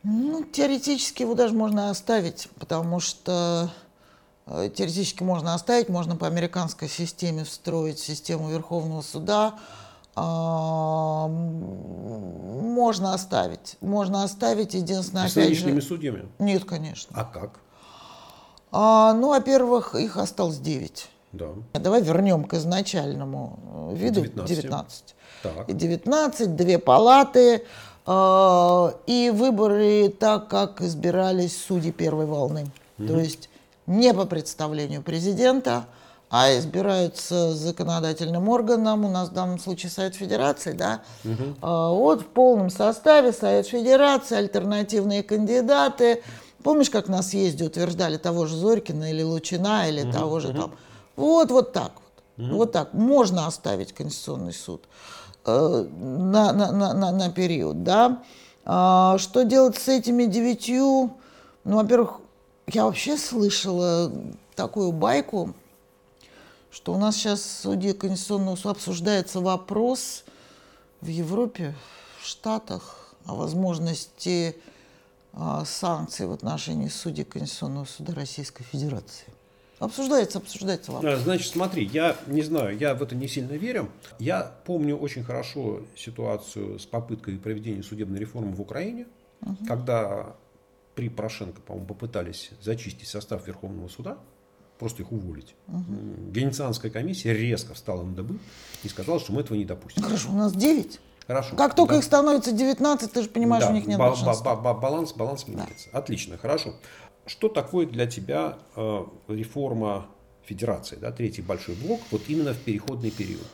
Ну, 0.02 0.44
теоретически 0.44 1.22
его 1.22 1.34
даже 1.34 1.54
можно 1.54 1.90
оставить, 1.90 2.48
потому 2.58 3.00
что 3.00 3.70
э, 4.46 4.70
теоретически 4.74 5.22
можно 5.22 5.54
оставить, 5.54 5.88
можно 5.88 6.16
по 6.16 6.26
американской 6.26 6.88
системе 6.88 7.44
встроить 7.44 7.98
систему 7.98 8.48
Верховного 8.48 9.02
суда, 9.02 9.58
а, 10.16 11.28
можно 11.28 13.14
оставить. 13.14 13.76
Можно 13.80 14.24
оставить, 14.24 14.74
единственное, 14.74 15.28
с 15.28 15.36
опять 15.36 15.56
же... 15.56 15.80
судьями? 15.80 16.28
Нет, 16.38 16.64
конечно. 16.64 17.14
А 17.18 17.24
как? 17.24 17.60
А, 18.72 19.12
ну, 19.14 19.28
во-первых, 19.28 19.94
их 19.94 20.16
осталось 20.16 20.58
9. 20.58 21.08
Да. 21.32 21.48
Давай 21.74 22.02
вернем 22.02 22.44
к 22.44 22.54
изначальному 22.54 23.92
э, 23.92 23.96
виду 23.96 24.22
19. 24.22 24.56
19. 24.56 25.14
Так. 25.42 25.76
19, 25.76 26.56
две 26.56 26.78
палаты 26.78 27.64
и 28.06 29.32
выборы 29.34 30.08
так, 30.08 30.48
как 30.48 30.80
избирались 30.80 31.62
судьи 31.62 31.92
первой 31.92 32.26
волны. 32.26 32.70
Угу. 32.98 33.06
То 33.06 33.18
есть 33.18 33.48
не 33.86 34.14
по 34.14 34.24
представлению 34.24 35.02
президента, 35.02 35.86
а 36.30 36.56
избираются 36.56 37.54
законодательным 37.54 38.48
органом, 38.48 39.04
у 39.04 39.10
нас 39.10 39.30
в 39.30 39.32
данном 39.32 39.58
случае 39.58 39.90
Совет 39.90 40.14
Федерации, 40.14 40.72
да, 40.72 41.02
угу. 41.24 41.56
вот 41.96 42.22
в 42.22 42.26
полном 42.26 42.70
составе 42.70 43.32
Совет 43.32 43.66
Федерации, 43.66 44.36
альтернативные 44.36 45.22
кандидаты, 45.22 46.22
Помнишь, 46.62 46.90
как 46.90 47.08
на 47.08 47.22
съезде 47.22 47.64
утверждали 47.64 48.16
того 48.16 48.46
же 48.46 48.56
Зорькина 48.56 49.10
или 49.10 49.22
Лучина, 49.22 49.88
или 49.88 50.02
угу, 50.02 50.12
того 50.12 50.40
же 50.40 50.48
угу. 50.48 50.58
там. 50.58 50.72
Вот, 51.16 51.50
вот 51.50 51.72
так 51.72 51.92
вот. 51.94 52.46
Угу. 52.46 52.56
Вот 52.56 52.72
так. 52.72 52.92
Можно 52.92 53.46
оставить 53.46 53.92
Конституционный 53.92 54.52
суд 54.52 54.84
на, 55.46 56.52
на, 56.52 56.94
на, 56.94 57.12
на 57.12 57.30
период, 57.30 57.82
да. 57.82 58.22
А, 58.64 59.18
что 59.18 59.44
делать 59.44 59.76
с 59.76 59.88
этими 59.88 60.24
девятью? 60.24 61.12
Ну, 61.64 61.76
во-первых, 61.76 62.20
я 62.66 62.84
вообще 62.84 63.16
слышала 63.16 64.12
такую 64.54 64.92
байку, 64.92 65.54
что 66.70 66.94
у 66.94 66.98
нас 66.98 67.16
сейчас 67.16 67.40
в 67.40 67.62
суде 67.62 67.94
Конституционного 67.94 68.56
суда 68.56 68.70
обсуждается 68.70 69.40
вопрос 69.40 70.24
в 71.00 71.06
Европе, 71.06 71.74
в 72.20 72.26
Штатах 72.26 73.14
о 73.26 73.34
возможности 73.34 74.56
а, 75.32 75.64
санкций 75.64 76.26
в 76.26 76.32
отношении 76.32 76.88
судей 76.88 77.24
Конституционного 77.24 77.86
суда 77.86 78.14
Российской 78.14 78.64
Федерации. 78.64 79.26
Обсуждается, 79.80 80.38
обсуждается 80.38 80.92
вопрос. 80.92 81.20
Значит, 81.20 81.52
смотри, 81.52 81.86
я 81.86 82.14
не 82.26 82.42
знаю, 82.42 82.76
я 82.78 82.94
в 82.94 83.02
это 83.02 83.16
не 83.16 83.26
сильно 83.26 83.54
верю. 83.54 83.88
Я 84.18 84.52
помню 84.66 84.94
очень 84.94 85.24
хорошо 85.24 85.80
ситуацию 85.96 86.78
с 86.78 86.84
попыткой 86.84 87.38
проведения 87.38 87.82
судебной 87.82 88.18
реформы 88.18 88.52
в 88.52 88.60
Украине, 88.60 89.06
угу. 89.40 89.56
когда 89.66 90.36
при 90.94 91.08
Порошенко, 91.08 91.62
по-моему, 91.62 91.88
попытались 91.88 92.50
зачистить 92.60 93.08
состав 93.08 93.46
Верховного 93.46 93.88
суда, 93.88 94.18
просто 94.78 95.02
их 95.02 95.12
уволить. 95.12 95.54
Угу. 95.68 96.30
Венецианская 96.32 96.90
комиссия 96.90 97.32
резко 97.32 97.72
встала 97.72 98.02
на 98.02 98.14
дыбы 98.14 98.38
и 98.82 98.88
сказала, 98.88 99.18
что 99.18 99.32
мы 99.32 99.40
этого 99.40 99.56
не 99.56 99.64
допустим. 99.64 100.02
Хорошо, 100.02 100.28
у 100.30 100.36
нас 100.36 100.52
9. 100.52 101.00
Хорошо. 101.26 101.56
Как 101.56 101.74
только 101.74 101.94
да. 101.94 101.98
их 102.00 102.04
становится 102.04 102.52
19, 102.52 103.12
ты 103.12 103.22
же 103.22 103.28
понимаешь, 103.28 103.64
да. 103.64 103.70
у 103.70 103.72
них 103.72 103.86
нет 103.86 103.98
ба- 103.98 104.14
ба- 104.44 104.56
ба- 104.56 104.74
баланс, 104.74 105.12
баланс 105.12 105.46
меняется. 105.46 105.88
Да. 105.92 106.00
Отлично, 106.00 106.36
хорошо. 106.36 106.74
Что 107.26 107.48
такое 107.48 107.86
для 107.86 108.06
тебя 108.06 108.58
э, 108.76 109.04
реформа 109.28 110.06
федерации, 110.44 110.96
да, 110.96 111.12
третий 111.12 111.42
большой 111.42 111.76
блок, 111.76 112.00
вот 112.10 112.22
именно 112.28 112.54
в 112.54 112.58
переходный 112.58 113.10
период? 113.10 113.46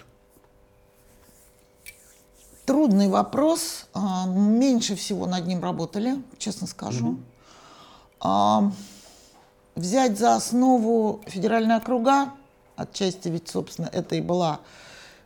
Трудный 2.65 3.09
вопрос. 3.09 3.87
А, 3.95 4.27
меньше 4.27 4.97
всего 4.97 5.27
над 5.27 5.47
ним 5.47 5.63
работали, 5.63 6.23
честно 6.39 6.67
скажу. 6.67 7.19
Угу. 8.21 8.73
Взять 9.77 10.19
за 10.19 10.37
основу 10.37 11.21
федеральные 11.27 11.77
округа, 11.77 12.33
отчасти 12.75 13.29
ведь, 13.29 13.49
собственно, 13.49 13.91
это 13.93 14.17
и 14.17 14.21
была 14.21 14.61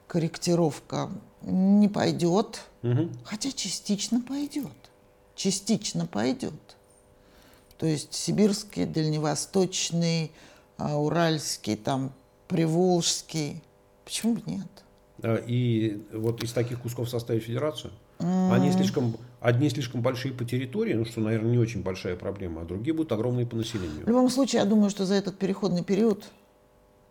корректировка 0.09 1.09
не 1.43 1.88
пойдет, 1.88 2.62
угу. 2.82 3.09
хотя 3.24 3.53
частично 3.53 4.20
пойдет. 4.20 4.72
Частично 5.36 6.07
пойдет. 6.07 6.76
То 7.80 7.86
есть 7.86 8.12
сибирский, 8.12 8.84
дальневосточный, 8.84 10.32
а, 10.76 10.98
уральский, 10.98 11.76
там, 11.76 12.12
приволжский. 12.46 13.62
Почему 14.04 14.34
бы 14.34 14.42
нет? 14.44 14.66
И 15.46 16.06
вот 16.12 16.42
из 16.42 16.52
таких 16.52 16.82
кусков 16.82 17.08
составить 17.08 17.44
федерацию? 17.44 17.90
Mm. 18.18 18.52
Они 18.52 18.70
слишком, 18.70 19.16
одни 19.40 19.70
слишком 19.70 20.02
большие 20.02 20.34
по 20.34 20.44
территории, 20.44 20.92
ну 20.92 21.06
что, 21.06 21.22
наверное, 21.22 21.52
не 21.52 21.58
очень 21.58 21.82
большая 21.82 22.16
проблема, 22.16 22.60
а 22.60 22.64
другие 22.66 22.92
будут 22.92 23.12
огромные 23.12 23.46
по 23.46 23.56
населению. 23.56 24.04
В 24.04 24.08
любом 24.08 24.28
случае, 24.28 24.60
я 24.60 24.66
думаю, 24.66 24.90
что 24.90 25.06
за 25.06 25.14
этот 25.14 25.38
переходный 25.38 25.82
период 25.82 26.26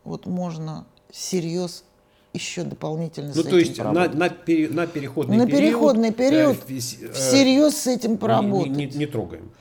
вот 0.03 0.27
можно 0.27 0.85
всерьез 1.09 1.83
еще 2.33 2.63
дополнительно 2.63 3.31
ну, 3.35 3.41
с 3.41 3.45
то 3.45 3.57
есть 3.57 3.79
на, 3.79 3.91
на, 3.91 4.07
на 4.07 4.29
переходный 4.29 5.35
на 5.35 5.47
период, 5.47 5.61
переходный 5.61 6.13
период 6.13 6.57
э, 6.69 6.75
э, 6.75 7.11
всерьез 7.11 7.75
с 7.75 7.87
этим 7.87 8.19
поработать. 8.19 8.75
Не, 8.75 8.85
не, 8.85 8.97
не 8.97 9.05
трогаем. 9.07 9.51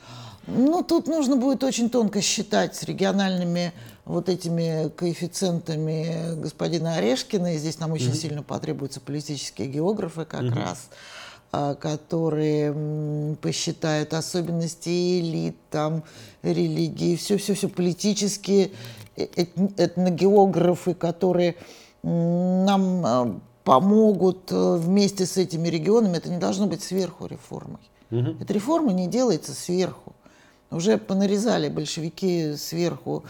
Ну, 0.48 0.82
тут 0.82 1.06
нужно 1.06 1.36
будет 1.36 1.62
очень 1.62 1.90
тонко 1.90 2.22
считать 2.22 2.74
с 2.74 2.82
региональными 2.84 3.72
вот 4.06 4.30
этими 4.30 4.88
коэффициентами 4.88 6.40
господина 6.40 6.94
Орешкина. 6.94 7.54
И 7.54 7.58
здесь 7.58 7.78
нам 7.78 7.92
очень 7.92 8.10
mm-hmm. 8.10 8.14
сильно 8.14 8.42
потребуются 8.42 9.00
политические 9.00 9.68
географы 9.68 10.24
как 10.24 10.42
mm-hmm. 10.42 10.54
раз 10.54 10.88
а, 11.52 11.74
которые 11.74 13.36
посчитают 13.40 14.12
особенности 14.14 15.20
элит, 15.20 15.56
там, 15.70 16.02
религии, 16.42 17.16
все-все-все 17.16 17.68
политические 17.68 18.70
э, 19.16 19.26
этногеографы, 19.76 20.92
которые 20.92 21.56
нам 22.02 23.06
э, 23.06 23.40
помогут 23.64 24.52
э, 24.52 24.76
вместе 24.76 25.24
с 25.24 25.36
этими 25.36 25.68
регионами. 25.68 26.18
Это 26.18 26.30
не 26.30 26.38
должно 26.38 26.66
быть 26.66 26.82
сверху 26.82 27.26
реформой. 27.26 27.80
Угу. 28.10 28.36
Эта 28.40 28.52
реформа 28.52 28.92
не 28.92 29.06
делается 29.06 29.52
сверху. 29.52 30.14
Уже 30.70 30.98
понарезали 30.98 31.68
большевики 31.68 32.54
сверху 32.56 33.24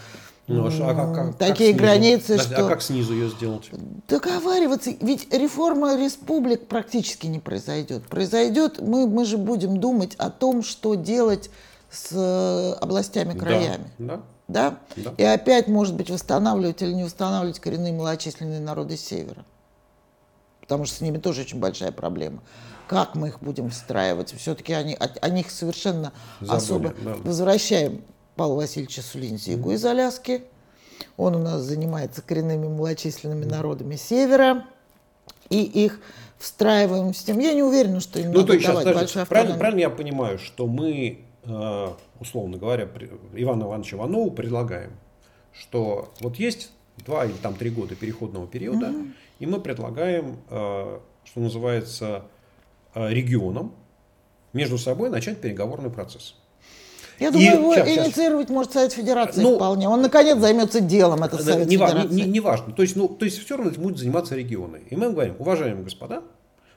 ну, 0.49 0.65
а 0.65 0.95
как, 0.95 1.15
как, 1.15 1.35
такие 1.35 1.73
как 1.73 1.81
границы, 1.81 2.33
Подожди, 2.33 2.53
что... 2.55 2.65
А 2.65 2.69
как 2.69 2.81
снизу 2.81 3.13
ее 3.13 3.29
сделать? 3.29 3.69
Договариваться. 4.07 4.91
Ведь 4.99 5.31
реформа 5.31 5.95
республик 5.95 6.67
практически 6.67 7.27
не 7.27 7.39
произойдет. 7.39 8.07
Произойдет, 8.07 8.81
мы, 8.81 9.07
мы 9.07 9.25
же 9.25 9.37
будем 9.37 9.79
думать 9.79 10.15
о 10.15 10.31
том, 10.31 10.63
что 10.63 10.95
делать 10.95 11.51
с 11.91 12.09
э, 12.11 12.73
областями, 12.81 13.37
краями. 13.37 13.91
Да, 13.99 14.21
да. 14.47 14.79
Да? 14.95 15.03
да? 15.03 15.13
И 15.17 15.23
опять, 15.23 15.67
может 15.67 15.95
быть, 15.95 16.09
восстанавливать 16.09 16.81
или 16.81 16.93
не 16.93 17.03
восстанавливать 17.03 17.59
коренные 17.59 17.93
малочисленные 17.93 18.59
народы 18.59 18.97
Севера. 18.97 19.45
Потому 20.61 20.85
что 20.85 20.95
с 20.95 21.01
ними 21.01 21.19
тоже 21.19 21.41
очень 21.41 21.59
большая 21.59 21.91
проблема. 21.91 22.41
Как 22.89 23.15
мы 23.15 23.27
их 23.29 23.39
будем 23.39 23.69
встраивать? 23.69 24.33
Все-таки 24.33 24.73
они, 24.73 24.95
о, 24.95 25.07
о 25.21 25.29
них 25.29 25.51
совершенно 25.51 26.11
Забыли, 26.41 26.57
особо... 26.57 26.93
Да. 27.03 27.15
Возвращаем 27.23 28.01
Павла 28.35 28.55
Васильевича 28.55 29.01
Сулинзигу 29.01 29.71
mm-hmm. 29.71 29.75
из 29.75 29.85
Аляски. 29.85 30.43
Он 31.15 31.35
у 31.35 31.39
нас 31.39 31.61
занимается 31.61 32.21
коренными 32.21 32.67
малочисленными 32.67 33.45
mm-hmm. 33.45 33.49
народами 33.49 33.95
Севера. 33.95 34.65
И 35.49 35.61
их 35.61 36.01
встраиваем 36.37 37.13
в 37.13 37.15
систему. 37.15 37.41
Я 37.41 37.53
не 37.53 37.63
уверена, 37.63 37.99
что 37.99 38.19
им 38.19 38.31
ну, 38.31 38.41
надо 38.41 38.47
то 38.47 38.53
есть, 38.53 38.65
давать 38.65 38.83
сейчас, 38.85 38.95
большую 38.95 39.25
правильно, 39.27 39.57
правильно 39.57 39.79
я 39.79 39.89
понимаю, 39.89 40.39
что 40.39 40.67
мы 40.67 41.25
Э, 41.49 41.93
условно 42.19 42.57
говоря, 42.57 42.87
Ивана 43.33 43.63
Ивановича 43.63 43.97
Иванову 43.97 44.29
предлагаем, 44.31 44.91
что 45.53 46.11
вот 46.19 46.35
есть 46.35 46.71
два 46.97 47.25
или 47.25 47.33
там 47.33 47.55
три 47.55 47.69
года 47.69 47.95
переходного 47.95 48.45
периода, 48.45 48.87
mm-hmm. 48.87 49.11
и 49.39 49.45
мы 49.45 49.61
предлагаем, 49.61 50.37
э, 50.49 50.99
что 51.23 51.39
называется, 51.39 52.23
регионам 52.93 53.73
между 54.53 54.77
собой 54.77 55.09
начать 55.09 55.41
переговорный 55.41 55.89
процесс. 55.89 56.35
Я 57.19 57.31
думаю, 57.31 57.51
и, 57.51 57.53
его 57.53 57.75
сейчас, 57.75 57.87
инициировать 57.87 58.47
сейчас. 58.47 58.55
может 58.55 58.73
Совет 58.73 58.93
Федерации 58.93 59.41
ну, 59.41 59.55
вполне. 59.55 59.89
Он 59.89 60.01
наконец 60.01 60.37
займется 60.37 60.79
делом, 60.79 61.23
это 61.23 61.41
Совет 61.43 61.67
не, 61.67 61.75
Федерации. 61.75 62.07
Не, 62.07 62.21
не, 62.23 62.29
не 62.29 62.39
важно. 62.39 62.73
То 62.73 62.81
есть, 62.81 62.95
ну, 62.95 63.09
то 63.09 63.25
есть 63.25 63.43
все 63.43 63.57
равно 63.57 63.71
этим 63.71 63.83
будут 63.83 63.99
заниматься 63.99 64.35
регионы. 64.35 64.81
И 64.89 64.95
мы 64.95 65.11
говорим, 65.11 65.35
уважаемые 65.37 65.83
господа, 65.83 66.23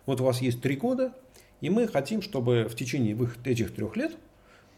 вот 0.04 0.20
у 0.20 0.24
вас 0.24 0.42
есть 0.42 0.60
три 0.60 0.76
года, 0.76 1.12
и 1.60 1.70
мы 1.70 1.86
хотим, 1.86 2.22
чтобы 2.22 2.66
в 2.68 2.74
течение 2.74 3.16
этих 3.44 3.72
трех 3.72 3.96
лет 3.96 4.12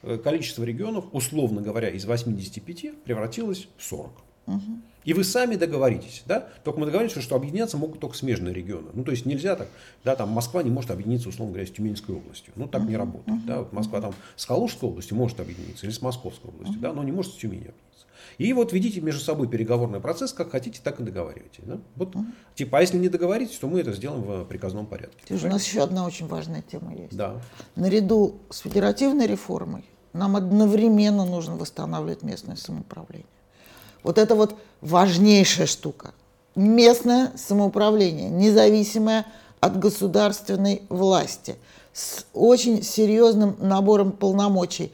э, 0.03 0.19
количество 0.19 0.65
регионов, 0.65 1.07
условно 1.13 1.63
говоря, 1.63 1.89
из 1.89 2.05
85 2.05 3.03
превратилось 3.03 3.69
в 3.79 3.83
40. 3.83 4.13
Угу. 4.47 4.61
И 5.05 5.13
вы 5.13 5.23
сами 5.23 5.57
договоритесь, 5.57 6.23
да? 6.27 6.49
Только 6.65 6.81
мы 6.81 6.87
договорились, 6.87 7.23
что 7.23 7.37
объединяться 7.37 7.77
могут 7.77 8.01
только 8.01 8.17
смежные 8.17 8.55
регионы. 8.55 8.89
Ну, 8.95 9.05
то 9.05 9.11
есть 9.11 9.27
нельзя 9.27 9.55
так, 9.55 9.69
да, 10.03 10.17
там 10.17 10.31
Москва 10.31 10.63
не 10.63 10.71
может 10.71 10.91
объединиться, 10.91 11.29
условно 11.29 11.53
говоря, 11.53 11.67
с 11.67 11.71
Тюменской 11.71 12.15
областью. 12.15 12.53
Ну, 12.57 12.67
так 12.67 12.83
uh-huh. 12.83 12.89
не 12.89 12.97
работает, 12.97 13.39
uh-huh. 13.39 13.47
да. 13.47 13.59
Вот 13.59 13.73
Москва 13.73 14.01
там 14.01 14.15
с 14.37 14.47
Калужской 14.47 14.89
областью 14.89 15.17
может 15.17 15.41
объединиться 15.41 15.85
или 15.87 15.93
с 15.93 16.01
Московской 16.01 16.51
областью, 16.51 16.79
uh-huh. 16.79 16.83
да, 16.83 16.93
но 16.95 17.05
не 17.05 17.13
может 17.13 17.33
с 17.33 17.37
Тюменью 17.37 17.71
объединиться. 17.71 18.07
И 18.39 18.53
вот 18.55 18.73
ведите 18.73 19.03
между 19.03 19.21
собой 19.21 19.47
переговорный 19.47 20.01
процесс, 20.01 20.33
как 20.33 20.51
хотите, 20.51 20.81
так 20.83 20.99
и 21.01 21.03
договаривайтесь. 21.03 21.65
Да? 21.65 21.79
Вот, 21.97 22.15
uh-huh. 22.15 22.25
Типа, 22.55 22.79
а 22.79 22.81
если 22.81 22.97
не 22.97 23.11
договоритесь, 23.11 23.59
то 23.59 23.69
мы 23.69 23.81
это 23.81 23.93
сделаем 23.93 24.23
в 24.23 24.45
приказном 24.47 24.87
порядке. 24.87 25.23
Слушай, 25.27 25.51
у 25.51 25.53
нас 25.53 25.67
еще 25.67 25.83
одна 25.83 26.07
очень 26.07 26.27
важная 26.27 26.63
тема 26.63 26.95
есть. 26.95 27.15
Да. 27.15 27.41
Наряду 27.77 28.41
с 28.49 28.61
федеративной 28.61 29.27
реформой 29.27 29.85
нам 30.15 30.37
одновременно 30.37 31.27
нужно 31.27 31.57
восстанавливать 31.57 32.23
местное 32.23 32.57
самоуправление. 32.57 33.27
Вот 34.05 34.19
это 34.19 34.37
вот 34.37 34.55
важнейшая 34.81 35.67
штука. 35.67 36.13
Местное 36.55 37.33
самоуправление, 37.37 38.31
независимое 38.31 39.27
от 39.59 39.79
государственной 39.81 40.83
власти, 40.89 41.57
с 41.93 42.27
очень 42.33 42.83
серьезным 42.83 43.57
набором 43.59 44.13
полномочий. 44.13 44.93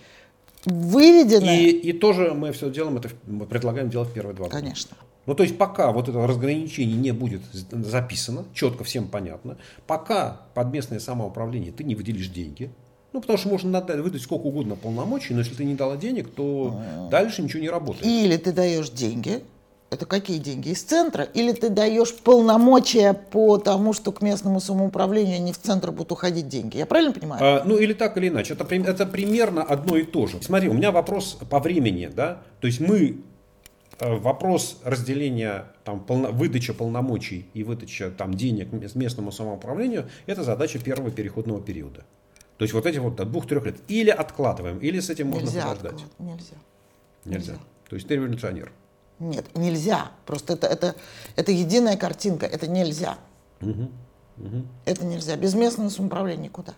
Выведено... 0.65 1.53
И, 1.53 1.71
и 1.71 1.93
тоже 1.93 2.33
мы 2.33 2.53
все 2.53 2.71
делаем, 2.71 2.97
это 2.97 3.11
мы 3.27 3.45
предлагаем 3.47 3.91
делать 3.91 4.13
первые 4.13 4.35
два 4.35 4.47
года. 4.47 4.59
Конечно. 4.59 4.97
Ну, 5.27 5.35
то 5.35 5.43
есть, 5.43 5.59
пока 5.59 5.93
вот 5.93 6.09
это 6.09 6.27
разграничение 6.27 6.97
не 6.97 7.13
будет 7.13 7.43
записано, 7.53 8.45
четко 8.55 8.85
всем 8.85 9.09
понятно, 9.09 9.59
пока 9.87 10.41
под 10.55 10.73
местное 10.73 10.99
самоуправление 10.99 11.73
ты 11.73 11.85
не 11.85 11.95
выделишь 11.95 12.29
деньги, 12.29 12.71
ну, 13.13 13.21
потому 13.21 13.39
что 13.39 13.49
можно 13.49 13.81
выдать 13.81 14.23
сколько 14.23 14.45
угодно 14.45 14.77
полномочий, 14.77 15.35
но 15.35 15.41
если 15.41 15.55
ты 15.55 15.65
не 15.65 15.75
дала 15.75 15.97
денег, 15.97 16.31
то 16.31 16.75
а. 16.75 17.09
дальше 17.09 17.43
ничего 17.43 17.61
не 17.61 17.69
работает. 17.69 18.07
Или 18.07 18.37
ты 18.37 18.53
даешь 18.53 18.91
деньги, 18.91 19.43
это 19.91 20.07
какие 20.07 20.39
деньги? 20.39 20.69
Из 20.69 20.83
центра? 20.83 21.25
Или 21.25 21.53
ты 21.53 21.69
даешь 21.69 22.15
полномочия 22.15 23.13
по 23.13 23.59
тому, 23.59 23.93
что 23.93 24.13
к 24.13 24.23
местному 24.23 24.61
самоуправлению 24.61 25.43
не 25.43 25.53
в 25.53 25.59
центр 25.59 25.91
будут 25.91 26.13
уходить 26.13 26.47
деньги? 26.47 26.79
Я 26.79 26.87
правильно 26.87 27.13
понимаю? 27.13 27.43
А, 27.43 27.63
ну, 27.65 27.77
или 27.77 27.93
так, 27.93 28.17
или 28.17 28.29
иначе. 28.29 28.55
Это, 28.55 28.73
это 28.73 29.05
примерно 29.07 29.65
одно 29.65 29.97
и 29.97 30.05
то 30.05 30.29
же. 30.29 30.41
Смотри, 30.43 30.69
у 30.69 30.75
меня 30.75 30.93
вопрос 30.93 31.39
по 31.51 31.59
времени, 31.59 32.09
да? 32.15 32.43
То 32.61 32.69
есть 32.69 32.79
мы 32.79 33.19
э, 33.99 34.15
вопрос 34.17 34.79
разделения, 34.85 35.65
там, 35.83 35.99
полно, 35.99 36.31
выдача 36.31 36.73
полномочий 36.73 37.47
и 37.53 37.65
выдача 37.65 38.13
там, 38.17 38.35
денег 38.35 38.69
местному 38.95 39.33
самоуправлению– 39.33 40.09
это 40.27 40.45
задача 40.45 40.79
первого 40.79 41.11
переходного 41.11 41.61
периода. 41.61 42.05
То 42.61 42.65
есть 42.65 42.75
вот 42.75 42.85
эти 42.85 42.99
вот 42.99 43.17
до 43.17 43.25
двух-трех 43.25 43.65
лет. 43.65 43.77
Или 43.89 44.11
откладываем, 44.11 44.77
или 44.81 45.01
с 45.01 45.09
этим 45.09 45.29
можно 45.29 45.47
нельзя 45.47 45.67
подождать. 45.67 46.05
Нельзя. 46.19 46.57
Нельзя. 47.25 47.55
То 47.89 47.97
есть 47.97 48.07
ты 48.07 48.17
революционер. 48.17 48.71
Нет, 49.19 49.47
нельзя. 49.57 50.11
Просто 50.27 50.53
это, 50.53 50.67
это, 50.67 50.95
это 51.37 51.53
единая 51.53 51.97
картинка. 51.97 52.45
Это 52.45 52.67
нельзя. 52.67 53.17
Угу. 53.63 53.91
Угу. 54.37 54.67
Это 54.85 55.07
нельзя. 55.07 55.37
Без 55.37 55.55
местного 55.55 55.89
самоуправления 55.89 56.45
никуда. 56.45 56.75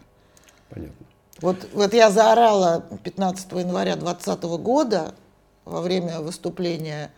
Понятно. 0.71 1.05
Вот, 1.41 1.69
вот 1.73 1.93
я 1.95 2.13
заорала 2.13 2.85
15 3.03 3.51
января 3.51 3.97
2020 3.97 4.45
года 4.63 5.17
во 5.65 5.81
время 5.81 6.21
выступления 6.21 7.11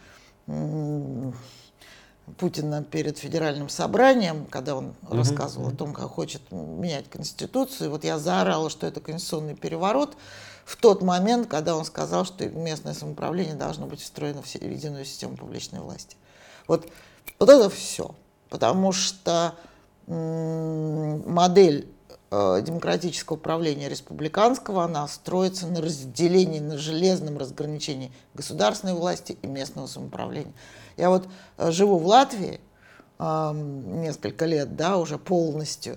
Путина 2.39 2.83
перед 2.83 3.19
федеральным 3.19 3.69
собранием, 3.69 4.47
когда 4.47 4.77
он 4.77 4.95
угу. 5.03 5.17
рассказывал 5.17 5.69
о 5.69 5.73
том, 5.73 5.93
как 5.93 6.07
хочет 6.11 6.41
менять 6.51 7.09
конституцию. 7.09 7.91
Вот 7.91 8.05
я 8.05 8.19
заорала, 8.19 8.71
что 8.71 8.87
это 8.87 9.01
конституционный 9.01 9.55
переворот 9.55 10.17
в 10.65 10.77
тот 10.77 11.03
момент, 11.03 11.49
когда 11.49 11.77
он 11.77 11.85
сказал, 11.85 12.25
что 12.25 12.47
местное 12.49 12.95
самоуправление 12.95 13.55
должно 13.55 13.87
быть 13.87 14.01
встроено 14.01 14.43
в 14.43 14.55
единую 14.55 15.05
систему 15.05 15.37
публичной 15.37 15.81
власти. 15.81 16.17
Вот, 16.67 16.89
вот 17.39 17.49
это 17.49 17.69
все. 17.69 18.15
Потому 18.49 18.93
что 18.93 19.55
модель 20.07 21.89
э, 22.31 22.63
демократического 22.63 23.37
управления 23.37 23.89
республиканского, 23.89 24.85
она 24.85 25.07
строится 25.09 25.67
на 25.67 25.81
разделении, 25.81 26.61
на 26.61 26.79
железном 26.79 27.39
разграничении 27.39 28.13
государственной 28.35 28.95
власти 28.95 29.37
и 29.43 29.47
местного 29.47 29.87
самоуправления. 29.87 30.53
Я 30.97 31.11
вот 31.11 31.29
э, 31.59 31.71
живу 31.71 31.99
в 31.99 32.07
Латвии 32.07 32.61
э, 33.19 33.53
несколько 33.55 34.47
лет, 34.47 34.77
да, 34.77 34.99
уже 34.99 35.19
полностью, 35.19 35.97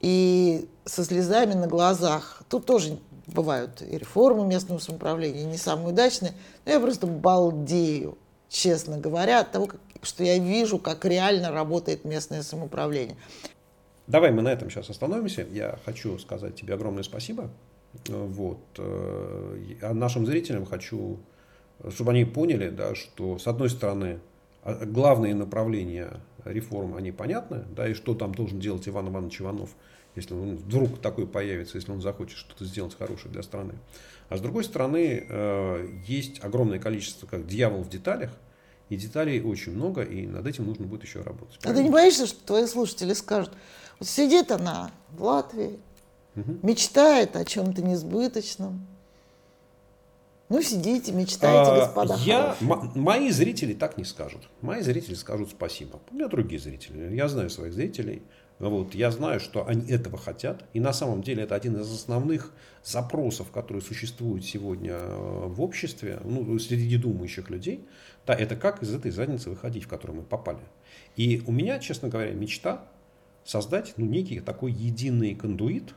и 0.00 0.68
со 0.84 1.04
слезами 1.04 1.54
на 1.54 1.66
глазах. 1.66 2.42
Тут 2.48 2.66
тоже 2.66 2.98
бывают 3.26 3.82
и 3.82 3.98
реформы 3.98 4.46
местного 4.46 4.78
самоуправления, 4.78 5.44
не 5.44 5.58
самые 5.58 5.88
удачные, 5.88 6.32
но 6.64 6.72
я 6.72 6.80
просто 6.80 7.06
балдею, 7.06 8.16
честно 8.48 8.98
говоря, 8.98 9.40
от 9.40 9.52
того, 9.52 9.66
как, 9.66 9.80
что 10.02 10.24
я 10.24 10.38
вижу, 10.38 10.78
как 10.78 11.04
реально 11.04 11.50
работает 11.50 12.04
местное 12.04 12.42
самоуправление. 12.42 13.16
Давай 14.06 14.30
мы 14.30 14.40
на 14.40 14.48
этом 14.48 14.70
сейчас 14.70 14.88
остановимся. 14.88 15.46
Я 15.52 15.78
хочу 15.84 16.18
сказать 16.18 16.56
тебе 16.56 16.74
огромное 16.74 17.02
спасибо. 17.02 17.50
Вот. 18.06 18.58
А 18.78 19.92
нашим 19.92 20.24
зрителям 20.24 20.64
хочу 20.64 21.18
чтобы 21.90 22.12
они 22.12 22.24
поняли, 22.24 22.70
да, 22.70 22.94
что 22.94 23.38
с 23.38 23.46
одной 23.46 23.70
стороны 23.70 24.20
а, 24.62 24.84
главные 24.84 25.34
направления 25.34 26.20
реформ, 26.44 26.94
они 26.96 27.12
понятны, 27.12 27.64
да, 27.74 27.88
и 27.88 27.94
что 27.94 28.14
там 28.14 28.34
должен 28.34 28.60
делать 28.60 28.88
Иван 28.88 29.08
Иванович 29.08 29.40
Иванов, 29.40 29.70
если 30.14 30.34
он 30.34 30.56
вдруг 30.56 31.00
такой 31.00 31.26
появится, 31.26 31.76
если 31.76 31.92
он 31.92 32.00
захочет 32.00 32.38
что-то 32.38 32.64
сделать 32.64 32.96
хорошее 32.96 33.32
для 33.32 33.42
страны. 33.42 33.74
А 34.28 34.36
с 34.36 34.40
другой 34.40 34.64
стороны, 34.64 35.24
э, 35.28 35.88
есть 36.06 36.42
огромное 36.44 36.78
количество, 36.78 37.26
как 37.26 37.46
дьявол 37.46 37.82
в 37.82 37.88
деталях, 37.88 38.30
и 38.88 38.96
деталей 38.96 39.40
очень 39.42 39.72
много, 39.72 40.02
и 40.02 40.26
над 40.26 40.46
этим 40.46 40.66
нужно 40.66 40.86
будет 40.86 41.04
еще 41.04 41.20
работать. 41.20 41.58
А 41.62 41.74
ты 41.74 41.82
не 41.82 41.90
боишься, 41.90 42.26
что 42.26 42.44
твои 42.44 42.66
слушатели 42.66 43.12
скажут, 43.12 43.52
вот 43.98 44.08
сидит 44.08 44.50
она 44.50 44.90
в 45.10 45.22
Латвии, 45.22 45.78
угу. 46.34 46.58
мечтает 46.62 47.36
о 47.36 47.44
чем-то 47.44 47.82
несбыточном, 47.82 48.86
ну, 50.48 50.62
сидите, 50.62 51.12
мечтайте, 51.12 51.70
а, 51.70 51.80
господа. 51.80 52.16
Я, 52.24 52.56
мои 52.60 53.30
зрители 53.30 53.74
так 53.74 53.98
не 53.98 54.04
скажут. 54.04 54.48
Мои 54.62 54.80
зрители 54.80 55.14
скажут 55.14 55.50
спасибо. 55.50 56.00
У 56.10 56.14
меня 56.14 56.28
другие 56.28 56.60
зрители. 56.60 57.14
Я 57.14 57.28
знаю 57.28 57.50
своих 57.50 57.74
зрителей. 57.74 58.22
Вот, 58.58 58.94
я 58.94 59.10
знаю, 59.10 59.40
что 59.40 59.66
они 59.66 59.88
этого 59.90 60.18
хотят. 60.18 60.64
И 60.72 60.80
на 60.80 60.92
самом 60.92 61.22
деле 61.22 61.44
это 61.44 61.54
один 61.54 61.76
из 61.76 61.92
основных 61.92 62.52
запросов, 62.82 63.50
которые 63.50 63.82
существуют 63.82 64.44
сегодня 64.44 64.94
э, 64.94 65.46
в 65.46 65.60
обществе, 65.62 66.18
ну, 66.24 66.58
среди 66.58 66.96
думающих 66.96 67.50
людей. 67.50 67.86
Да, 68.26 68.34
это 68.34 68.56
как 68.56 68.82
из 68.82 68.92
этой 68.92 69.10
задницы 69.10 69.50
выходить, 69.50 69.84
в 69.84 69.88
которую 69.88 70.20
мы 70.20 70.24
попали. 70.24 70.58
И 71.16 71.42
у 71.46 71.52
меня, 71.52 71.78
честно 71.78 72.08
говоря, 72.08 72.32
мечта 72.32 72.84
создать 73.44 73.94
ну, 73.96 74.06
некий 74.06 74.40
такой 74.40 74.72
единый 74.72 75.34
кондуит, 75.34 75.94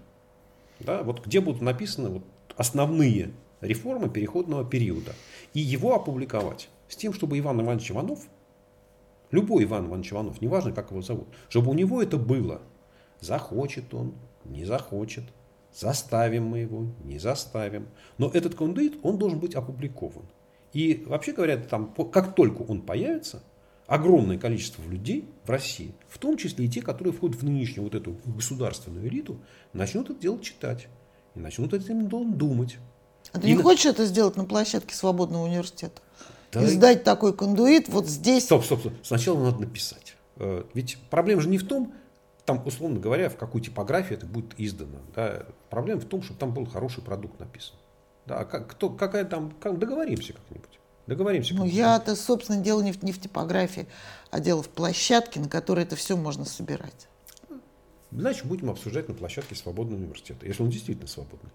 да, 0.79 1.03
вот, 1.03 1.25
где 1.25 1.41
будут 1.41 1.61
написаны 1.61 2.09
вот, 2.09 2.23
основные 2.57 3.31
реформы 3.61 4.09
переходного 4.09 4.65
периода 4.65 5.13
и 5.53 5.59
его 5.59 5.95
опубликовать 5.95 6.69
с 6.87 6.95
тем, 6.95 7.13
чтобы 7.13 7.39
Иван 7.39 7.61
Иванович 7.61 7.91
Иванов, 7.91 8.27
любой 9.31 9.63
Иван 9.63 9.87
Иванович 9.87 10.13
Иванов, 10.13 10.41
неважно, 10.41 10.73
как 10.73 10.91
его 10.91 11.01
зовут, 11.01 11.27
чтобы 11.49 11.71
у 11.71 11.73
него 11.73 12.01
это 12.01 12.17
было. 12.17 12.61
Захочет 13.19 13.93
он, 13.93 14.15
не 14.45 14.65
захочет, 14.65 15.23
заставим 15.73 16.45
мы 16.45 16.59
его, 16.59 16.87
не 17.03 17.19
заставим. 17.19 17.87
Но 18.17 18.29
этот 18.29 18.55
кондуит, 18.55 18.97
он 19.03 19.17
должен 19.17 19.39
быть 19.39 19.55
опубликован. 19.55 20.25
И 20.73 21.03
вообще 21.05 21.33
говоря, 21.33 21.57
там, 21.57 21.93
как 22.11 22.33
только 22.33 22.61
он 22.61 22.81
появится, 22.81 23.43
огромное 23.87 24.37
количество 24.37 24.81
людей 24.83 25.25
в 25.43 25.49
России, 25.49 25.93
в 26.07 26.17
том 26.17 26.37
числе 26.37 26.65
и 26.65 26.69
те, 26.69 26.81
которые 26.81 27.13
входят 27.13 27.37
в 27.37 27.43
нынешнюю 27.43 27.83
вот 27.83 27.95
эту 27.95 28.17
государственную 28.25 29.07
элиту, 29.07 29.39
начнут 29.73 30.09
это 30.09 30.19
дело 30.19 30.41
читать 30.41 30.87
и 31.35 31.39
начнут 31.39 31.73
этим 31.73 32.07
думать. 32.07 32.77
А 33.33 33.39
ты 33.39 33.47
и... 33.47 33.53
не 33.53 33.61
хочешь 33.61 33.85
это 33.85 34.05
сделать 34.05 34.35
на 34.35 34.45
площадке 34.45 34.95
свободного 34.95 35.45
университета? 35.45 36.01
Да. 36.51 36.65
Издать 36.65 37.03
такой 37.03 37.33
кондуит 37.33 37.87
вот 37.87 38.07
здесь. 38.07 38.43
Стоп, 38.45 38.65
стоп, 38.65 38.81
стоп. 38.81 38.93
Сначала 39.03 39.41
надо 39.41 39.59
написать. 39.59 40.15
Э, 40.37 40.63
ведь 40.73 40.97
проблема 41.09 41.41
же 41.41 41.49
не 41.49 41.57
в 41.57 41.67
том, 41.67 41.93
там, 42.45 42.61
условно 42.65 42.99
говоря, 42.99 43.29
в 43.29 43.37
какой 43.37 43.61
типографии 43.61 44.15
это 44.15 44.25
будет 44.25 44.53
издано. 44.57 44.99
Да? 45.15 45.45
Проблема 45.69 46.01
в 46.01 46.05
том, 46.05 46.21
чтобы 46.21 46.39
там 46.39 46.53
был 46.53 46.65
хороший 46.65 47.03
продукт 47.03 47.39
написан. 47.39 47.75
Да, 48.25 48.39
а 48.39 48.45
как, 48.45 48.69
кто, 48.71 48.89
какая 48.89 49.25
там, 49.25 49.51
как, 49.59 49.79
договоримся 49.79 50.33
как-нибудь. 50.33 50.79
Договоримся. 51.07 51.55
Ну, 51.55 51.65
я-то, 51.65 52.15
собственно, 52.15 52.61
дело 52.61 52.81
не 52.81 52.91
в, 52.91 53.01
не 53.03 53.11
в 53.11 53.19
типографии, 53.19 53.87
а 54.29 54.39
дело 54.39 54.61
в 54.61 54.69
площадке, 54.69 55.39
на 55.39 55.49
которой 55.49 55.83
это 55.83 55.95
все 55.95 56.15
можно 56.15 56.45
собирать. 56.45 57.07
Значит, 58.11 58.45
будем 58.45 58.69
обсуждать 58.69 59.07
на 59.07 59.13
площадке 59.13 59.55
свободного 59.55 59.99
университета, 59.99 60.45
если 60.45 60.63
он 60.63 60.69
действительно 60.69 61.07
свободный. 61.07 61.49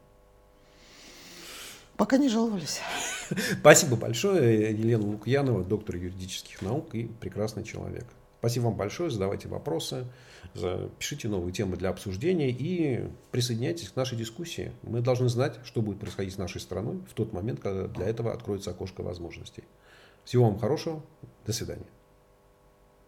Пока 1.97 2.19
не 2.19 2.29
жаловались. 2.29 2.81
Спасибо 3.61 3.97
большое, 3.97 4.71
Елена 4.71 5.07
Лукьянова, 5.07 5.65
доктор 5.65 5.97
юридических 5.97 6.63
наук 6.63 6.95
и 6.95 7.05
прекрасный 7.05 7.65
человек. 7.65 8.05
Спасибо 8.39 8.65
вам 8.65 8.75
большое, 8.75 9.11
задавайте 9.11 9.49
вопросы, 9.49 10.07
пишите 10.99 11.29
новые 11.29 11.53
темы 11.53 11.77
для 11.77 11.89
обсуждения 11.89 12.51
и 12.51 13.09
присоединяйтесь 13.31 13.89
к 13.89 13.97
нашей 13.97 14.19
дискуссии. 14.19 14.73
Мы 14.83 15.01
должны 15.01 15.29
знать, 15.29 15.59
что 15.65 15.81
будет 15.81 15.99
происходить 15.99 16.35
с 16.35 16.39
нашей 16.39 16.61
страной 16.61 17.01
в 17.11 17.15
тот 17.15 17.33
момент, 17.33 17.61
когда 17.61 17.89
для 17.89 18.07
этого 18.07 18.33
откроется 18.33 18.71
окошко 18.71 19.03
возможностей. 19.03 19.65
Всего 20.25 20.45
вам 20.45 20.59
хорошего, 20.59 21.03
до 21.47 21.53
свидания. 21.53 21.87